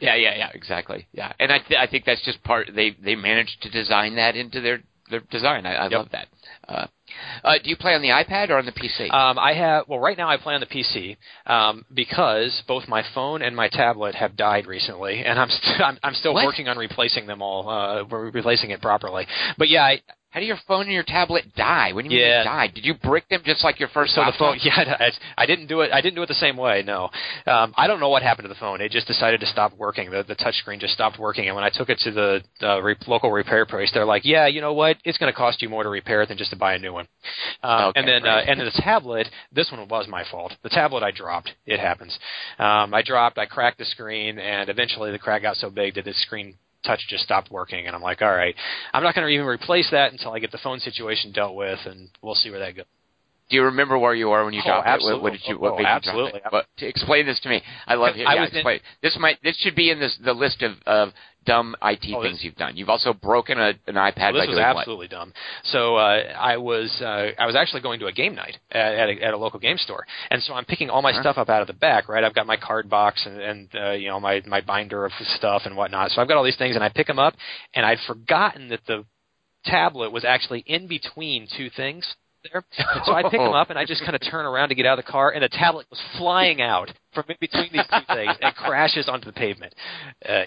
[0.00, 1.06] Yeah, yeah, yeah, exactly.
[1.12, 4.34] Yeah, and I th- I think that's just part they they managed to design that
[4.36, 5.66] into their their design.
[5.66, 5.92] I, I yep.
[5.92, 6.28] love that.
[6.66, 6.86] Uh,
[7.42, 9.12] uh, do you play on the iPad or on the PC?
[9.12, 9.84] Um, I have.
[9.88, 11.16] Well, right now I play on the PC
[11.46, 15.98] um, because both my phone and my tablet have died recently, and I'm st- I'm,
[16.02, 16.44] I'm still what?
[16.44, 17.68] working on replacing them all.
[17.68, 19.26] Uh, replacing it properly.
[19.58, 20.00] But yeah, I,
[20.34, 21.92] how do your phone and your tablet die?
[21.92, 22.26] When do you yeah.
[22.26, 22.74] mean they died?
[22.74, 24.56] Did you brick them just like your first so laptop?
[24.56, 24.58] the phone?
[24.64, 25.92] Yeah, I, I didn't do it.
[25.92, 26.82] I didn't do it the same way.
[26.84, 27.04] No,
[27.46, 28.80] um, I don't know what happened to the phone.
[28.80, 30.10] It just decided to stop working.
[30.10, 31.46] The the touchscreen just stopped working.
[31.46, 34.48] And when I took it to the uh, re- local repair place, they're like, "Yeah,
[34.48, 34.96] you know what?
[35.04, 36.92] It's going to cost you more to repair it than just to buy a new
[36.92, 37.06] one."
[37.62, 38.40] Um, okay, and then right.
[38.40, 39.28] uh, and then the tablet.
[39.52, 40.52] This one was my fault.
[40.64, 41.52] The tablet I dropped.
[41.64, 42.18] It happens.
[42.58, 43.38] Um, I dropped.
[43.38, 47.00] I cracked the screen, and eventually the crack got so big that the screen touch
[47.08, 48.54] just stopped working and I'm like, all right,
[48.92, 51.78] I'm not going to even replace that until I get the phone situation dealt with
[51.86, 52.86] and we'll see where that goes.
[53.50, 55.18] Do you remember where you were when you oh, dropped absolutely.
[55.18, 55.22] it?
[55.22, 55.58] What, what did you?
[55.58, 56.24] What oh, made absolutely.
[56.24, 56.66] you drop it?
[56.72, 57.62] But, to explain this to me.
[57.86, 58.26] I love it.
[58.26, 58.80] I was explain.
[59.02, 59.42] This might.
[59.42, 61.10] This should be in this the list of, of
[61.44, 62.76] dumb IT oh, things this, you've done.
[62.76, 64.32] You've also broken a, an iPad.
[64.32, 65.10] Well, this by was absolutely what?
[65.10, 65.32] dumb.
[65.64, 69.08] So uh, I was uh, I was actually going to a game night at, at,
[69.08, 71.22] a, at a local game store, and so I'm picking all my uh-huh.
[71.22, 72.08] stuff up out of the back.
[72.08, 75.12] Right, I've got my card box and, and uh, you know my my binder of
[75.36, 76.10] stuff and whatnot.
[76.10, 77.34] So I've got all these things, and I pick them up,
[77.74, 79.04] and I'd forgotten that the
[79.64, 82.06] tablet was actually in between two things
[82.52, 82.64] there.
[83.04, 84.98] So I pick them up and I just kind of turn around to get out
[84.98, 88.36] of the car, and the tablet was flying out from in between these two things
[88.40, 89.74] and crashes onto the pavement.
[90.26, 90.42] Uh,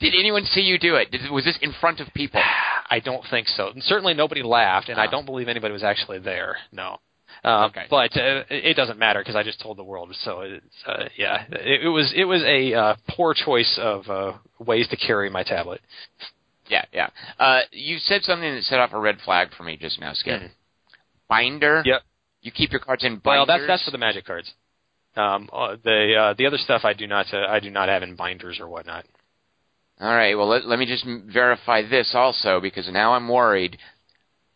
[0.00, 1.10] Did anyone see you do it?
[1.10, 2.40] Did, was this in front of people?
[2.90, 3.68] I don't think so.
[3.68, 5.02] And certainly nobody laughed, and Oh.
[5.02, 6.56] I don't believe anybody was actually there.
[6.72, 6.98] No.
[7.44, 7.86] Um, Okay.
[7.88, 10.14] But uh, it doesn't matter because I just told the world.
[10.24, 14.32] So it's, uh, yeah, it, it was it was a uh, poor choice of uh,
[14.58, 15.80] ways to carry my tablet.
[16.68, 17.08] Yeah, yeah.
[17.38, 20.40] Uh, you said something that set off a red flag for me just now, Skip.
[20.40, 20.50] Mhm.
[21.28, 21.82] Binder.
[21.84, 22.02] Yep.
[22.42, 23.24] You keep your cards in binders.
[23.26, 24.52] Well, that's that's for the magic cards.
[25.16, 28.02] Um, uh, the uh, the other stuff I do not uh, I do not have
[28.02, 29.04] in binders or whatnot.
[30.00, 30.34] All right.
[30.34, 33.78] Well, let, let me just m- verify this also because now I'm worried.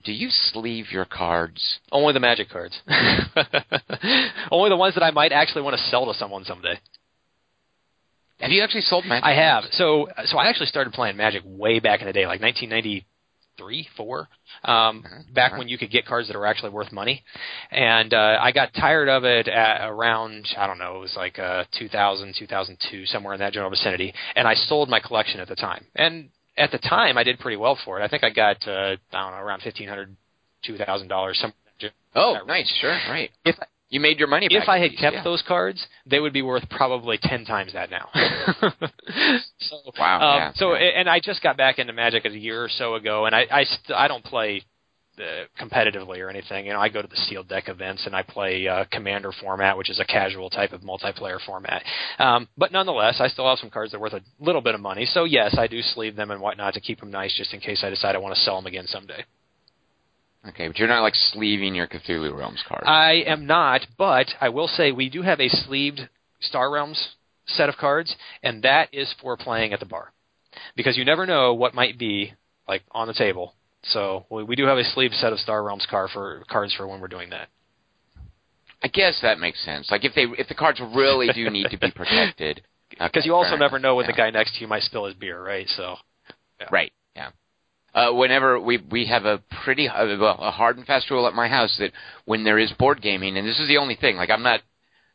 [0.04, 1.80] Do you sleeve your cards?
[1.92, 2.78] Only the magic cards.
[4.50, 6.78] Only the ones that I might actually want to sell to someone someday.
[8.40, 9.24] Have you actually sold magic?
[9.24, 9.64] I have.
[9.72, 12.40] So so I actually started playing Magic way back in the day, like
[13.58, 14.28] 1993, four.
[14.64, 15.58] Um, Uh-huh, back uh-huh.
[15.58, 17.22] when you could get cards that were actually worth money,
[17.70, 21.38] and uh, I got tired of it at around I don't know, it was like
[21.38, 25.56] uh, 2000, 2002, somewhere in that general vicinity, and I sold my collection at the
[25.56, 25.86] time.
[25.94, 28.04] And at the time, I did pretty well for it.
[28.04, 30.14] I think I got uh, I don't know around fifteen hundred,
[30.64, 31.38] two thousand dollars.
[31.40, 31.52] Some.
[32.14, 32.72] Oh, nice.
[32.80, 32.96] Sure.
[33.10, 33.30] Right.
[33.44, 33.56] If
[33.94, 34.64] You made your money back.
[34.64, 35.22] if I had least, kept yeah.
[35.22, 38.08] those cards, they would be worth probably ten times that now.
[39.60, 40.98] so, Wow, Um, yeah, so, yeah.
[40.98, 43.62] and I just got back into Magic a year or so ago, and I I,
[43.62, 44.64] st- I don't play
[45.16, 46.66] uh, competitively or anything.
[46.66, 49.78] You know, I go to the sealed deck events and I play uh, Commander format,
[49.78, 51.84] which is a casual type of multiplayer format.
[52.18, 54.80] Um, but nonetheless, I still have some cards that are worth a little bit of
[54.80, 55.06] money.
[55.06, 57.84] So yes, I do sleeve them and whatnot to keep them nice, just in case
[57.84, 59.24] I decide I want to sell them again someday.
[60.48, 62.84] Okay, but you're not like sleeving your Cthulhu Realms cards.
[62.86, 66.08] I am not, but I will say we do have a sleeved
[66.40, 67.16] Star Realms
[67.46, 70.12] set of cards, and that is for playing at the bar.
[70.76, 72.32] because you never know what might be
[72.68, 73.54] like on the table.
[73.82, 76.86] So we, we do have a sleeved set of Star Realms car for cards for
[76.86, 77.48] when we're doing that.
[78.82, 79.90] I guess that makes sense.
[79.90, 83.34] Like if they if the cards really do need to be protected, because okay, you
[83.34, 84.12] also never know when Yeah.
[84.12, 85.68] the guy next to you might spill his beer, right?
[85.70, 85.96] So
[86.70, 86.92] Right.
[87.16, 87.30] Yeah.
[87.94, 91.34] Uh, whenever we we have a pretty uh, well, a hard and fast rule at
[91.34, 91.92] my house that
[92.24, 94.16] when there is board gaming, and this is the only thing.
[94.16, 94.60] Like I'm not.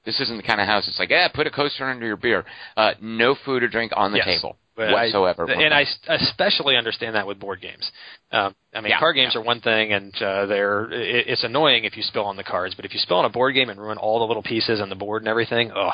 [0.06, 0.88] This isn't the kind of house.
[0.88, 2.46] It's like, yeah, put a coaster under your beer.
[2.78, 4.28] Uh, no food or drink on the Yes.
[4.40, 5.44] table But I- whatsoever.
[5.52, 7.92] and I especially understand that with board games.
[8.32, 9.42] Um, I mean, Yeah, card games yeah.
[9.42, 12.76] are one thing, and uh, they're it, it's annoying if you spill on the cards.
[12.76, 14.90] But if you spill on a board game and ruin all the little pieces and
[14.90, 15.92] the board and everything, oh,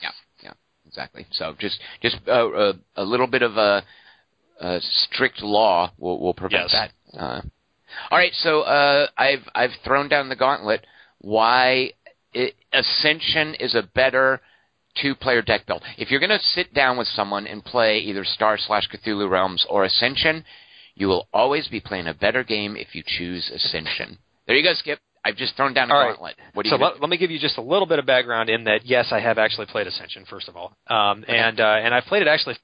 [0.00, 0.10] Yeah,
[0.42, 0.52] yeah,
[0.86, 1.26] exactly.
[1.32, 3.82] So just just uh, uh, a little bit of a,
[4.60, 6.90] a strict law will, will prevent Yes.
[7.12, 7.18] that.
[7.18, 7.40] Uh,
[8.10, 10.84] all right, so uh, I've I've thrown down the gauntlet.
[11.20, 11.92] Why
[12.34, 14.40] it, Ascension is a better
[15.00, 15.82] two-player deck build.
[15.96, 19.64] If you're going to sit down with someone and play either Star slash Cthulhu Realms
[19.70, 20.44] or Ascension,
[20.94, 24.18] you will always be playing a better game if you choose Ascension.
[24.46, 24.98] There you go, Skip.
[25.24, 26.10] I've just thrown down a All right.
[26.10, 26.36] gauntlet.
[26.62, 28.84] Do so let, let me give you just a little bit of background in that.
[28.84, 30.24] Yes, I have actually played Ascension.
[30.28, 32.56] First of all, um, and uh, and I've played it actually.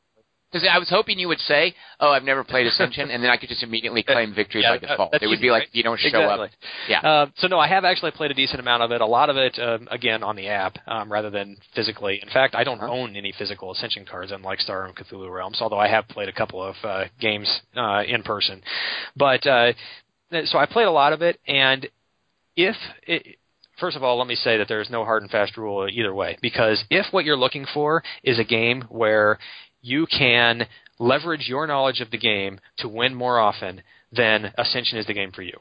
[0.55, 3.37] Because I was hoping you would say, "Oh, I've never played Ascension," and then I
[3.37, 5.13] could just immediately claim victory Yeah, by default.
[5.15, 5.69] it would easy, be like right?
[5.73, 6.47] you don't show exactly.
[6.47, 6.51] up.
[6.89, 7.01] Yeah.
[7.01, 9.01] Uh, so no, I have actually played a decent amount of it.
[9.01, 12.21] A lot of it, um, again, on the app um, rather than physically.
[12.23, 12.93] In fact, I don't Uh-huh.
[12.93, 15.61] own any physical Ascension cards, unlike Star and Cthulhu Realms.
[15.61, 18.63] Although I have played a couple of uh, games uh, in person.
[19.17, 19.73] But uh,
[20.45, 21.89] so I played a lot of it, and
[22.57, 22.77] if
[23.09, 23.39] it,
[23.81, 26.15] First of all, let me say that there is no hard and fast rule either
[26.15, 26.37] way.
[26.41, 29.37] Because if what you're looking for is a game where
[29.85, 30.67] you can
[30.99, 35.31] leverage your knowledge of the game to win more often, then Ascension is the game
[35.31, 35.59] for you.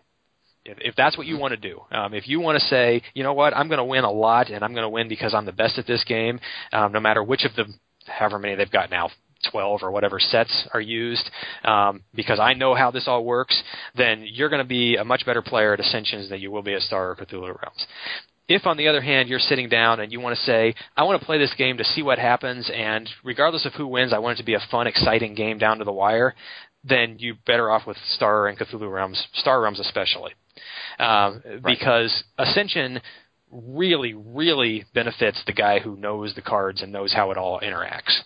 [0.64, 3.24] If, if that's what you want to do, um, if you want to say, you
[3.24, 5.46] know what, I'm going to win a lot, and I'm going to win because I'm
[5.46, 6.40] the best at this game,
[6.72, 7.66] um, no matter which of the,
[8.08, 9.10] however many they've got now,
[9.52, 11.30] 12 or whatever sets are used,
[11.66, 13.62] um, because I know how this all works,
[13.96, 16.76] then you're going to be a much better player at Ascensions than you will be
[16.76, 17.86] at Star or Cthulhu Realms.
[18.48, 21.20] If, on the other hand, you're sitting down and you want to say, I want
[21.20, 24.38] to play this game to see what happens, and regardless of who wins, I want
[24.38, 26.36] it to be a fun, exciting game down to the wire,
[26.84, 30.34] then you're better off with Star and Cthulhu Realms, Star Realms especially.
[31.00, 33.02] Um, Because Ascension
[33.50, 38.20] really, really benefits the guy who knows the cards and knows how it all interacts.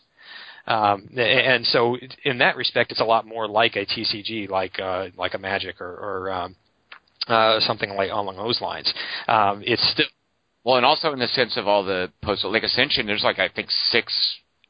[0.66, 5.08] Um, and so, in that respect, it's a lot more like a TCG, like uh,
[5.16, 6.56] like a Magic or, or um,
[7.28, 8.94] uh, something like along those lines.
[9.28, 10.06] Um, it's still
[10.64, 13.50] Well, and also in the sense of all the postal, like Ascension, there's like I
[13.50, 14.14] think six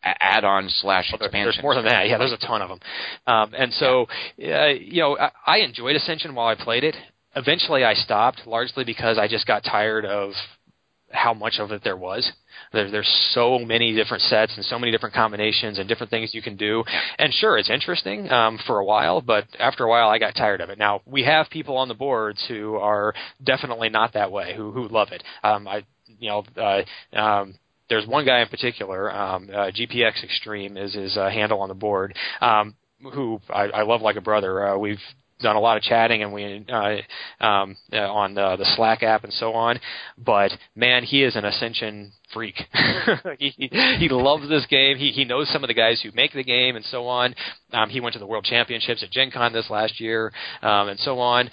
[0.04, 1.56] add-on slash Well, expansions.
[1.56, 2.08] There's more than that.
[2.08, 2.80] Yeah, there's a ton of them.
[3.26, 4.08] Um, and so,
[4.42, 6.96] uh, you know, I, I enjoyed Ascension while I played it.
[7.36, 10.32] Eventually, I stopped largely because I just got tired of
[11.12, 12.32] how much of it there was.
[12.74, 16.42] There, there's so many different sets and so many different combinations and different things you
[16.42, 16.84] can do.
[17.18, 20.62] And sure, it's interesting um, for a while, but after a while, I got tired
[20.62, 20.78] of it.
[20.78, 23.14] Now we have people on the boards who are
[23.44, 25.24] definitely not that way, who who love it.
[25.44, 25.86] Um, I,
[26.20, 27.56] you know, uh, um,
[27.90, 31.76] there's one guy in particular, um, uh, GPX Extreme is his uh, handle on the
[31.76, 32.76] board, um,
[33.14, 34.68] who I, I love like a brother.
[34.68, 35.00] Uh, we've
[35.42, 39.24] done a lot of chatting and we uh, um, uh, on the, the Slack app
[39.24, 39.80] and so on.
[40.18, 42.56] But man, he is an Ascension freak.
[43.40, 43.70] he, he
[44.00, 44.98] he loves this game.
[44.98, 47.36] He he knows some of the guys who make the game and so on.
[47.72, 50.32] Um, he went to the World Championships at Gen Con this last year
[50.62, 51.50] um, and so on.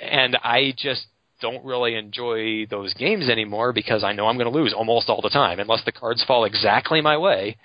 [0.00, 1.06] And I just
[1.40, 5.20] don't really enjoy those games anymore because I know I'm going to lose almost all
[5.22, 7.56] the time unless the cards fall exactly my way.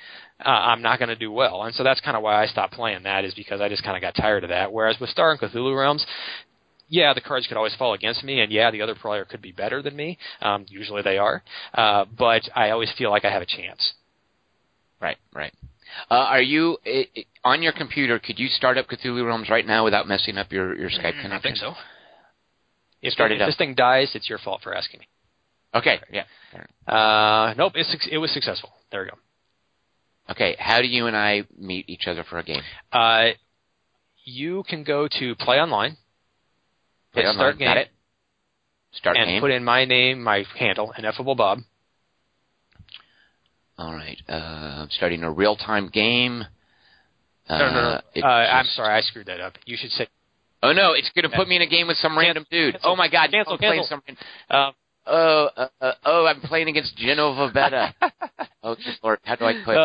[0.45, 2.73] Uh, I'm not going to do well, and so that's kind of why I stopped
[2.73, 4.71] playing that is because I just kind of got tired of that.
[4.71, 6.05] Whereas with Star and Cthulhu Realms,
[6.89, 9.51] yeah, the cards could always fall against me, and yeah, the other player could be
[9.51, 10.17] better than me.
[10.41, 11.43] Um, usually they are,
[11.73, 13.93] uh, but I always feel like I have a chance.
[15.01, 15.53] Right, right.
[16.09, 18.19] Uh, are you i i on your computer?
[18.19, 21.31] Could you start up Cthulhu Realms right now without messing up your your Skype connection?
[21.31, 21.73] I think so.
[23.01, 23.47] If, Start it if up.
[23.49, 25.07] this thing dies, it's your fault for asking me.
[25.75, 26.23] Okay, yeah.
[26.87, 28.71] Uh, nope, it's, suc- it was successful.
[28.91, 29.17] There we go.
[30.29, 32.61] Okay, how do you and I meet each other for a game?
[32.91, 33.29] Uh,
[34.23, 35.97] you can go to Play Online,
[37.13, 37.89] Play online, Start Game, Got it.
[38.93, 39.41] Start and game.
[39.41, 41.59] put in my name, my handle, Ineffable Bob.
[43.77, 44.17] All right.
[44.29, 44.33] Uh,
[44.83, 46.43] I'm starting a real time game.
[47.49, 48.01] Uh, No, no, no.
[48.13, 49.53] it Uh, I'm sorry, I screwed that up.
[49.65, 50.07] You should say.
[50.61, 52.75] Oh no, it's going to put me in a game with some random dude.
[52.75, 54.01] cancel, oh my god, cancel, I'm playing cancel.
[54.07, 54.57] some.
[54.57, 54.73] Um,
[55.05, 57.93] Oh, uh, uh, oh, I'm playing against Genova Beta.
[58.63, 59.75] oh lord, how do I click?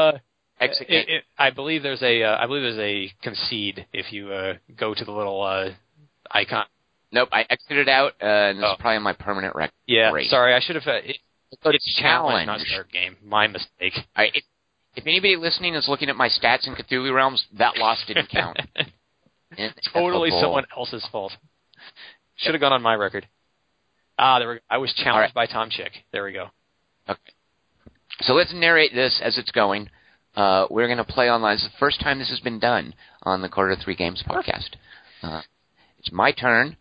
[0.61, 2.23] Exit it, it, I believe there's a.
[2.25, 5.71] Uh, I believe there's a concede if you uh, go to the little uh,
[6.31, 6.65] icon.
[7.13, 8.73] Nope, I exited out, uh, and this Oh.
[8.73, 9.73] is probably my permanent record.
[9.87, 10.29] Yeah, Great.
[10.29, 10.87] sorry, I should have.
[10.87, 11.17] Uh, it,
[11.65, 13.17] it's challenge, not start game.
[13.25, 13.95] My mistake.
[13.97, 14.45] All right, it,
[14.97, 18.59] if anybody listening is looking at my stats in Cthulhu Realms, that loss didn't count.
[19.95, 21.33] totally someone else's fault.
[22.37, 23.27] Should have gone on my record.
[24.19, 24.61] Ah, there we go.
[24.69, 25.93] I was challenged by Tom Chick.
[26.13, 26.49] There we go.
[27.09, 27.21] Okay.
[28.23, 29.89] So let's narrate this as it's going.
[30.37, 31.55] Uh, we're going to play online.
[31.55, 34.71] It's the first time this has been done on the Quarter Three Games podcast.
[35.23, 35.43] Uh,
[35.99, 36.77] it's my turn.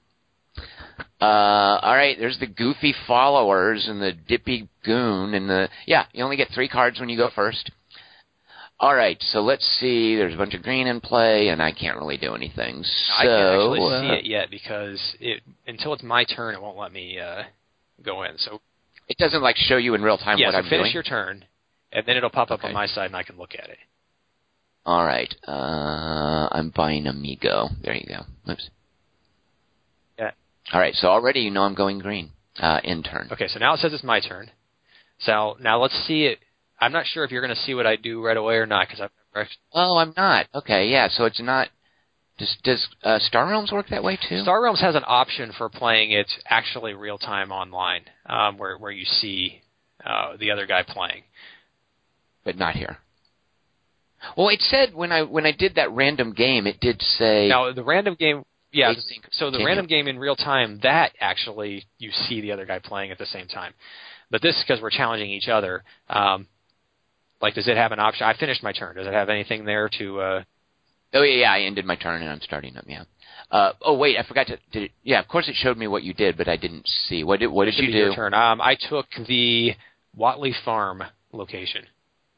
[1.20, 6.06] Uh, all right, there's the goofy followers and the dippy goon and the yeah.
[6.14, 7.72] You only get three cards when you go first.
[8.80, 10.16] All right, so let's see.
[10.16, 12.84] There's a bunch of green in play, and I can't really do anything.
[12.84, 16.62] So I can't actually uh, see it yet because it until it's my turn, it
[16.62, 17.44] won't let me uh,
[18.04, 18.38] go in.
[18.38, 18.62] So
[19.08, 20.84] it doesn't like show you in real time yeah, what so I'm finish doing.
[20.84, 21.46] Finish your turn,
[21.98, 22.68] and then it'll pop up Okay.
[22.70, 23.78] on my side, and I can look at it.
[24.86, 27.70] All right, uh, I'm buying a Mi-Go.
[27.84, 28.52] There you go.
[28.52, 28.70] Oops.
[30.18, 30.32] Yeah.
[30.72, 32.32] All right, so already you know I'm going green.
[32.60, 33.28] Uh, in turn.
[33.32, 34.50] Okay, so now it says it's my turn.
[35.20, 36.40] So now let's see it.
[36.80, 38.88] I'm not sure if you're going to see what I do right away or not
[38.88, 40.48] because I've never Oh, I'm not.
[40.56, 41.08] Okay, yeah.
[41.10, 41.68] So it's not.
[42.40, 44.40] Does does uh, Star Realms work that way too?
[44.42, 48.92] Star Realms has an option for playing it actually real time online, um, where where
[48.92, 49.62] you see
[50.04, 51.24] uh, the other guy playing.
[52.48, 52.98] But not here.
[54.38, 57.50] Well, it said when I when I did that random game, it did say.
[57.50, 58.94] Now the random game, yeah.
[59.32, 63.12] So the random game in real time, that actually you see the other guy playing
[63.12, 63.74] at the same time.
[64.32, 65.84] But this because we're challenging each other.
[66.10, 66.48] Um,
[67.42, 68.26] like, does it have an option?
[68.26, 68.96] I finished my turn.
[68.96, 70.22] Does it have anything there to?
[70.22, 70.44] Uh,
[71.14, 71.52] Oh yeah, yeah.
[71.52, 72.86] I ended my turn and I'm starting up.
[72.88, 73.04] Yeah.
[73.52, 74.58] Uh, oh wait, I forgot to.
[74.72, 77.26] Did it, yeah, of course it showed me what you did, but I didn't see.
[77.26, 78.16] What did what did you be your do?
[78.16, 78.34] turn.
[78.34, 79.74] Um, I took the
[80.16, 81.04] Whateley Farm
[81.34, 81.86] location.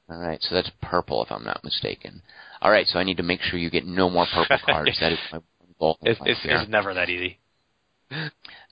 [0.10, 2.22] All right, so that's purple if I'm not mistaken.
[2.62, 4.98] All right, so I need to make sure you get no more purple cards.
[5.00, 5.40] that is my
[5.80, 5.98] goal.
[6.02, 7.40] It's, it's, it's never that easy.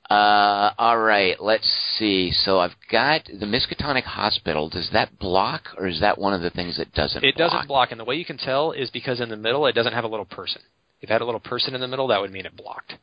[0.09, 2.31] Uh, all right, let's see.
[2.31, 4.69] So I've got the Miskatonic Hospital.
[4.69, 7.25] Does that block, or is that one of the things that doesn't?
[7.25, 7.51] It block?
[7.51, 9.91] doesn't block, and the way you can tell is because in the middle it doesn't
[9.91, 10.61] have a little person.
[11.01, 12.93] If it had a little person in the middle, that would mean it blocked.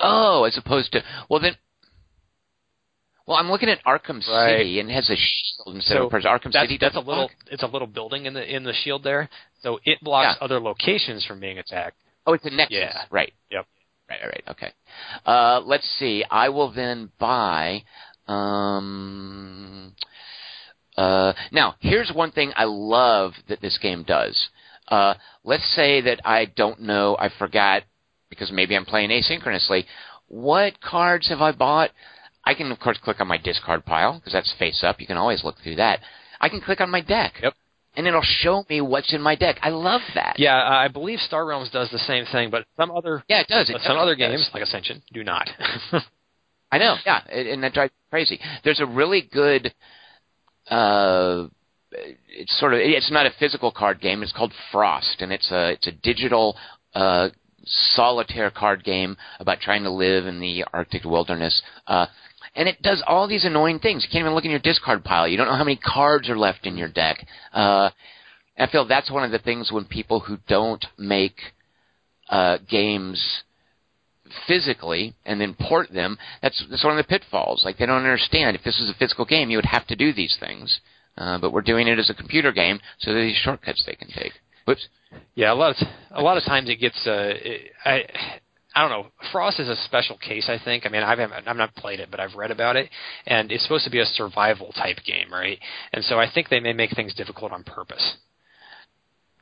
[0.00, 1.54] Oh, as opposed to well then.
[3.28, 4.56] Well, I'm looking at Arkham Right.
[4.58, 6.30] City and it has a shield instead So of a person.
[6.30, 7.28] Arkham That's, City that's a little.
[7.28, 7.30] block?
[7.50, 9.28] It's a little building in the in the shield there,
[9.62, 10.44] so it blocks Yeah.
[10.44, 11.98] other locations from being attacked.
[12.26, 12.78] Oh, it's a nexus.
[12.78, 13.02] Yeah.
[13.10, 13.34] Right.
[13.50, 13.66] Yep.
[14.08, 14.18] Right.
[14.22, 14.28] Right.
[14.28, 14.44] Right.
[14.48, 14.72] Okay.
[15.26, 16.24] Uh, let's see.
[16.30, 17.82] I will then buy.
[18.26, 19.92] Um.
[20.96, 24.48] Uh, now, here's one thing I love that this game does.
[24.88, 25.14] Uh,
[25.44, 27.84] let's say that I don't know, I forgot,
[28.30, 29.84] because maybe I'm playing asynchronously.
[30.26, 31.90] What cards have I bought?
[32.48, 35.00] I can, of course, click on my discard pile, because that's face up.
[35.02, 36.00] You can always look through that.
[36.40, 37.34] I can click on my deck.
[37.42, 37.52] Yep.
[37.94, 39.58] And it'll show me what's in my deck.
[39.60, 40.36] I love that.
[40.38, 43.48] Yeah, uh, I believe Star Realms does the same thing, but some other Yeah, it
[43.48, 43.68] does.
[43.68, 44.30] It some other does.
[44.30, 45.50] games like Ascension do not.
[46.72, 48.40] I know, yeah, and and that drives me crazy.
[48.64, 49.74] There's a really good,
[50.70, 51.48] uh,
[51.90, 54.22] it's sort of it's not a physical card game.
[54.22, 56.56] It's called Frost, and it's a it's a digital
[56.94, 57.28] uh,
[57.94, 61.60] solitaire card game about trying to live in the Arctic wilderness.
[61.86, 62.06] Uh,
[62.58, 64.02] and it does all these annoying things.
[64.02, 65.28] You can't even look in your discard pile.
[65.28, 67.24] You don't know how many cards are left in your deck.
[67.54, 67.90] Uh,
[68.58, 71.36] I feel that's one of the things when people who don't make
[72.28, 73.42] uh, games
[74.48, 77.62] physically and then port them, that's that's one of the pitfalls.
[77.64, 80.12] Like they don't understand if this is a physical game, you would have to do
[80.12, 80.80] these things.
[81.16, 83.94] Uh, but we're doing it as a computer game, so there are these shortcuts they
[83.94, 84.32] can take.
[84.66, 84.86] Whoops.
[85.34, 87.06] yeah, a lot of a lot of times it gets.
[87.06, 88.04] Uh, it, I
[88.74, 89.10] I don't know.
[89.32, 90.84] Frost is a special case, I think.
[90.86, 92.90] I mean, I've I've not played it, but I've read about it,
[93.26, 95.58] and it's supposed to be a survival type game, right?
[95.92, 98.16] And so I think they may make things difficult on purpose.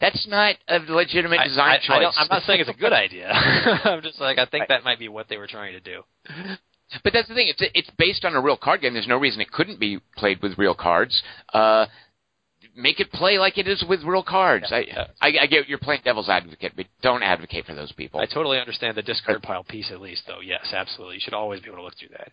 [0.00, 2.02] That's not a legitimate design I, I choice.
[2.02, 3.28] don't, I'm not saying it's a good idea.
[3.84, 6.02] I'm just like I think that might be what they were trying to do.
[7.02, 7.48] But that's the thing.
[7.48, 8.92] It's it's based on a real card game.
[8.92, 11.20] There's no reason it couldn't be played with real cards.
[11.52, 11.86] Uh,
[12.76, 14.66] make it play like it is with real cards.
[14.70, 15.06] Yeah, I, yeah.
[15.20, 18.20] I I get you're playing devil's advocate, but don't advocate for those people.
[18.20, 20.40] I totally understand the discard uh, pile piece at least, though.
[20.40, 21.16] Yes, absolutely.
[21.16, 22.32] You should always be able to look through that.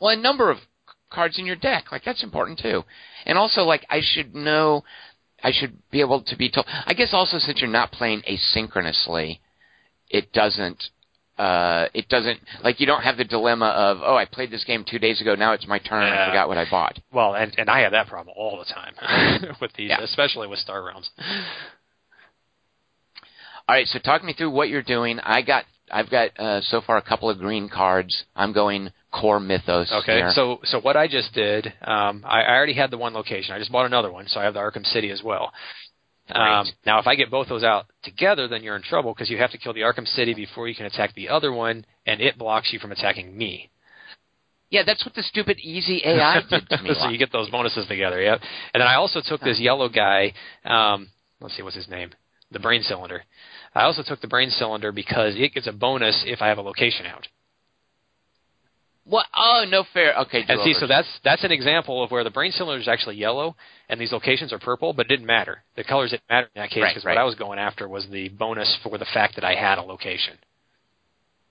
[0.00, 0.58] Well, a number of
[1.10, 2.82] cards in your deck, like that's important too.
[3.24, 4.84] And also, like I should know,
[5.42, 6.66] I should be able to be told.
[6.68, 9.40] I guess also since you're not playing asynchronously,
[10.08, 10.84] it doesn't.
[11.42, 14.84] Uh, it doesn't like you don't have the dilemma of oh I played this game
[14.88, 16.98] two days ago now it's my turn I forgot what I bought.
[17.12, 18.94] Well, and and I have that problem all the time
[19.60, 20.02] with these, Yeah.
[20.02, 21.10] especially with Star Realms.
[23.68, 25.18] All right, so talk me through what you're doing.
[25.20, 28.24] I got I've got uh, so far a couple of green cards.
[28.36, 29.90] I'm going core mythos.
[29.92, 30.32] Okay, here.
[30.34, 33.54] so so what I just did, um, I, I already had the one location.
[33.54, 35.52] I just bought another one, so I have the Arkham City as well.
[36.34, 39.38] Um, now, if I get both those out together, then you're in trouble because you
[39.38, 42.38] have to kill the Arkham City before you can attack the other one, and it
[42.38, 43.70] blocks you from attacking me.
[44.70, 46.94] Yeah, that's what the stupid easy AI did to me.
[46.94, 48.40] so you get those bonuses together, yep.
[48.72, 50.32] And then I also took this yellow guy.
[50.64, 51.08] Um,
[51.40, 52.12] let's see, what's his name?
[52.50, 53.24] The brain cylinder.
[53.74, 56.62] I also took the brain cylinder because it gets a bonus if I have a
[56.62, 57.28] location out.
[59.04, 59.26] What?
[59.36, 60.16] Oh, no fair.
[60.20, 60.44] Okay.
[60.46, 63.56] And see, so that's that's an example of where the brain cylinder is actually yellow
[63.88, 65.64] and these locations are purple, but it didn't matter.
[65.76, 67.16] The colors didn't matter in that case because right, right.
[67.16, 69.82] what I was going after was the bonus for the fact that I had a
[69.82, 70.38] location.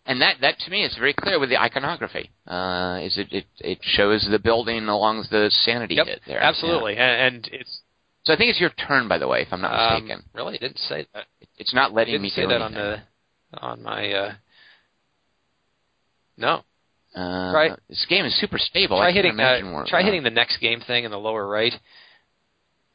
[0.06, 2.32] And that that to me is very clear with the iconography.
[2.48, 6.42] Uh, is it, it it shows the building along the sanity yep, hit there?
[6.42, 7.26] Absolutely, yeah.
[7.26, 7.82] and, and it's
[8.24, 10.26] so I think it's your turn, by the way, if I'm not um, mistaken.
[10.34, 11.26] Really, it didn't say that.
[11.58, 12.78] It's not letting me say that anything.
[12.78, 13.00] on
[13.52, 14.12] the on my.
[14.12, 14.34] Uh,
[16.38, 16.62] no.
[17.16, 18.98] Uh, try, this game is super stable.
[18.98, 19.40] Try I hitting.
[19.40, 21.74] Uh, try hitting the next game thing in the lower right.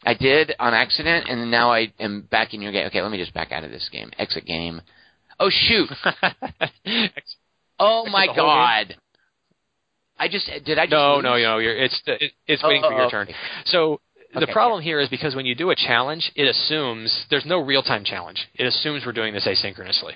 [0.05, 2.87] I did on accident, and now I am back in your game.
[2.87, 4.11] Okay, let me just back out of this game.
[4.19, 4.81] Exit game.
[5.39, 5.91] Oh shoot!
[7.79, 8.89] oh my god!
[8.89, 8.99] Game?
[10.19, 10.79] I just did.
[10.79, 11.25] I just no, lose?
[11.25, 11.59] no, no.
[11.59, 13.11] You're, it's it, it's oh, waiting for oh, your okay.
[13.11, 13.29] turn.
[13.67, 14.01] So
[14.33, 17.59] the okay, problem here is because when you do a challenge, it assumes there's no
[17.61, 18.49] real time challenge.
[18.55, 20.13] It assumes we're doing this asynchronously.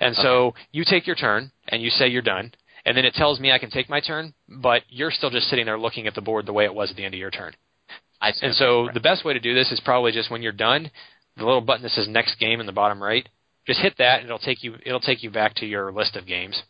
[0.00, 0.60] And so okay.
[0.72, 2.52] you take your turn and you say you're done,
[2.86, 5.66] and then it tells me I can take my turn, but you're still just sitting
[5.66, 7.52] there looking at the board the way it was at the end of your turn.
[8.20, 8.46] I see.
[8.46, 10.90] And so the best way to do this is probably just when you're done,
[11.36, 13.28] the little button that says next game in the bottom right,
[13.66, 16.26] just hit that and it'll take you it'll take you back to your list of
[16.26, 16.62] games.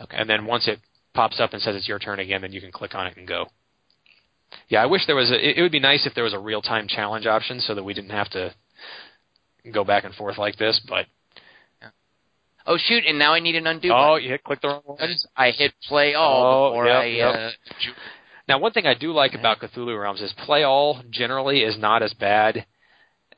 [0.00, 0.16] Okay.
[0.18, 0.80] And then once it
[1.14, 3.26] pops up and says it's your turn again, then you can click on it and
[3.26, 3.46] go.
[4.68, 5.34] Yeah, I wish there was a.
[5.34, 7.84] It, it would be nice if there was a real time challenge option so that
[7.84, 8.52] we didn't have to
[9.72, 10.80] go back and forth like this.
[10.88, 11.06] But
[12.66, 13.04] oh shoot!
[13.06, 13.88] And now I need an undo.
[13.92, 14.24] oh, button.
[14.24, 14.98] you hit click the wrong one.
[15.36, 17.06] I hit play all Oh, before yep, I.
[17.06, 17.34] yep.
[17.34, 17.50] Uh,
[18.48, 22.02] Now, one thing I do like about Cthulhu Realms is play all generally is not
[22.02, 22.66] as bad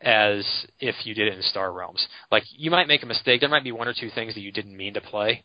[0.01, 0.45] as
[0.81, 2.07] if you did it in Star Realms.
[2.31, 3.41] Like you might make a mistake.
[3.41, 5.45] There might be one or two things that you didn't mean to play,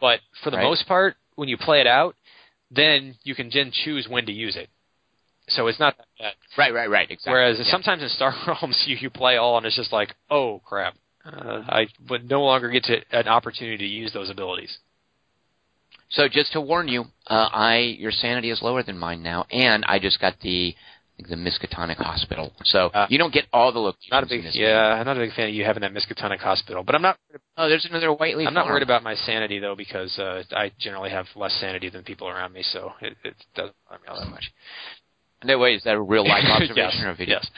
[0.00, 0.64] but for the Right.
[0.64, 2.16] most part, when you play it out,
[2.70, 4.68] then you can then choose when to use it.
[5.48, 6.32] So it's not that bad.
[6.56, 7.10] right, right, right.
[7.10, 7.30] Exactly.
[7.32, 7.70] Whereas yeah.
[7.70, 10.94] sometimes in Star Realms, you, you play all and it's just like, oh crap,
[11.24, 14.78] uh, I would no longer get to an opportunity to use those abilities.
[16.10, 19.84] So just to warn you, uh, I your sanity is lower than mine now, and
[19.86, 20.74] I just got the
[21.18, 22.52] the Miskatonic Hospital.
[22.64, 24.10] So Uh, you don't get all the locations.
[24.10, 26.82] Not a big, yeah, I'm not a big fan of you having that Miskatonic Hospital,
[26.82, 27.18] but I'm not.
[27.56, 28.46] Oh, there's another Whateley.
[28.46, 32.02] I'm not worried about my sanity though because uh, I generally have less sanity than
[32.02, 34.52] people around me, so it, it doesn't bother me all that much.
[35.44, 35.74] No way.
[35.74, 37.38] Is that a real life observation yes, or a video?
[37.40, 37.50] Yes.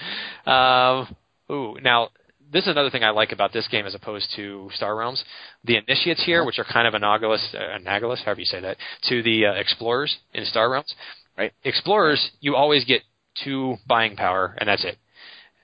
[0.46, 1.16] Um,
[1.54, 2.10] ooh, now
[2.56, 5.22] this is another thing I like about this game as opposed to Star Realms.
[5.64, 8.78] The initiates here, which are kind of analogous, uh, analogous, however you say that,
[9.10, 10.94] to the uh, explorers in Star Realms.
[11.36, 11.52] Right.
[11.64, 13.02] Explorers, you always get
[13.44, 14.96] two buying power, and that's it.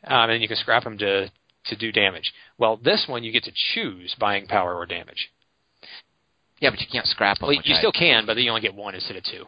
[0.06, 1.30] Um, and you can scrap them to
[1.64, 2.30] to do damage.
[2.58, 5.30] Well, this one you get to choose buying power or damage.
[6.60, 7.46] Yeah, but you can't scrap them.
[7.46, 9.46] Well, you I- still can, but then you only get one instead of two.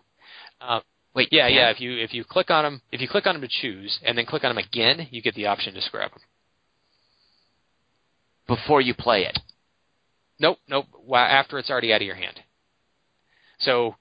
[0.62, 0.80] Uh,
[1.14, 1.28] Wait.
[1.30, 1.68] yeah, yeah.
[1.70, 4.16] If you if you click on them, if you click on them to choose, and
[4.16, 6.22] then click on them again, you get the option to scrap them.
[8.46, 9.38] Before you play it,
[10.40, 10.86] Nope, nope.
[10.98, 12.40] Well, after it's already out of your hand.
[13.58, 13.94] So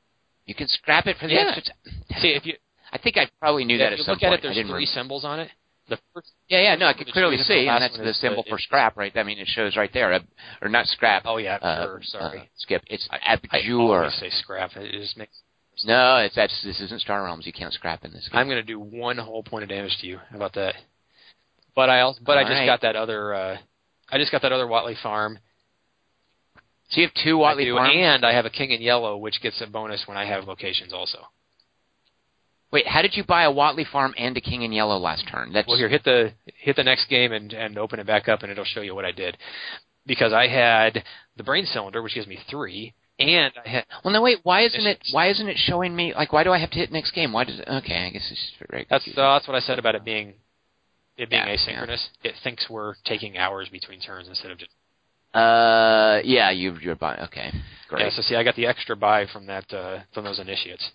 [0.46, 1.54] you can scrap it for the Yeah.
[1.56, 1.64] extra.
[1.64, 2.56] T- see if you
[2.92, 4.34] I think I probably knew yeah, that if you some look point.
[4.34, 4.86] at it, there's three remember.
[4.88, 5.50] symbols on it.
[5.90, 6.76] The first Yeah, yeah.
[6.76, 8.98] No, I can clearly choose, and the see, and that's the symbol the- for scrap,
[8.98, 9.16] right?
[9.16, 10.20] I mean, it shows right there, uh,
[10.62, 11.24] or not scrap.
[11.26, 12.40] Oh yeah, uh, sorry.
[12.40, 12.84] uh, skip.
[12.88, 13.80] It's I, I abjure.
[13.80, 14.76] always say scrap.
[14.76, 15.42] It just makes.
[15.86, 17.46] No, it's that's this isn't Star Realms.
[17.46, 18.40] You can't scrap in this game.
[18.40, 20.20] I'm going to do one whole point of damage to you.
[20.30, 20.76] How about that?
[21.76, 22.66] But I also, but I just right.
[22.66, 23.34] got that other.
[23.34, 23.58] uh
[24.14, 25.40] I just got that other Whateley Farm.
[26.90, 27.94] so you have two I Whateley do, farms.
[27.96, 30.94] and I have a King in Yellow, which gets a bonus when I have locations
[30.94, 31.18] also.
[32.72, 35.52] Wait, how did you buy a Whateley farm and a King in Yellow last turn?
[35.54, 38.44] That's Well, here, hit the hit the next game and and open it back up,
[38.44, 39.38] and it'll show you what I did.
[40.06, 41.04] Because I had
[41.38, 44.40] the brain cylinder, which gives me three, and I had Well, no, wait.
[44.44, 45.04] Why isn't it?
[45.12, 46.14] Why isn't it showing me?
[46.16, 47.32] Like, why do I have to hit next game?
[47.32, 47.68] Why does it?
[47.68, 48.86] Okay, I guess it's very.
[48.90, 50.34] that's uh, that's what I said about it being
[51.18, 52.04] it being Yeah, asynchronous.
[52.24, 54.72] It thinks we're taking hours between turns instead of just
[55.34, 57.20] Uh, yeah, you you're buying.
[57.22, 57.52] Okay,
[57.90, 58.04] great.
[58.04, 58.10] yeah.
[58.16, 60.92] So see, I got the extra buy from that uh, from those initiates.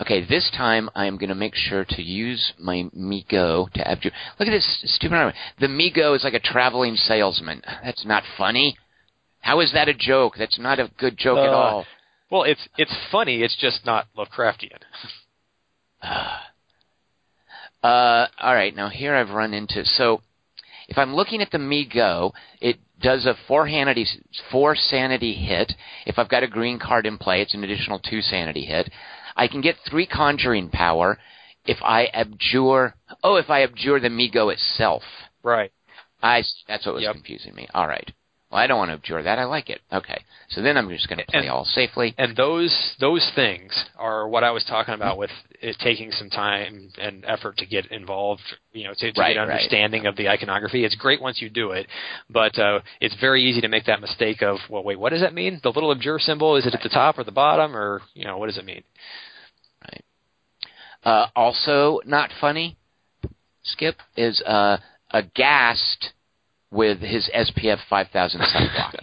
[0.00, 4.10] Okay, this time I am going to make sure to use my Mi-Go to abjure.
[4.38, 5.34] Look at this stupid armor.
[5.58, 7.60] The Mi-Go is like a traveling salesman.
[7.84, 8.78] That's not funny.
[9.40, 10.36] How is that a joke?
[10.38, 11.86] That's not a good joke at Uh, all.
[12.30, 13.42] Well, it's it's funny.
[13.42, 14.78] It's just not Lovecraftian.
[17.82, 20.20] Uh, all right, now here I've run into so
[20.88, 24.06] if I'm looking at the Mi-Go, it does a four sanity
[24.50, 25.72] four sanity hit.
[26.04, 28.90] If I've got a green card in play, it's an additional two sanity hit.
[29.36, 31.18] I can get three conjuring power
[31.64, 32.94] if I abjure.
[33.22, 35.02] Oh, if I abjure the Mi-Go itself.
[35.42, 35.72] Right.
[36.22, 37.14] I that's what was Yep.
[37.14, 37.66] confusing me.
[37.72, 38.12] All right.
[38.50, 39.38] Well, I don't want to abjure that.
[39.38, 39.80] I like it.
[39.92, 40.24] Okay.
[40.48, 42.14] So then I'm just going to play And- all safely.
[42.18, 45.30] And those those things are what I was talking about with
[45.62, 49.40] it taking some time and effort to get involved, you know, to, to Right, get
[49.40, 49.50] right.
[49.50, 50.84] understanding of the iconography.
[50.84, 51.86] It's great once you do it,
[52.28, 55.34] but uh, it's very easy to make that mistake of, well, wait, what does that
[55.34, 55.60] mean?
[55.62, 58.38] The little abjure symbol is it at the top or the bottom, or you know,
[58.38, 58.82] what does it mean?
[61.02, 62.76] Uh, also, not funny,
[63.62, 64.76] Skip, is uh,
[65.12, 66.10] aghast
[66.70, 68.94] with his SPF 5000 sunblock.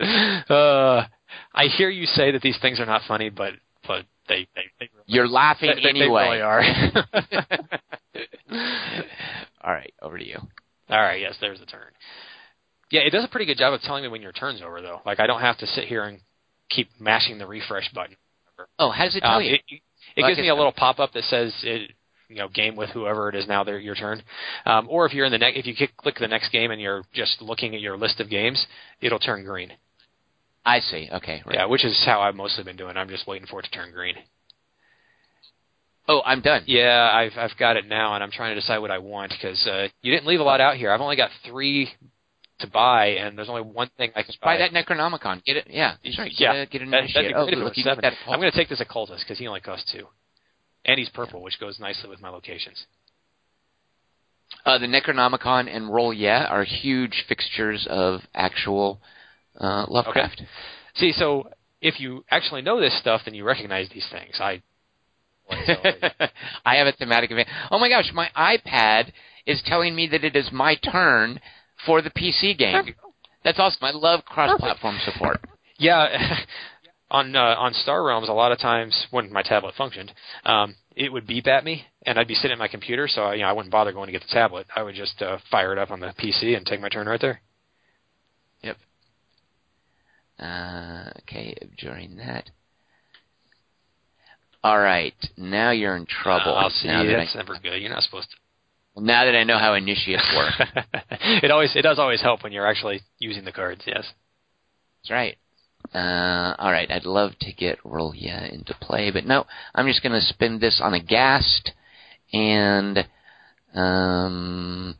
[0.50, 1.06] uh,
[1.54, 3.52] I hear you say that these things are not funny, but
[3.86, 6.28] but they they, they really, You're laughing they, they anyway.
[6.28, 6.62] really are.
[9.62, 10.38] All right, over to you.
[10.88, 11.92] All right, yes, there's the turn.
[12.90, 15.00] Yeah, it does a pretty good job of telling me when your turn's over, though.
[15.06, 16.20] Like I don't have to sit here and
[16.68, 18.16] keep mashing the refresh button.
[18.78, 19.54] Oh, how does it tell Um, you?
[19.54, 19.60] It,
[20.16, 21.92] it Well, gives me a little pop up that says it,
[22.32, 23.64] you know, game with whoever it is now.
[23.64, 24.22] They're your turn.
[24.66, 26.80] Um, or if you're in the next, if you click, click the next game and
[26.80, 28.66] you're just looking at your list of games,
[29.00, 29.72] it'll turn green.
[30.64, 31.08] I see.
[31.12, 31.42] Okay.
[31.44, 31.56] Right.
[31.56, 32.96] Yeah, which is how I've mostly been doing.
[32.96, 34.14] I'm just waiting for it to turn green.
[36.08, 36.62] Oh, I'm done.
[36.66, 39.64] Yeah, I've I've got it now, and I'm trying to decide what I want because
[39.66, 40.90] uh, you didn't leave a lot out here.
[40.90, 41.88] I've only got three
[42.58, 45.44] to buy, and there's only one thing I can Buy that Necronomicon.
[45.44, 45.66] Get it.
[45.70, 46.30] Yeah, that's right.
[46.30, 47.14] Get Yeah, a, get an That, initiate.
[47.14, 48.02] that'd be oh, great if it look, was you got seven.
[48.26, 48.32] that.
[48.32, 50.06] I'm going to take this occultist because he only costs two,
[50.84, 52.86] and he's purple, which goes nicely with my locations.
[54.64, 59.00] Uh, the Necronomicon and R'lyeh are huge fixtures of actual
[59.58, 60.42] uh, Lovecraft.
[60.94, 61.48] See, so
[61.80, 64.38] if you actually know this stuff, then you recognize these things.
[64.40, 64.62] I.
[66.64, 67.48] I have a thematic event.
[67.70, 69.12] Oh my gosh, my iPad
[69.44, 71.40] is telling me that it is my turn
[71.84, 72.94] for the PC game.
[73.44, 73.82] That's awesome.
[73.82, 75.40] I love cross-platform support.
[75.78, 76.36] yeah,
[77.12, 80.10] on uh, on Star Realms, a lot of times when my tablet functioned,
[80.44, 83.34] um, it would beep at me, and I'd be sitting at my computer, so I,
[83.34, 84.66] you know I wouldn't bother going to get the tablet.
[84.74, 87.20] I would just uh, fire it up on the PC and take my turn right
[87.20, 87.40] there.
[88.62, 88.76] Yep.
[90.40, 92.50] Uh, okay, during that.
[94.64, 96.52] All right, now you're in trouble.
[96.52, 96.88] Uh, I'll see.
[96.88, 97.76] Now that, That's I, never good.
[97.76, 98.36] You're not supposed to.
[98.94, 100.68] Well, now that I know how initiates work.
[101.42, 103.82] it always it does always help when you're actually using the cards.
[103.86, 104.06] Yes.
[105.02, 105.36] That's right.
[105.94, 109.44] Uh, all right, I'd love to get R'lyeh into play, but no,
[109.74, 111.72] I'm just going to spend this on a Ghast,
[112.32, 113.06] and
[113.74, 114.96] um,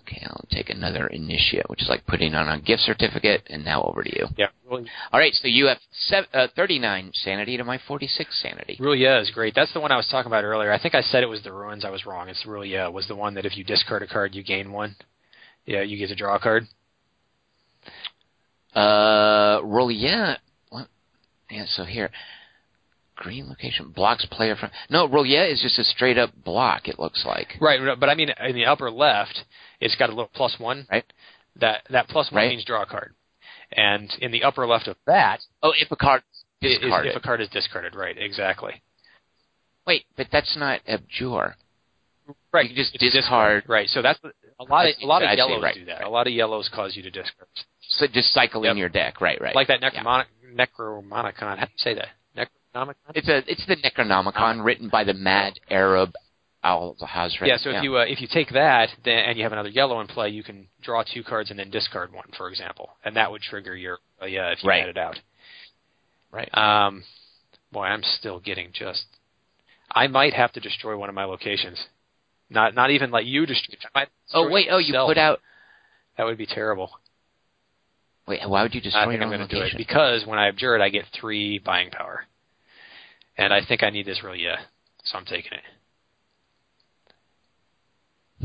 [0.00, 3.82] okay, I'll take another Initiate, which is like putting on a gift certificate, and now
[3.82, 4.26] over to you.
[4.36, 4.46] Yeah.
[4.68, 8.78] Really, All right, so you have sev- uh, 39 sanity to my 46 sanity.
[8.80, 9.54] yeah, is great.
[9.54, 10.72] That's the one I was talking about earlier.
[10.72, 11.84] I think I said it was the ruins.
[11.84, 12.28] I was wrong.
[12.28, 14.96] It's really was the one that if you discard a card, you gain one.
[15.66, 16.66] Yeah, you get to draw a card.
[18.74, 20.36] Uh, R'lyeh,
[20.70, 20.88] what?
[21.50, 22.10] Yeah, so here,
[23.16, 24.70] green location blocks player from.
[24.90, 26.88] No, R'lyeh is just a straight up block.
[26.88, 27.54] It looks like.
[27.60, 29.44] Right, but I mean in the upper left,
[29.80, 30.86] it's got a little plus one.
[30.90, 31.04] Right.
[31.60, 32.48] That that plus one Right.
[32.50, 33.14] means draw a card.
[33.76, 36.22] And in the upper left of that Oh, if a card
[36.60, 37.94] is if a card is discarded.
[37.94, 38.82] Right, exactly.
[39.86, 41.54] Wait, but that's not abjure.
[42.52, 43.64] Right, You just it's discard.
[43.68, 44.18] Right, so that's
[44.58, 45.98] a lot of a lot of yellows right, do that.
[46.00, 46.06] right.
[46.06, 47.48] A lot of yellows cause you to discard.
[47.98, 48.76] So just cycle in Yep.
[48.76, 49.40] your deck, right?
[49.40, 49.54] Right.
[49.54, 49.90] Like that Yeah.
[50.02, 51.58] necromon- necromonicon.
[51.58, 52.08] How do you say that?
[52.36, 52.94] Necronomicon.
[53.14, 56.14] It's a it's the Necronomicon written by the mad Arab
[56.62, 57.46] Al Hazred.
[57.46, 60.00] Yeah, so if you uh, if you take that then and you have another yellow
[60.00, 63.30] in play, you can draw two cards and then discard one, for example, and that
[63.30, 64.80] would trigger your uh, yeah if you Right.
[64.80, 65.20] had it out.
[66.32, 66.48] right.
[66.56, 67.04] Um,
[67.70, 69.04] boy, I'm still getting just.
[69.90, 71.78] I might have to destroy one of my locations.
[72.50, 73.76] Not not even let you destroy.
[73.94, 75.10] I might oh wait, oh you myself.
[75.10, 75.40] put out.
[76.16, 76.90] That would be terrible.
[78.26, 80.24] Wait, why would you destroy I think your I'm own going to do it because
[80.26, 82.24] when I abjure it, I get three buying power,
[83.36, 84.56] and I think I need this really yeah,
[85.04, 85.62] so I'm taking it.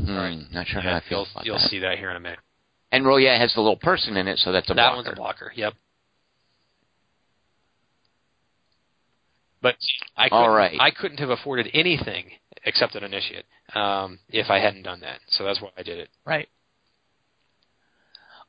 [0.04, 0.38] Hmm, Alright.
[0.52, 1.68] Not sure Yeah, how I feel you'll about you'll that.
[1.70, 2.38] see that here in a minute.
[2.92, 4.96] And R'lyeh has the little person in it, so that's a that blocker.
[4.96, 5.52] one's a blocker.
[5.54, 5.74] Yep.
[9.62, 9.76] But
[10.16, 10.76] I couldn't, All right.
[10.80, 12.30] I couldn't have afforded anything
[12.64, 13.44] except an initiate
[13.74, 15.20] um, if I hadn't done that.
[15.28, 16.08] So that's why I did it.
[16.24, 16.48] Right.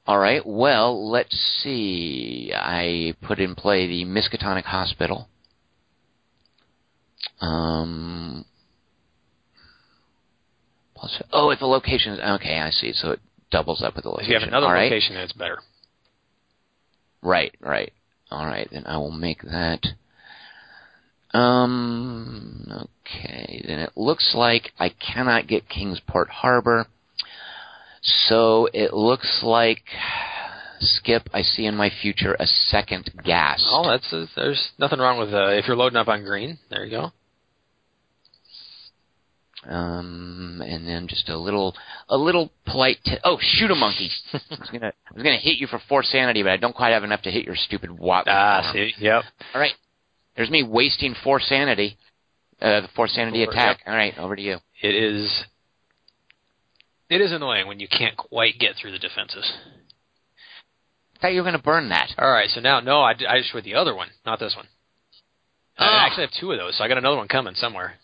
[0.08, 0.46] All right.
[0.46, 2.52] Well, let's see.
[2.56, 5.28] I put in play the Miskatonic Hospital.
[7.40, 8.46] Um.
[10.96, 12.94] Plus, oh, if the location is okay, I see.
[12.94, 13.20] So it
[13.52, 14.34] doubles up with the location.
[14.34, 14.92] If you have another All right.
[14.92, 15.60] location, then it's better.
[17.22, 17.92] Right, right.
[18.30, 19.86] All right, then I will make that.
[21.34, 22.88] Um.
[23.06, 26.88] Okay, then it looks like I cannot get Kingsport Harbor.
[28.02, 29.84] So it looks like
[30.80, 31.30] Skip.
[31.34, 33.66] I see in my future a second ghast.
[33.68, 36.58] Oh, that's uh there's nothing wrong with uh, if you're loading up on green.
[36.70, 37.12] There you go.
[39.68, 41.76] Um, and then just a little,
[42.10, 42.98] a little polite.
[43.06, 44.10] T- oh, shoot a monkey!
[44.34, 46.94] I was gonna, I was gonna hit you for four sanity, but I don't quite
[46.94, 48.28] have enough to hit your stupid wat.
[48.28, 49.24] Ah, see, yep.
[49.54, 49.74] All right,
[50.36, 51.98] there's me wasting four sanity.
[52.60, 53.82] Uh, the four sanity Four, attack.
[53.86, 54.58] All right, over to you.
[54.82, 55.44] It is.
[57.12, 59.52] It is annoying when you can't quite get through the defenses.
[61.18, 62.14] I thought you were gonna burn that.
[62.18, 64.68] All right, so now no, I, I just with the other one, not this one.
[65.78, 65.84] Oh.
[65.86, 67.96] I actually have two of those, so I got another one coming somewhere.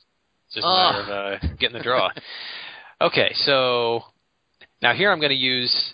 [0.48, 0.92] It's just a Oh.
[0.92, 2.10] matter of uh, getting the draw.
[3.02, 4.02] okay, so
[4.82, 5.94] now here I'm going to use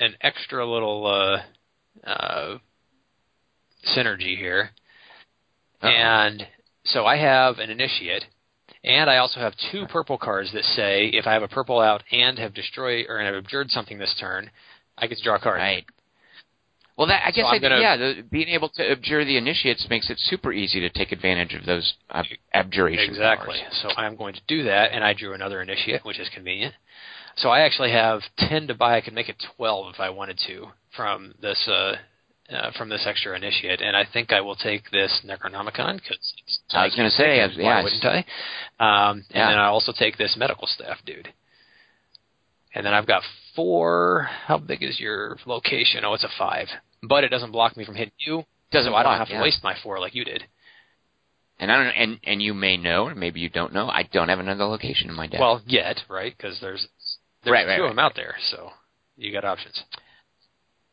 [0.00, 2.58] an extra little uh, uh,
[3.94, 4.70] synergy here,
[5.82, 5.88] Uh-oh.
[5.88, 6.46] and
[6.84, 8.24] so I have an initiate,
[8.84, 12.02] and I also have two purple cards that say if I have a purple out
[12.12, 14.50] and have destroyed or have abjured something this turn,
[14.98, 15.58] I get to draw a card.
[15.58, 15.84] Right.
[16.96, 19.86] Well, that I guess I'm I gonna- yeah, the, being able to abjure the initiates
[19.88, 23.58] makes it super easy to take advantage of those ab- abjuration Exactly.
[23.60, 23.78] powers.
[23.82, 26.74] So I'm going to do that, and I drew another initiate, which is convenient.
[27.36, 28.96] So I actually have ten to buy.
[28.96, 31.94] I could make it twelve if I wanted to from this uh,
[32.50, 36.60] uh, from this extra initiate, and I think I will take this Necronomicon because it's.
[36.70, 38.18] I was gonna say, and yeah, why wouldn't I?
[38.78, 39.44] Um, Yeah.
[39.44, 41.28] And then I also take this medical staff dude.
[42.74, 43.22] And then I've got
[43.54, 44.28] four.
[44.46, 46.04] How big is your location?
[46.04, 46.68] Oh, it's a five,
[47.02, 48.44] but it doesn't block me from hitting you.
[48.70, 49.42] Doesn't so I don't have to yeah.
[49.42, 50.44] waste my four like you did.
[51.60, 53.88] And I don't and and you may know, or maybe you don't know.
[53.88, 55.38] I don't have another location in my deck.
[55.38, 56.34] Well, yet, right?
[56.36, 56.88] Because there's
[57.44, 57.90] there's Right, right, two right.
[57.90, 58.70] of them out there, so
[59.16, 59.82] you got options.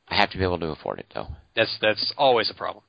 [0.09, 1.27] I have to be able to afford it, though.
[1.55, 2.83] That's that's always a problem.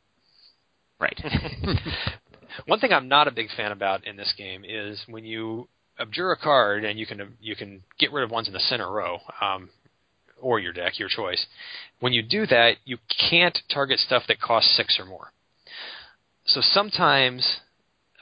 [0.98, 1.18] Right.
[2.66, 5.68] One thing I'm not a big fan about in this game is when you
[5.98, 8.90] abjure a card and you can you can get rid of ones in the center
[8.90, 9.70] row, um,
[10.40, 11.46] or your deck, your choice.
[12.00, 12.98] When you do that, you
[13.30, 15.32] can't target stuff that costs six or more.
[16.46, 17.58] So sometimes,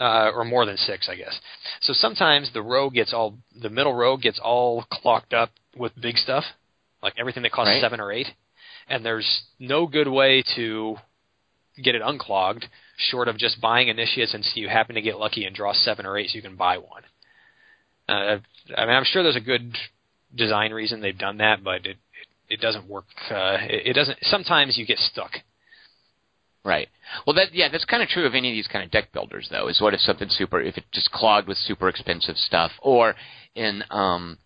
[0.01, 1.39] uh, or more than six, I guess.
[1.81, 6.17] So sometimes the row gets all the middle row gets all clocked up with big
[6.17, 6.45] stuff,
[7.03, 7.81] like everything that costs Right.
[7.81, 8.29] seven or eight,
[8.89, 10.97] and there's no good way to
[11.83, 12.67] get it unclogged
[12.97, 16.05] short of just buying initiates and see you happen to get lucky and draw seven
[16.05, 17.03] or eight so you can buy one.
[18.09, 18.39] Uh,
[18.77, 19.77] I mean, I'm sure there's a good
[20.35, 23.07] design reason they've done that, but it it, it doesn't work.
[23.31, 24.19] Uh, it, it doesn't.
[24.23, 25.33] Sometimes you get stuck.
[26.65, 26.89] Right.
[27.27, 29.49] Well, that yeah, that's kind of true of any of these kind of deck builders,
[29.51, 29.69] though.
[29.69, 33.15] Is what if something super, if it just clogged with super expensive stuff, or
[33.55, 34.39] in um,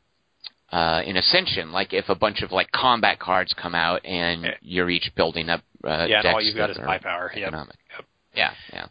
[0.73, 4.51] uh, in Ascension, like if a bunch of like combat cards come out and Yeah.
[4.63, 5.61] you're each building up.
[5.85, 7.31] Uh, yeah, all you've got is buy power.
[7.35, 7.43] Yep.
[7.49, 7.77] economic.
[7.97, 8.07] Yep.
[8.35, 8.87] Yeah, yeah.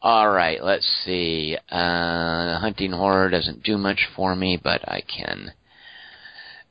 [0.00, 1.56] All right, let's see.
[1.70, 5.52] Uh, hunting horror doesn't do much for me, but I can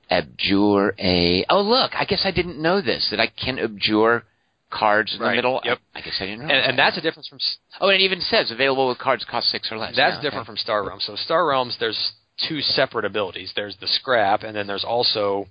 [0.10, 1.46] abjure a.
[1.50, 1.92] Oh, look!
[1.96, 4.24] I guess I didn't know this that I can abjure
[4.70, 5.62] cards in Right, the middle.
[5.64, 5.80] yep.
[5.94, 6.54] I, I guess I didn't know.
[6.54, 6.70] And, that.
[6.70, 7.40] and that's a difference from
[7.80, 9.96] Oh, and it even says available with cards cost six or less.
[9.96, 10.48] that's Yeah, different okay.
[10.48, 11.04] from Star Realms.
[11.06, 12.14] So Star Realms, there's
[12.48, 13.52] two separate abilities.
[13.56, 15.46] There's the scrap, and then there's also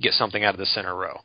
[0.00, 1.18] get something out of the center row.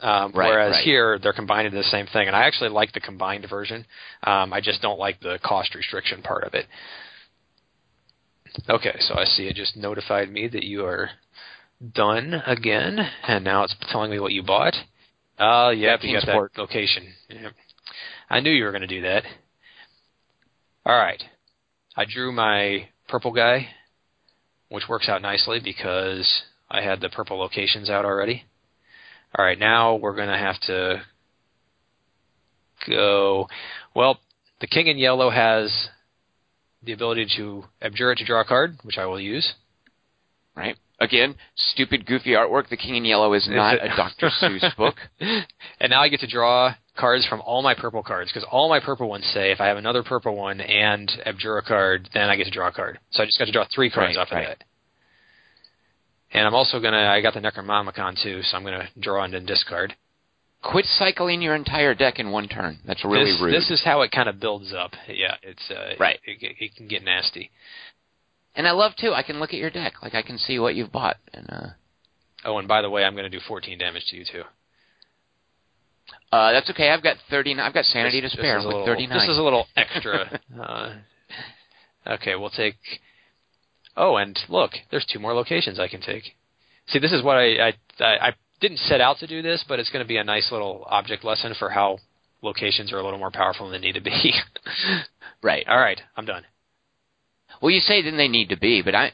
[0.00, 0.84] Um, Right, whereas right.
[0.84, 3.86] here they're combined into the same thing, and I actually like the combined version.
[4.24, 6.66] Um, I just don't like the cost restriction part of it.
[8.68, 11.10] Okay, so I see it just notified me that you are
[11.94, 14.74] done again, and now it's telling me what you bought.
[15.38, 17.14] Oh, yep, you got that location.
[18.28, 19.24] I knew you were going to do that.
[20.84, 21.22] All right,
[21.96, 23.68] I drew my purple guy,
[24.72, 28.44] which works out nicely because I had the purple locations out already.
[29.36, 31.02] All right, now we're going to have to
[32.88, 33.48] go.
[33.94, 34.18] Well,
[34.60, 35.88] the king in yellow has
[36.82, 39.52] the ability to abjure it to draw a card, which I will use.
[40.56, 40.76] right.
[41.00, 42.68] Again, stupid, goofy artwork.
[42.68, 44.30] The King in Yellow is not a Dr.
[44.40, 44.94] Seuss book.
[45.18, 48.80] and now I get to draw cards from all my purple cards because all my
[48.80, 52.36] purple ones say if I have another purple one and abjure a card, then I
[52.36, 52.98] get to draw a card.
[53.12, 54.48] So I just got to draw three cards Right, off of right.
[54.58, 54.64] that.
[56.34, 59.44] And I'm also gonna I got the Necronomicon too, so I'm gonna draw and then
[59.46, 59.94] discard.
[60.62, 62.78] Quit cycling your entire deck in one turn.
[62.86, 63.52] That's really this, rude.
[63.54, 64.92] This is how it kind of builds up.
[65.08, 66.20] Yeah, it's uh, Right.
[66.24, 67.50] It, it, it can get nasty.
[68.54, 69.12] and I love too.
[69.12, 69.94] I can look at your deck.
[70.02, 71.16] Like I can see what you've bought.
[71.34, 71.66] And uh,
[72.44, 74.42] Oh, and by the way, I'm going to do 14 damage to you too.
[76.32, 76.88] Uh, that's okay.
[76.90, 77.54] I've got thirty.
[77.58, 79.18] I've got sanity This- to this spare is little- thirty nine.
[79.20, 80.40] This is a little extra.
[80.60, 80.94] uh,
[82.06, 82.76] okay, we'll take.
[83.96, 86.34] Oh, and look, there's two more locations I can take.
[86.88, 89.78] See, this is what I I, I, I didn't set out to do this, but
[89.78, 91.98] it's going to be a nice little object lesson for how
[92.40, 94.32] locations are a little more powerful than they need to be.
[95.42, 95.66] right.
[95.68, 96.44] All right, I'm done.
[97.60, 99.12] Well, you say then they need to be, but I.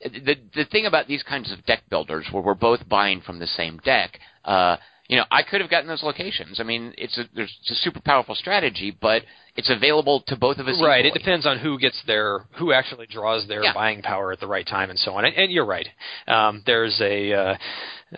[0.00, 3.48] The the thing about these kinds of deck builders, where we're both buying from the
[3.48, 4.76] same deck, uh,
[5.08, 6.60] you know, I could have gotten those locations.
[6.60, 9.22] I mean, it's a there's it's a super powerful strategy, but
[9.56, 10.80] it's available to both of us.
[10.82, 11.04] Right.
[11.06, 11.08] equally.
[11.08, 13.72] It depends on who gets their, who actually draws their Yeah.
[13.72, 15.24] buying power at the right time and so on.
[15.24, 15.88] And, and you're right.
[16.28, 17.56] Um, there's a, uh,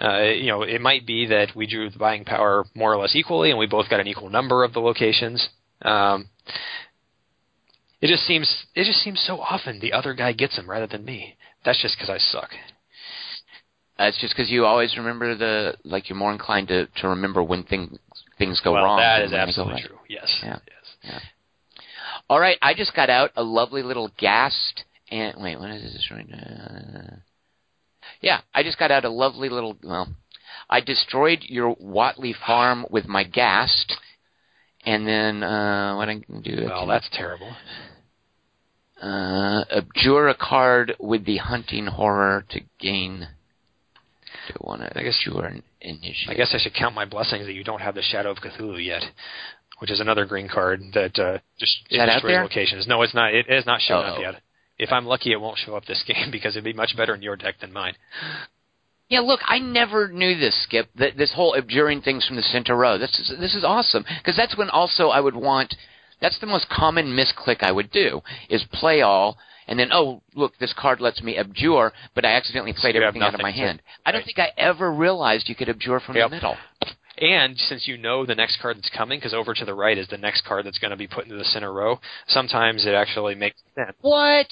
[0.00, 3.14] uh, you know, it might be that we drew the buying power more or less
[3.14, 5.48] equally, and we both got an equal number of the locations.
[5.82, 6.28] Um,
[8.00, 11.04] it just seems, it just seems so often the other guy gets them rather than
[11.04, 11.36] me.
[11.64, 12.50] That's just because I suck.
[14.00, 17.42] Uh, it's just because you always remember the like you're more inclined to to remember
[17.42, 17.98] when things
[18.38, 18.98] things go well, wrong.
[18.98, 19.84] that is when they go absolutely right.
[19.84, 19.98] true.
[20.08, 20.40] Yes.
[20.42, 20.58] Yeah.
[21.04, 21.22] Yes.
[22.28, 26.08] All right, I just got out a lovely little ghast and wait, what is this
[26.10, 27.18] right now?
[28.20, 29.76] Yeah, I just got out a lovely little.
[29.82, 30.08] Well,
[30.68, 33.96] I destroyed your Whateley farm with my ghast,
[34.84, 36.66] and then uh, what I can do?
[36.66, 37.52] Well, that's terrible.
[39.02, 43.28] uh, abjure a card with the hunting horror to gain.
[44.52, 46.28] Do I want to I guess- abjure an initiative?
[46.28, 48.84] I guess I should count my blessings that you don't have the Shadow of Cthulhu
[48.84, 49.02] yet,
[49.78, 52.86] which is another green card that uh, just Is that destroys locations.
[52.86, 53.34] No, it's not.
[53.34, 54.20] It has not shown up Uh-oh.
[54.22, 54.42] yet.
[54.78, 57.22] If I'm lucky, it won't show up this game because it'd be much better in
[57.22, 57.94] your deck than mine.
[59.08, 60.88] Yeah, look, I never knew this, Skip.
[60.96, 62.96] That this whole abjuring things from the center row.
[62.96, 65.74] This is this is awesome because that's when also I would want.
[66.20, 69.38] That's the most common misclick I would do is play all
[69.70, 73.22] and then oh look this card lets me abjure, but I accidentally played you everything
[73.22, 73.80] out of my to- hand.
[74.04, 74.26] I don't right.
[74.26, 76.28] think I ever realized you could abjure from Yep.
[76.30, 76.56] the middle.
[77.18, 80.08] And since you know the next card that's coming, because over to the right is
[80.08, 83.34] the next card that's going to be put into the center row, sometimes it actually
[83.34, 83.94] makes sense.
[84.00, 84.46] What?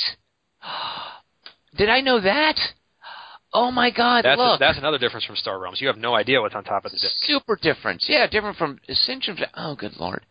[1.77, 2.57] Did I know that?
[3.55, 4.25] Oh my God!
[4.25, 5.81] That's look, that's another difference from Star Realms.
[5.81, 7.11] You have no idea what's on top of the deck.
[7.23, 8.05] super difference.
[8.07, 9.39] Yeah, different from Ascension.
[9.57, 10.27] Oh, good lord.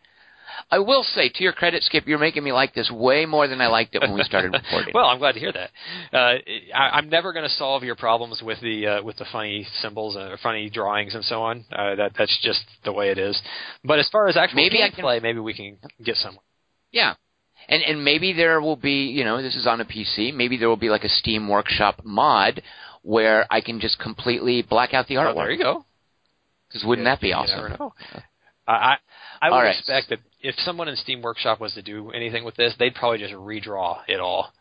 [0.72, 3.62] I will say, to your credit, Skip, you're making me like this way more than
[3.62, 4.92] I liked it when we started recording.
[4.94, 5.70] well, I'm glad to hear that.
[6.12, 6.38] Uh,
[6.76, 10.16] I, I'm never going to solve your problems with the uh, with the funny symbols
[10.16, 11.66] and funny drawings and so on.
[11.72, 13.40] Uh, that that's just the way it is.
[13.84, 16.44] But as far as actual Maybe I can- gameplay, maybe we can get somewhere.
[16.92, 17.14] yeah,
[17.70, 20.34] and and maybe there will be, you know, this is on a PC.
[20.34, 22.62] Maybe there will be like a Steam Workshop mod
[23.04, 25.86] where I can just completely black out the Oh, there you go.
[26.68, 27.78] Because wouldn't that be awesome?
[28.68, 28.98] I
[29.42, 29.78] I, would right.
[29.78, 33.20] expect that if someone in Steam Workshop was to do anything with this, they'd probably
[33.20, 34.52] just redraw it all.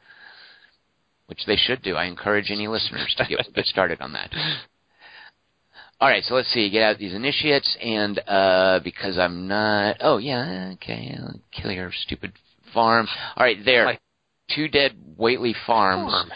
[1.27, 1.97] Which they should do.
[1.97, 4.31] I encourage any listeners to get get started on that.
[6.01, 6.71] All right, so let's see.
[6.71, 9.97] Get out these initiates, and uh, because I'm not.
[10.01, 11.17] Oh yeah, okay.
[11.19, 12.33] I'll kill your stupid
[12.73, 13.09] farm.
[13.35, 13.87] All right, there.
[13.87, 13.99] Hi.
[14.55, 16.13] Two dead Whateley farms.
[16.13, 16.31] Farm.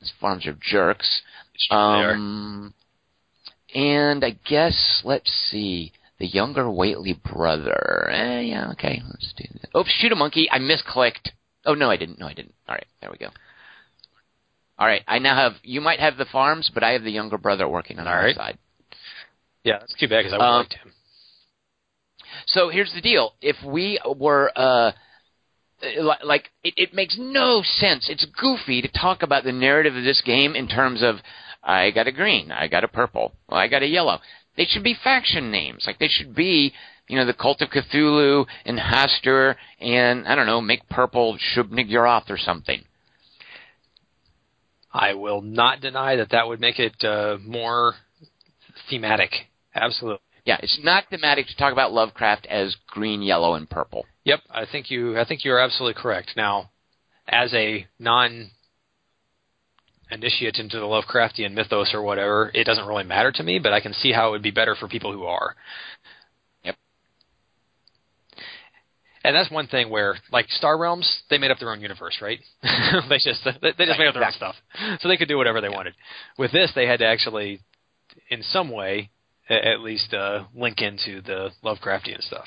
[0.00, 1.22] These farms are jerks.
[1.70, 2.74] Um,
[3.74, 5.92] and I guess let's see.
[6.18, 8.08] The younger Whateley brother.
[8.10, 9.02] Eh, yeah, okay.
[9.06, 9.78] Let's do that.
[9.78, 10.48] Oops, shoot a monkey.
[10.50, 11.30] I misclicked.
[11.66, 12.18] Oh no, I didn't.
[12.18, 12.54] No, I didn't.
[12.68, 13.28] All right, there we go.
[14.78, 15.54] All right, I now have.
[15.62, 18.24] You might have the farms, but I have the younger brother working on All our
[18.24, 18.36] right.
[18.36, 18.58] side.
[19.64, 20.92] Yeah, that's too bad because I would Um, like him.
[22.46, 24.92] So here's the deal: if we were uh,
[26.24, 28.08] like, it, it makes no sense.
[28.08, 31.16] It's goofy to talk about the narrative of this game in terms of
[31.62, 34.20] I got a green, I got a purple, well, I got a yellow.
[34.56, 35.84] They should be faction names.
[35.86, 36.72] Like they should be,
[37.08, 42.30] you know, the Cult of Cthulhu and Hastur and I don't know, make purple Shub-Niggurath
[42.30, 42.82] or something.
[44.92, 47.94] I will not deny that that would make it uh, more
[48.88, 49.30] thematic.
[49.74, 50.20] Absolutely.
[50.46, 54.06] Yeah, it's not thematic to talk about Lovecraft as green, yellow, and purple.
[54.24, 55.18] Yep, I think you.
[55.18, 56.30] I think you are absolutely correct.
[56.36, 56.70] Now,
[57.26, 58.52] as a non
[60.10, 63.58] initiate into the Lovecraftian mythos or whatever, it doesn't really matter to me.
[63.58, 65.56] But I can see how it would be better for people who are.
[66.64, 66.76] Yep.
[69.24, 72.38] And that's one thing where, like Star Realms, they made up their own universe, right?
[73.08, 74.54] they just they, they just Right, made up their own stuff,
[75.00, 75.94] so they could do whatever they wanted.
[76.38, 77.60] With this, they had to actually,
[78.30, 79.10] in some way,
[79.48, 82.46] at least uh, link into the Lovecraftian stuff.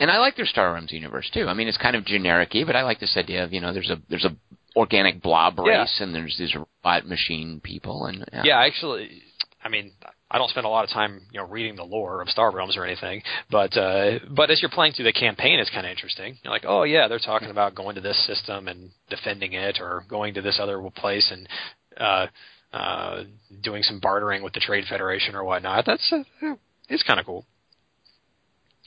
[0.00, 1.46] And I like their Star Realms universe too.
[1.48, 3.90] I mean, it's kind of generic-y, but I like this idea of you know, there's
[3.90, 4.36] a there's a
[4.76, 5.80] organic blob Yeah.
[5.80, 8.42] race, and there's these robot machine people, and yeah.
[8.44, 9.22] Yeah, actually,
[9.62, 9.92] I mean,
[10.30, 12.76] I don't spend a lot of time, you know, reading the lore of Star Realms
[12.76, 16.38] or anything, but uh, but as you're playing through the campaign, it's kind of interesting.
[16.42, 20.04] You're like, oh yeah, they're talking about going to this system and defending it, or
[20.08, 21.48] going to this other place and
[21.96, 22.26] uh,
[22.72, 23.24] uh,
[23.62, 25.86] doing some bartering with the Trade Federation or whatnot.
[25.86, 26.54] That's uh,
[26.88, 27.46] it's kind of cool.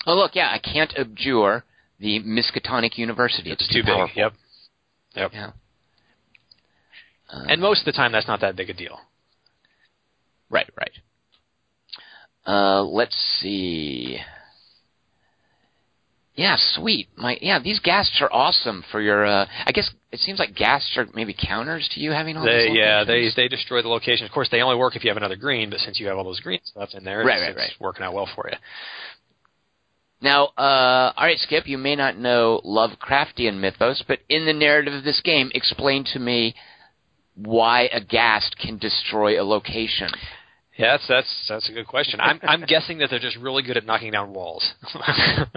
[0.05, 1.63] Oh look, yeah, I can't abjure
[1.99, 3.51] the Miskatonic University.
[3.51, 4.09] It's, It's too big.
[4.15, 4.33] Yep.
[5.15, 5.31] Yep.
[5.33, 5.51] Yeah.
[7.31, 8.99] Uh, And most of the time, that's not that big a deal.
[10.49, 10.91] right, right.
[12.45, 14.19] Uh, let's see.
[16.33, 17.09] Yeah, sweet.
[17.17, 19.25] My yeah, these ghasts are awesome for your.
[19.25, 22.69] Uh, I guess it seems like ghasts are maybe counters to you having all They
[22.69, 24.25] these yeah they they destroy the location.
[24.25, 26.23] Of course, they only work if you have another green, but since you have all
[26.23, 27.81] those green stuff in there, Right, it's, right, it's right.
[27.81, 28.57] working out well for you.
[30.21, 34.93] Now, uh, all right, Skip, you may not know Lovecraftian mythos, but in the narrative
[34.93, 36.55] of this game, explain to me
[37.43, 40.09] why a ghast can destroy a location.
[40.77, 42.19] Yes, that's that's a good question.
[42.21, 44.73] I'm I'm guessing that they're just really good at knocking down walls.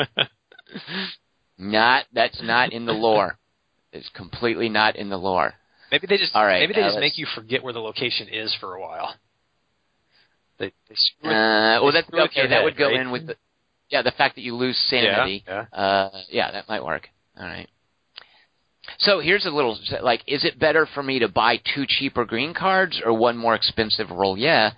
[1.59, 3.39] Not that's not in the lore.
[3.93, 5.55] It's completely not in the lore.
[5.93, 8.55] maybe they just All right, maybe they just make you forget where the location is
[8.61, 9.15] for a while.
[10.59, 12.41] They, they screw Uh, well, that's okay.
[12.41, 13.01] your That head, would go right?
[13.01, 13.37] in with the
[13.89, 15.45] yeah the fact that you lose sanity.
[15.47, 17.09] Yeah, Uh, yeah, that might work.
[17.39, 17.69] All right.
[18.99, 22.55] So here's a little like, is it better for me to buy two cheaper green
[22.55, 24.37] cards or one more expensive roll?
[24.39, 24.73] Yeah,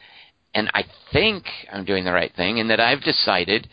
[0.54, 3.68] and I think I'm doing the right thing in that I've decided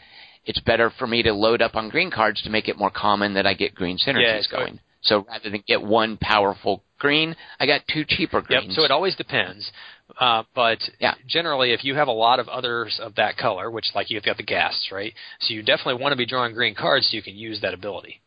[0.46, 3.34] it's better for me to load up on green cards to make it more common
[3.36, 4.80] that I get green synergies Yeah, so- going.
[5.06, 8.46] So rather than get one powerful green, I got two cheaper Yep.
[8.48, 8.76] greens.
[8.76, 9.70] So it always depends.
[10.18, 11.16] Uh, but Yeah.
[11.28, 14.38] generally, if you have a lot of others of that color, which like you've got
[14.38, 15.14] the ghasts, right?
[15.42, 18.22] So you definitely want to be drawing green cards so you can use that ability.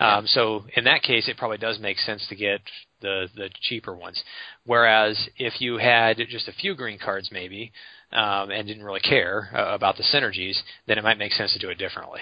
[0.00, 2.60] Um, so in that case, it probably does make sense to get
[3.00, 4.22] the the cheaper ones.
[4.64, 7.72] Whereas if you had just a few green cards, maybe,
[8.12, 11.58] um, and didn't really care uh, about the synergies, then it might make sense to
[11.58, 12.20] do it differently.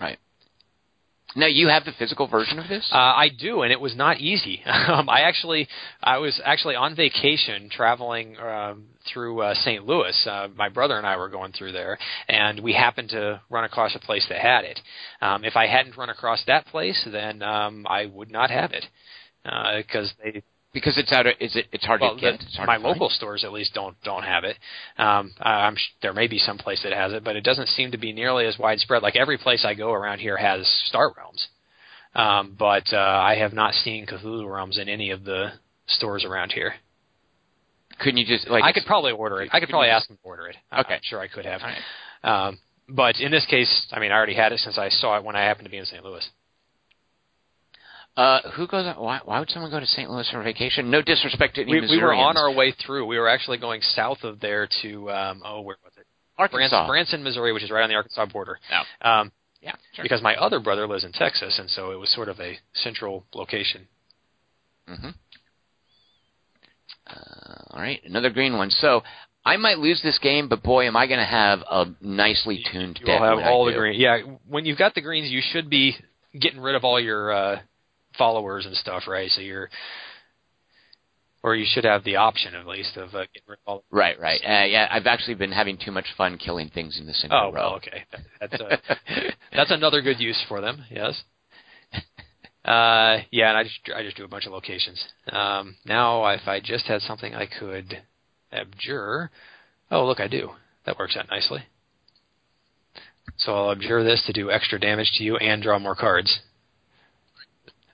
[0.00, 0.18] Right.
[1.36, 2.88] Now you have the physical version of this.
[2.92, 4.62] Uh, I do, and it was not easy.
[4.66, 5.68] um, I actually,
[6.02, 9.86] I was actually on vacation traveling um, through uh, St.
[9.86, 10.26] Louis.
[10.26, 13.94] Uh, my brother and I were going through there, and we happened to run across
[13.94, 14.80] a place that had it.
[15.20, 18.84] Um, if I hadn't run across that place, then um, I would not have it
[19.42, 20.42] because they
[20.72, 22.40] because it's out of, is it it's hard well, to get.
[22.54, 24.56] hard my to local stores at least don't don't have it.
[24.98, 27.90] Um, I'm sh- there may be some place that has it, but it doesn't seem
[27.92, 29.02] to be nearly as widespread.
[29.02, 31.48] Like every place I go around here has Star Realms,
[32.14, 35.52] um, but uh, I have not seen Cthulhu Realms in any of the
[35.86, 36.74] stores around here.
[38.00, 39.50] Couldn't you just like I could probably order it.
[39.52, 40.56] I could probably ask them to order it.
[40.72, 40.94] Okay.
[40.94, 41.60] I'm sure I could have.
[41.62, 42.48] Right.
[42.48, 42.58] Um,
[42.88, 45.36] but in this case, I mean, I already had it since I saw it when
[45.36, 46.04] I happened to be in St.
[46.04, 46.28] Louis.
[48.16, 48.84] Uh, who goes?
[48.98, 50.10] Why, why would someone go to St.
[50.10, 50.90] Louis for vacation?
[50.90, 53.06] No disrespect to any We, we were on our way through.
[53.06, 56.06] We were actually going south of there to um, oh, where was it?
[56.36, 56.56] Arkansas.
[56.56, 58.58] Branson, Branson, Missouri, which is right on the Arkansas border.
[58.72, 59.08] Oh.
[59.08, 60.02] Um, Yeah, sure.
[60.02, 63.24] because my other brother lives in Texas, and so it was sort of a central
[63.34, 63.86] location.
[64.88, 65.10] hmm
[67.14, 68.70] Uh, all right, another green one.
[68.70, 69.02] So
[69.44, 72.98] I might lose this game, but boy, am I going to have a nicely tuned
[73.00, 73.20] You deck.
[73.20, 73.98] will have all the greens.
[73.98, 74.18] Yeah,
[74.48, 75.96] when you've got the greens, you should be
[76.38, 77.60] getting rid of all your uh,
[78.18, 79.30] followers and stuff, right?
[79.30, 79.70] So you're,
[81.42, 83.84] or you should have the option at least of uh, getting rid of all.
[83.90, 84.40] Right, right.
[84.44, 87.46] Uh, yeah, I've actually been having too much fun killing things in the single Oh
[87.46, 87.52] row.
[87.52, 88.04] well, okay.
[88.40, 88.76] That's uh,
[89.54, 90.84] that's another good use for them.
[90.90, 91.22] Yes.
[92.64, 95.02] Uh, yeah, and I just I just do a bunch of locations.
[95.32, 98.02] Um, now, if I just had something I could
[98.52, 99.30] abjure,
[99.90, 100.50] oh look, I do.
[100.84, 101.60] That works out nicely.
[103.38, 106.40] So I'll abjure this to do extra damage to you and draw more cards.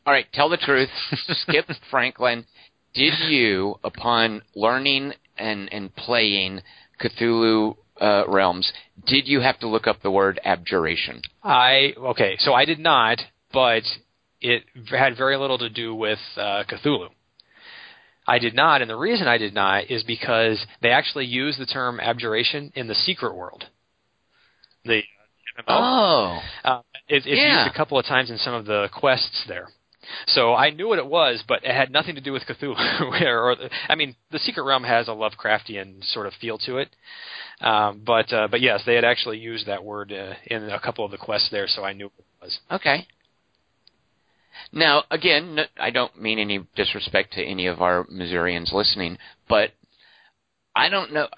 [0.05, 0.89] All right, tell the truth.
[1.29, 2.47] Skip Franklin,
[2.95, 6.61] did you, upon learning and, and playing
[7.01, 8.73] Cthulhu uh, Realms,
[9.07, 11.23] did you have to look up the word abjuration?
[11.43, 13.21] I okay, so I did not,
[13.53, 13.83] but
[14.41, 17.09] it had very little to do with uh, Cthulhu.
[18.29, 21.67] I did not, and the reason I did not is because they actually use the
[21.67, 23.65] term abjuration in the secret world.
[24.85, 25.03] The
[25.59, 25.65] MMO.
[25.69, 27.65] Oh, Uh, it, it's Yeah.
[27.65, 29.69] used a couple of times in some of the quests there.
[30.27, 32.77] So I knew what it was, but it had nothing to do with Cthulhu.
[33.23, 33.57] or, or
[33.89, 36.89] I mean, the Secret Realm has a Lovecraftian sort of feel to it.
[37.61, 41.05] Um, but uh, but yes, they had actually used that word uh, in a couple
[41.05, 42.59] of the quests there, so I knew what it was.
[42.73, 43.07] okay.
[44.73, 49.19] Now, again, I don't mean any disrespect to any of our Missourians listening,
[49.49, 49.71] but
[50.75, 51.29] I don't know.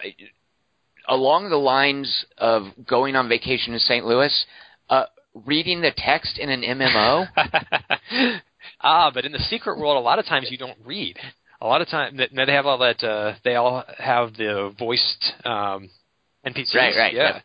[1.09, 4.05] Along the lines of going on vacation to St.
[4.05, 4.46] Louis,
[4.90, 5.05] uh,
[5.46, 7.28] reading the text in an MMO.
[8.80, 11.18] ah, but in the secret world, a lot of times you don't read.
[11.60, 13.02] A lot of times they they have all that.
[13.02, 15.88] Uh, they all have the voiced um,
[16.46, 16.74] NPCs.
[16.74, 17.22] Right, right, Yeah.
[17.22, 17.42] yep.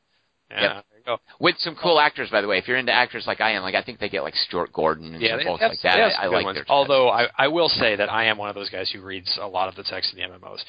[0.51, 0.61] Yeah.
[0.61, 0.85] Yep.
[1.05, 1.17] Go.
[1.39, 2.57] with some cool actors, by the way.
[2.57, 5.13] If you're into actors like I am, like I think they get like Stuart Gordon
[5.13, 5.97] and Yeah, folks like that.
[5.97, 6.57] I, I like ones.
[6.57, 6.65] their.
[6.69, 9.47] Although I, I will say that I am one of those guys who reads a
[9.47, 10.59] lot of the text in the MMOs.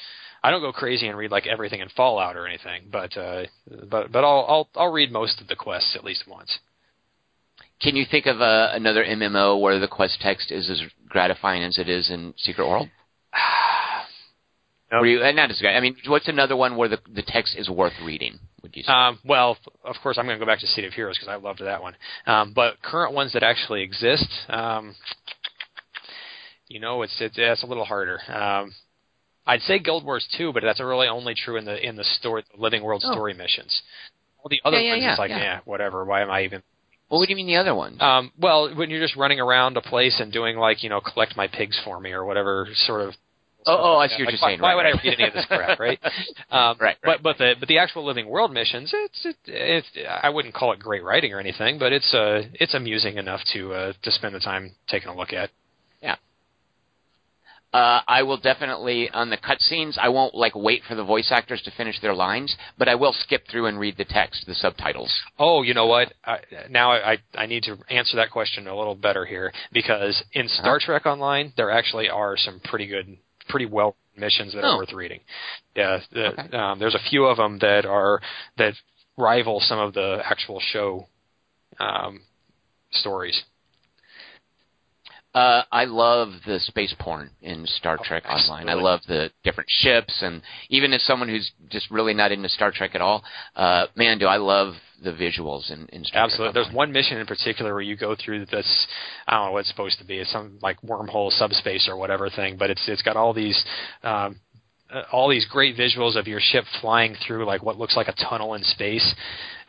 [0.43, 3.43] I don't go crazy and read like everything in Fallout or anything, but uh,
[3.89, 6.59] but but I'll I'll I'll read most of the quests at least once.
[7.81, 11.77] Can you think of uh, another MMO where the quest text is as gratifying as
[11.77, 12.89] it is in Secret World?
[14.91, 15.01] Nope.
[15.01, 17.69] Where you, uh, not as I mean, what's another one where the the text is
[17.69, 18.39] worth reading?
[18.65, 18.91] Would you say?
[18.91, 21.35] Um, well, of course, I'm going to go back to City of Heroes because I
[21.35, 21.95] loved that one.
[22.25, 24.95] Um, but current ones that actually exist, um,
[26.67, 28.19] you know, it's it's, it's a little harder.
[28.27, 28.73] Um,
[29.45, 32.43] I'd say Guild Wars 2, but that's really only true in the in the story,
[32.55, 33.11] the Living World Oh.
[33.11, 33.83] story missions.
[34.39, 35.37] All the other Yeah, ones, yeah, it's like, yeah.
[35.37, 36.03] yeah, whatever.
[36.05, 36.63] Why am I even?
[37.11, 38.01] well, what do you mean the other ones?
[38.01, 41.37] Um, well, when you're just running around a place and doing like, you know, collect
[41.37, 43.13] my pigs for me or whatever sort of.
[43.67, 44.59] Oh, oh, I see what you're saying.
[44.59, 44.95] Like, Why Right, would right.
[44.95, 45.99] I read any of this crap, right?
[46.51, 46.97] Um, Right, right.
[47.03, 49.87] But but the but the actual Living World missions, it's it, it's
[50.23, 53.73] I wouldn't call it great writing or anything, but it's uh it's amusing enough to
[53.73, 55.49] uh to spend the time taking a look at.
[56.01, 56.15] Yeah.
[57.73, 59.97] Uh, I will definitely on the cutscenes.
[59.97, 63.11] I won't like wait for the voice actors to finish their lines, but I will
[63.11, 65.13] skip through and read the text, the subtitles.
[65.39, 66.13] Oh, you know what?
[66.23, 66.37] I,
[66.69, 70.75] now I I need to answer that question a little better here because in Star
[70.77, 70.85] Uh-huh.
[70.85, 73.17] Trek Online there actually are some pretty good,
[73.49, 74.75] pretty well missions that Oh.
[74.75, 75.19] are worth reading.
[75.75, 76.57] Yeah, the, Okay.
[76.57, 78.21] um, there's a few of them that are
[78.57, 78.73] that
[79.17, 81.07] rival some of the actual show
[81.79, 82.21] um,
[82.91, 83.43] stories.
[85.33, 88.69] Uh, I love the space porn in Star Trek Online.
[88.69, 92.71] I love the different ships, and even as someone who's just really not into Star
[92.71, 93.21] Trek at all,
[93.57, 96.53] uh, man, do I love the visuals in, in Absolutely.
[96.53, 98.87] There's one mission in particular where you go through this
[99.27, 100.19] I don't know what it's supposed to be.
[100.19, 103.63] It's some like wormhole subspace or whatever thing, but it's it's got all these
[104.03, 104.39] um
[104.93, 108.13] uh, all these great visuals of your ship flying through like what looks like a
[108.13, 109.15] tunnel in space,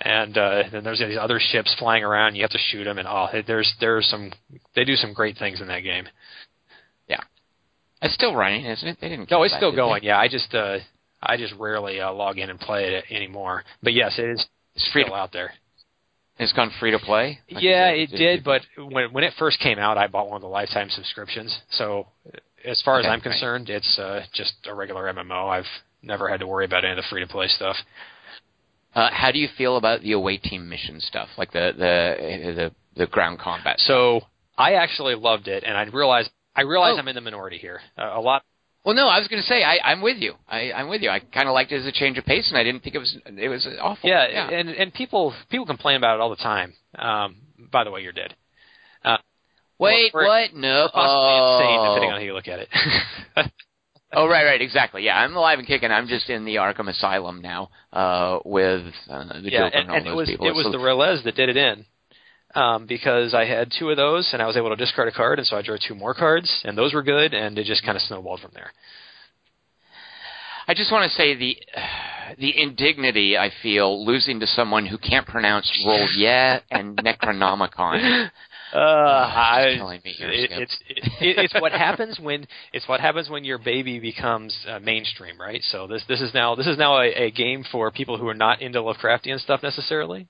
[0.02, 2.34] and uh, then there's these other ships flying around.
[2.34, 4.30] You have to shoot them, and oh, there's there's some
[4.74, 6.06] they do some great things in that game.
[7.08, 7.20] Yeah,
[8.02, 8.98] it's still running, isn't it?
[9.00, 9.30] They didn't.
[9.30, 9.80] No, it's that, still did they?
[9.80, 10.04] going.
[10.04, 10.78] Yeah, I just uh,
[11.22, 13.64] I just rarely uh, log in and play it anymore.
[13.82, 14.46] But yes, it is
[14.76, 15.02] It's free.
[15.02, 15.52] still To, out there.
[16.38, 17.40] it's gone free to play.
[17.50, 20.42] Like, yeah, it did, but when when it first came out, I bought one of
[20.42, 21.58] the lifetime subscriptions.
[21.70, 22.06] So,
[22.64, 23.22] as far as Okay, I'm right.
[23.22, 25.48] concerned, it's uh, just a regular MMO.
[25.48, 25.64] I've
[26.02, 27.76] never had to worry about any of the free to play stuff.
[28.94, 32.72] Uh, how do you feel about the away team mission stuff, like the the the,
[32.96, 33.78] the ground combat?
[33.80, 34.20] So,
[34.56, 36.98] I actually loved it, and I realized I realize Oh.
[36.98, 37.80] I'm in the minority here.
[37.98, 38.42] Uh, a lot.
[38.86, 40.34] Well, no, I was going to say I, I'm with you.
[40.48, 41.10] I, I'm with you.
[41.10, 42.98] I kind of liked it as a change of pace, and I didn't think it
[42.98, 44.08] was it was awful.
[44.08, 44.48] Yeah, yeah.
[44.48, 46.72] and and people people complain about it all the time.
[46.94, 47.36] Um,
[47.72, 48.34] by the way, you're dead.
[49.78, 50.54] Wait, or- what?
[50.54, 50.88] No.
[50.92, 51.94] Possibly insane, oh.
[51.94, 52.68] depending on how you look at it.
[54.12, 55.02] Oh, right, right, exactly.
[55.02, 55.90] Yeah, I'm alive and kicking.
[55.90, 59.90] I'm just in the Arkham Asylum now uh, with uh, the yeah, Joker and, and,
[59.90, 60.48] all and it those was people.
[60.48, 61.84] it was So- the Relez that did it in.
[62.56, 65.38] Um, because I had two of those and I was able to discard a card,
[65.38, 67.96] and so I drew two more cards, and those were good, and it just kind
[67.96, 68.72] of snowballed from there.
[70.66, 71.56] I just want to say the
[72.38, 78.30] the indignity I feel losing to someone who can't pronounce R'lyeh and Necronomicon.
[78.74, 82.86] Uh, I- I, it's killing me here, it, it's it, it's what happens when it's
[82.88, 85.62] what happens when your baby becomes uh, mainstream, right?
[85.70, 88.34] So this this is now this is now a, a game for people who are
[88.34, 90.26] not into Lovecraftian stuff necessarily.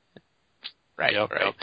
[0.98, 1.44] Right, Yep, right.
[1.47, 1.55] yep.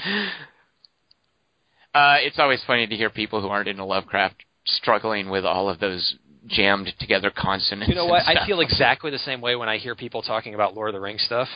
[1.94, 5.80] Uh, it's always funny to hear people who aren't into Lovecraft struggling with all of
[5.80, 6.15] those
[6.48, 7.90] jammed together consonants.
[7.90, 8.24] You know what?
[8.28, 10.99] I feel exactly the same way when I hear people talking about Lord of the
[10.99, 11.48] Rings stuff.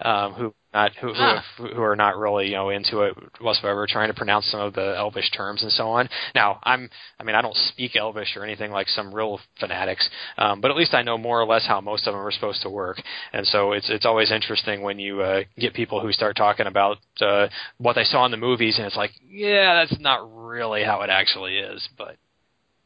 [0.00, 1.44] Um, who not who who, Ah.
[1.56, 4.94] who are not really you know into it whatsoever, trying to pronounce some of the
[4.96, 6.08] Elvish terms and so on.
[6.34, 10.60] Now I'm I mean I don't speak Elvish or anything like some real fanatics, um,
[10.60, 12.70] but at least I know more or less how most of them are supposed to
[12.70, 13.00] work.
[13.32, 16.98] And so it's it's always interesting when you uh, get people who start talking about
[17.20, 21.00] uh, what they saw in the movies, and it's like yeah that's not really how
[21.02, 22.16] it actually is, but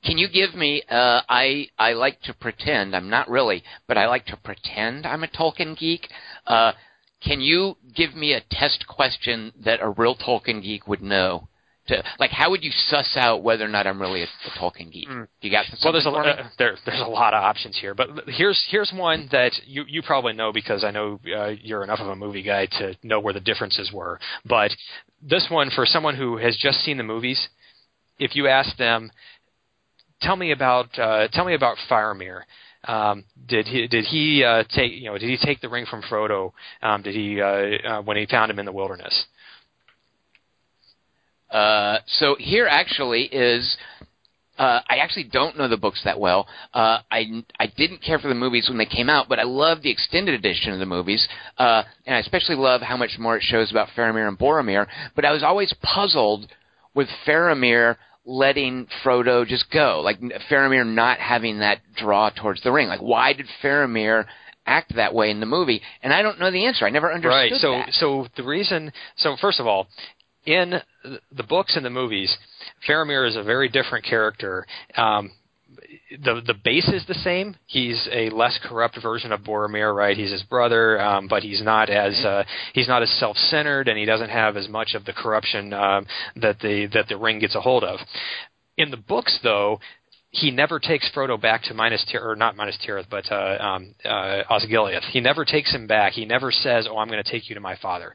[0.05, 0.83] Can you give me?
[0.91, 2.97] Uh, I I like to pretend.
[2.97, 6.09] I'm not really, but I like to pretend I'm a Tolkien geek.
[6.47, 6.73] Uh,
[7.25, 11.49] can you give me a test question that a real Tolkien geek would know?
[11.89, 14.93] To like, how would you suss out whether or not I'm really a, a Tolkien
[14.93, 15.09] geek?
[15.09, 15.27] Mm.
[15.41, 16.43] You got Well, there's a something for me?
[16.43, 20.01] uh, there, there's a lot of options here, but here's here's one that you you
[20.01, 23.35] probably know because I know uh, you're enough of a movie guy to know where
[23.35, 24.21] the differences were.
[24.45, 24.71] But
[25.21, 27.49] this one for someone who has just seen the movies,
[28.19, 29.11] if you ask them,
[30.21, 32.43] tell me about uh, tell me about Faramir.
[32.85, 36.03] Um, did he did he uh, take you know did he take the ring from
[36.03, 36.53] Frodo?
[36.83, 39.25] Um, did he uh, uh, when he found him in the wilderness?
[41.51, 43.77] Uh, so here actually is.
[44.59, 46.47] Uh, I actually don't know the books that well.
[46.75, 49.83] Uh, I I didn't care for the movies when they came out, but I love
[49.83, 51.27] the extended edition of the movies,
[51.59, 54.87] uh, and I especially love how much more it shows about Faramir and Boromir.
[55.15, 56.49] But I was always puzzled
[56.95, 60.21] with Faramir letting Frodo just go, like
[60.51, 62.89] Faramir not having that draw towards the ring.
[62.89, 64.27] Like, why did Faramir
[64.65, 65.83] act that way in the movie?
[66.03, 66.87] And I don't know the answer.
[66.87, 67.53] I never understood right.
[67.55, 67.93] So that.
[67.93, 69.89] so the reason so first of all,
[70.45, 70.75] in
[71.31, 72.37] the books and the movies,
[72.89, 74.67] Faramir is a very different character.
[74.97, 75.31] Um,
[76.11, 77.57] the the base is the same.
[77.67, 80.17] He's a less corrupt version of Boromir, right?
[80.17, 83.99] He's his brother, um, but he's not as uh, he's not as self centered, and
[83.99, 86.07] he doesn't have as much of the corruption um,
[86.37, 87.99] that the that the ring gets a hold of.
[88.77, 89.81] In the books, though,
[90.31, 93.95] he never takes Frodo back to Minas Tirith, or not Minas Tirith, but uh, um,
[94.05, 95.05] uh, Osgiliath.
[95.11, 96.13] He never takes him back.
[96.13, 98.15] He never says, "Oh, I'm going to take you to my father."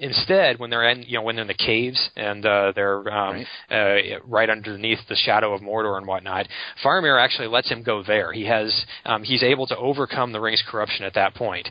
[0.00, 3.44] Instead, when they're in, you know, when they're in the caves and uh, they're um,
[3.70, 4.14] right.
[4.14, 6.46] Uh, right underneath the shadow of Mordor and whatnot,
[6.84, 8.32] Faramir actually lets him go there.
[8.32, 11.68] He has, um, he's able to overcome the ring's corruption at that point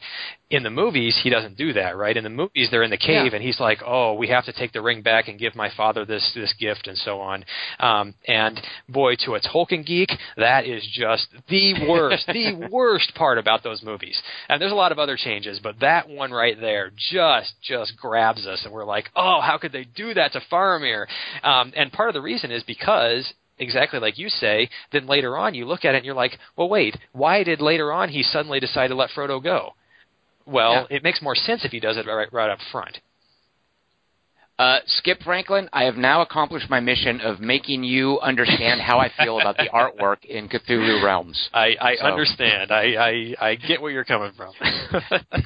[0.50, 3.32] in the movies he doesn't do that right in the movies they're in the cave
[3.32, 3.36] yeah.
[3.36, 6.06] and he's like oh we have to take the ring back and give my father
[6.06, 7.44] this this gift and so on
[7.80, 13.38] um and boy to a tolkien geek that is just the worst the worst part
[13.38, 16.92] about those movies and there's a lot of other changes but that one right there
[16.96, 21.08] just just grabs us and we're like oh how could they do that to faramir
[21.44, 25.56] um and part of the reason is because exactly like you say, then later on
[25.56, 28.60] you look at it and you're like, well, wait, why did later on he suddenly
[28.60, 29.74] decide to let Frodo go?
[30.48, 30.98] Well, yeah.
[30.98, 32.98] it makes more sense if he does it right, right up front.
[34.58, 39.12] Uh, Skip Franklin, I have now accomplished my mission of making you understand how I
[39.20, 41.50] feel about the artwork in Cthulhu Realms.
[41.54, 42.06] I, I so.
[42.06, 42.72] understand.
[42.72, 44.54] I, I, I get where you're coming from.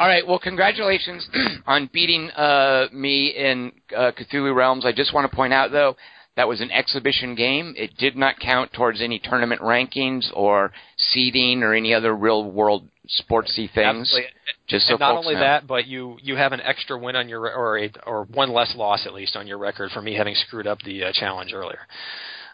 [0.00, 0.26] All right.
[0.26, 1.28] Well, congratulations
[1.66, 4.86] on beating uh, me in uh, Cthulhu Realms.
[4.86, 5.96] I just want to point out, though,
[6.36, 7.74] that was an exhibition game.
[7.76, 12.88] It did not count towards any tournament rankings or seeding or any other real world
[13.08, 14.08] sportsy things.
[14.08, 14.30] Absolutely.
[14.68, 15.40] Just so and not only know.
[15.40, 18.74] that, but you you have an extra win on your or a, or one less
[18.76, 21.80] loss at least on your record for me having screwed up the uh, challenge earlier.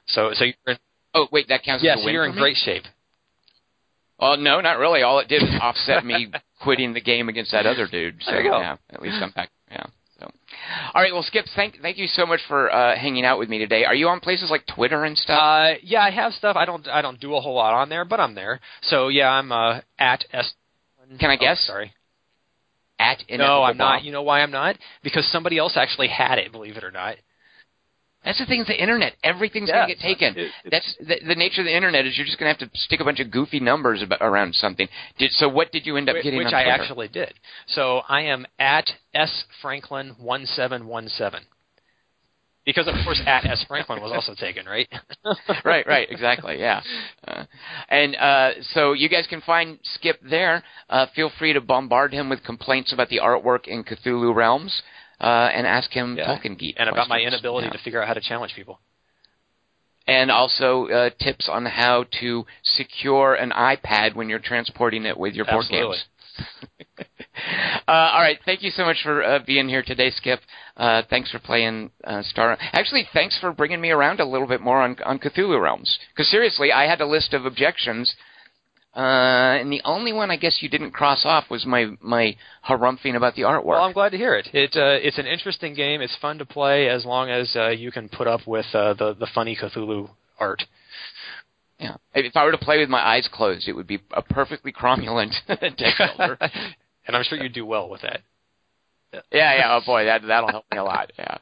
[0.06, 0.78] So so you're in,
[1.14, 2.40] oh wait that counts yeah, as a so win you're in me?
[2.40, 2.85] great shape.
[4.20, 5.02] Oh no, not really.
[5.02, 6.28] All it did was offset me
[6.62, 8.22] quitting the game against that other dude.
[8.22, 9.51] So yeah, at least I'm back.
[9.70, 9.86] Yeah.
[10.95, 11.12] All right.
[11.12, 13.85] Well, Skip, thank thank you so much for uh, hanging out with me today.
[13.85, 15.41] Are you on places like Twitter and stuff?
[15.41, 16.57] Uh, yeah, I have stuff.
[16.57, 18.61] I don't I don't do a whole lot on there, but I'm there.
[18.82, 20.55] So yeah, I'm uh, at s
[21.19, 21.65] can I guess?
[21.69, 21.93] Oh, sorry.
[22.99, 24.05] At no, I'm not.
[24.05, 24.77] You know why I'm not?
[25.03, 26.53] Because somebody else actually had it.
[26.53, 27.16] Believe it or not.
[28.24, 29.14] That's the thing with the internet.
[29.22, 30.34] Everything's yeah, going to get taken.
[30.36, 32.06] It, That's the, the, nature of the internet.
[32.06, 34.55] Is you're just going to have to stick a bunch of goofy numbers about, around
[34.55, 34.88] something.
[35.18, 36.38] Did, so what did you end up which, getting?
[36.38, 37.34] Which I actually did.
[37.66, 41.42] So I am at s franklin one seven one seven.
[42.64, 44.88] Because of course, at S Franklin was also taken, right?
[45.66, 46.80] right, right, exactly, yeah.
[47.28, 47.44] Uh,
[47.90, 50.62] and uh, so you guys can find Skip there.
[50.88, 54.82] Uh, feel free to bombard him with complaints about the artwork in Cthulhu Realms,
[55.20, 56.27] uh, and ask him yeah.
[56.27, 57.73] Tolkien geek and about my inability yeah.
[57.73, 58.81] to figure out how to challenge people.
[60.07, 65.35] And also uh, tips on how to secure an iPad when you're transporting it with
[65.35, 65.97] your board Absolutely.
[65.97, 67.09] games.
[67.86, 70.41] Uh, all right, thank you so much for uh, being here today, Skip.
[70.77, 72.57] Uh, thanks for playing uh, Star.
[72.73, 75.99] Actually, thanks for bringing me around a little bit more on on Cthulhu Realms.
[76.15, 78.15] Because seriously, I had a list of objections,
[78.97, 82.37] uh, and the only one I guess you didn't cross off was my my
[82.69, 83.65] harumphing about the artwork.
[83.65, 84.49] Well, I'm glad to hear it.
[84.53, 86.01] It uh, it's an interesting game.
[86.01, 89.15] It's fun to play as long as uh, you can put up with uh, the
[89.15, 90.62] the funny Cthulhu art.
[91.79, 91.97] Yeah.
[92.15, 95.33] If I were to play with my eyes closed, it would be a perfectly cromulent
[95.49, 96.39] deck builder.
[97.07, 98.21] and I'm sure you'd do well with that.
[99.33, 99.77] Yeah, yeah.
[99.77, 101.12] Oh boy, that that'll help me a lot.
[101.19, 101.39] Yeah.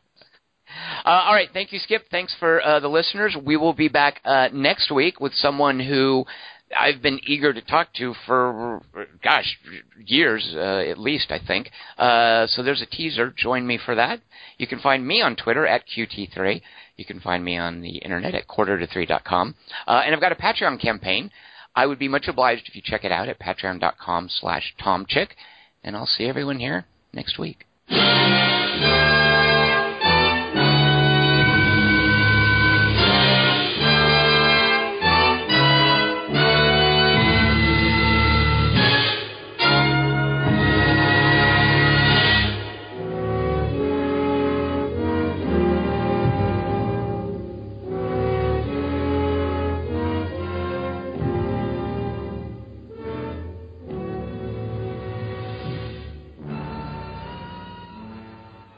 [1.05, 2.07] Uh, all right, thank you, Skip.
[2.11, 3.37] Thanks for uh, the listeners.
[3.43, 6.25] We will be back uh, next week with someone who
[6.79, 8.83] I've been eager to talk to for,
[9.23, 9.59] gosh,
[10.05, 11.71] years uh, at least, I think.
[11.99, 13.33] Uh, so there's a teaser.
[13.37, 14.21] Join me for that.
[14.59, 16.61] You can find me on Twitter at QT3.
[16.97, 19.55] You can find me on the internet at quarter-to-three.com.
[19.87, 21.31] Uh, and I've got a Patreon campaign.
[21.75, 25.29] I would be much obliged if you check it out at patreon.com slash tomchick.
[25.83, 27.67] And I'll see everyone here next week.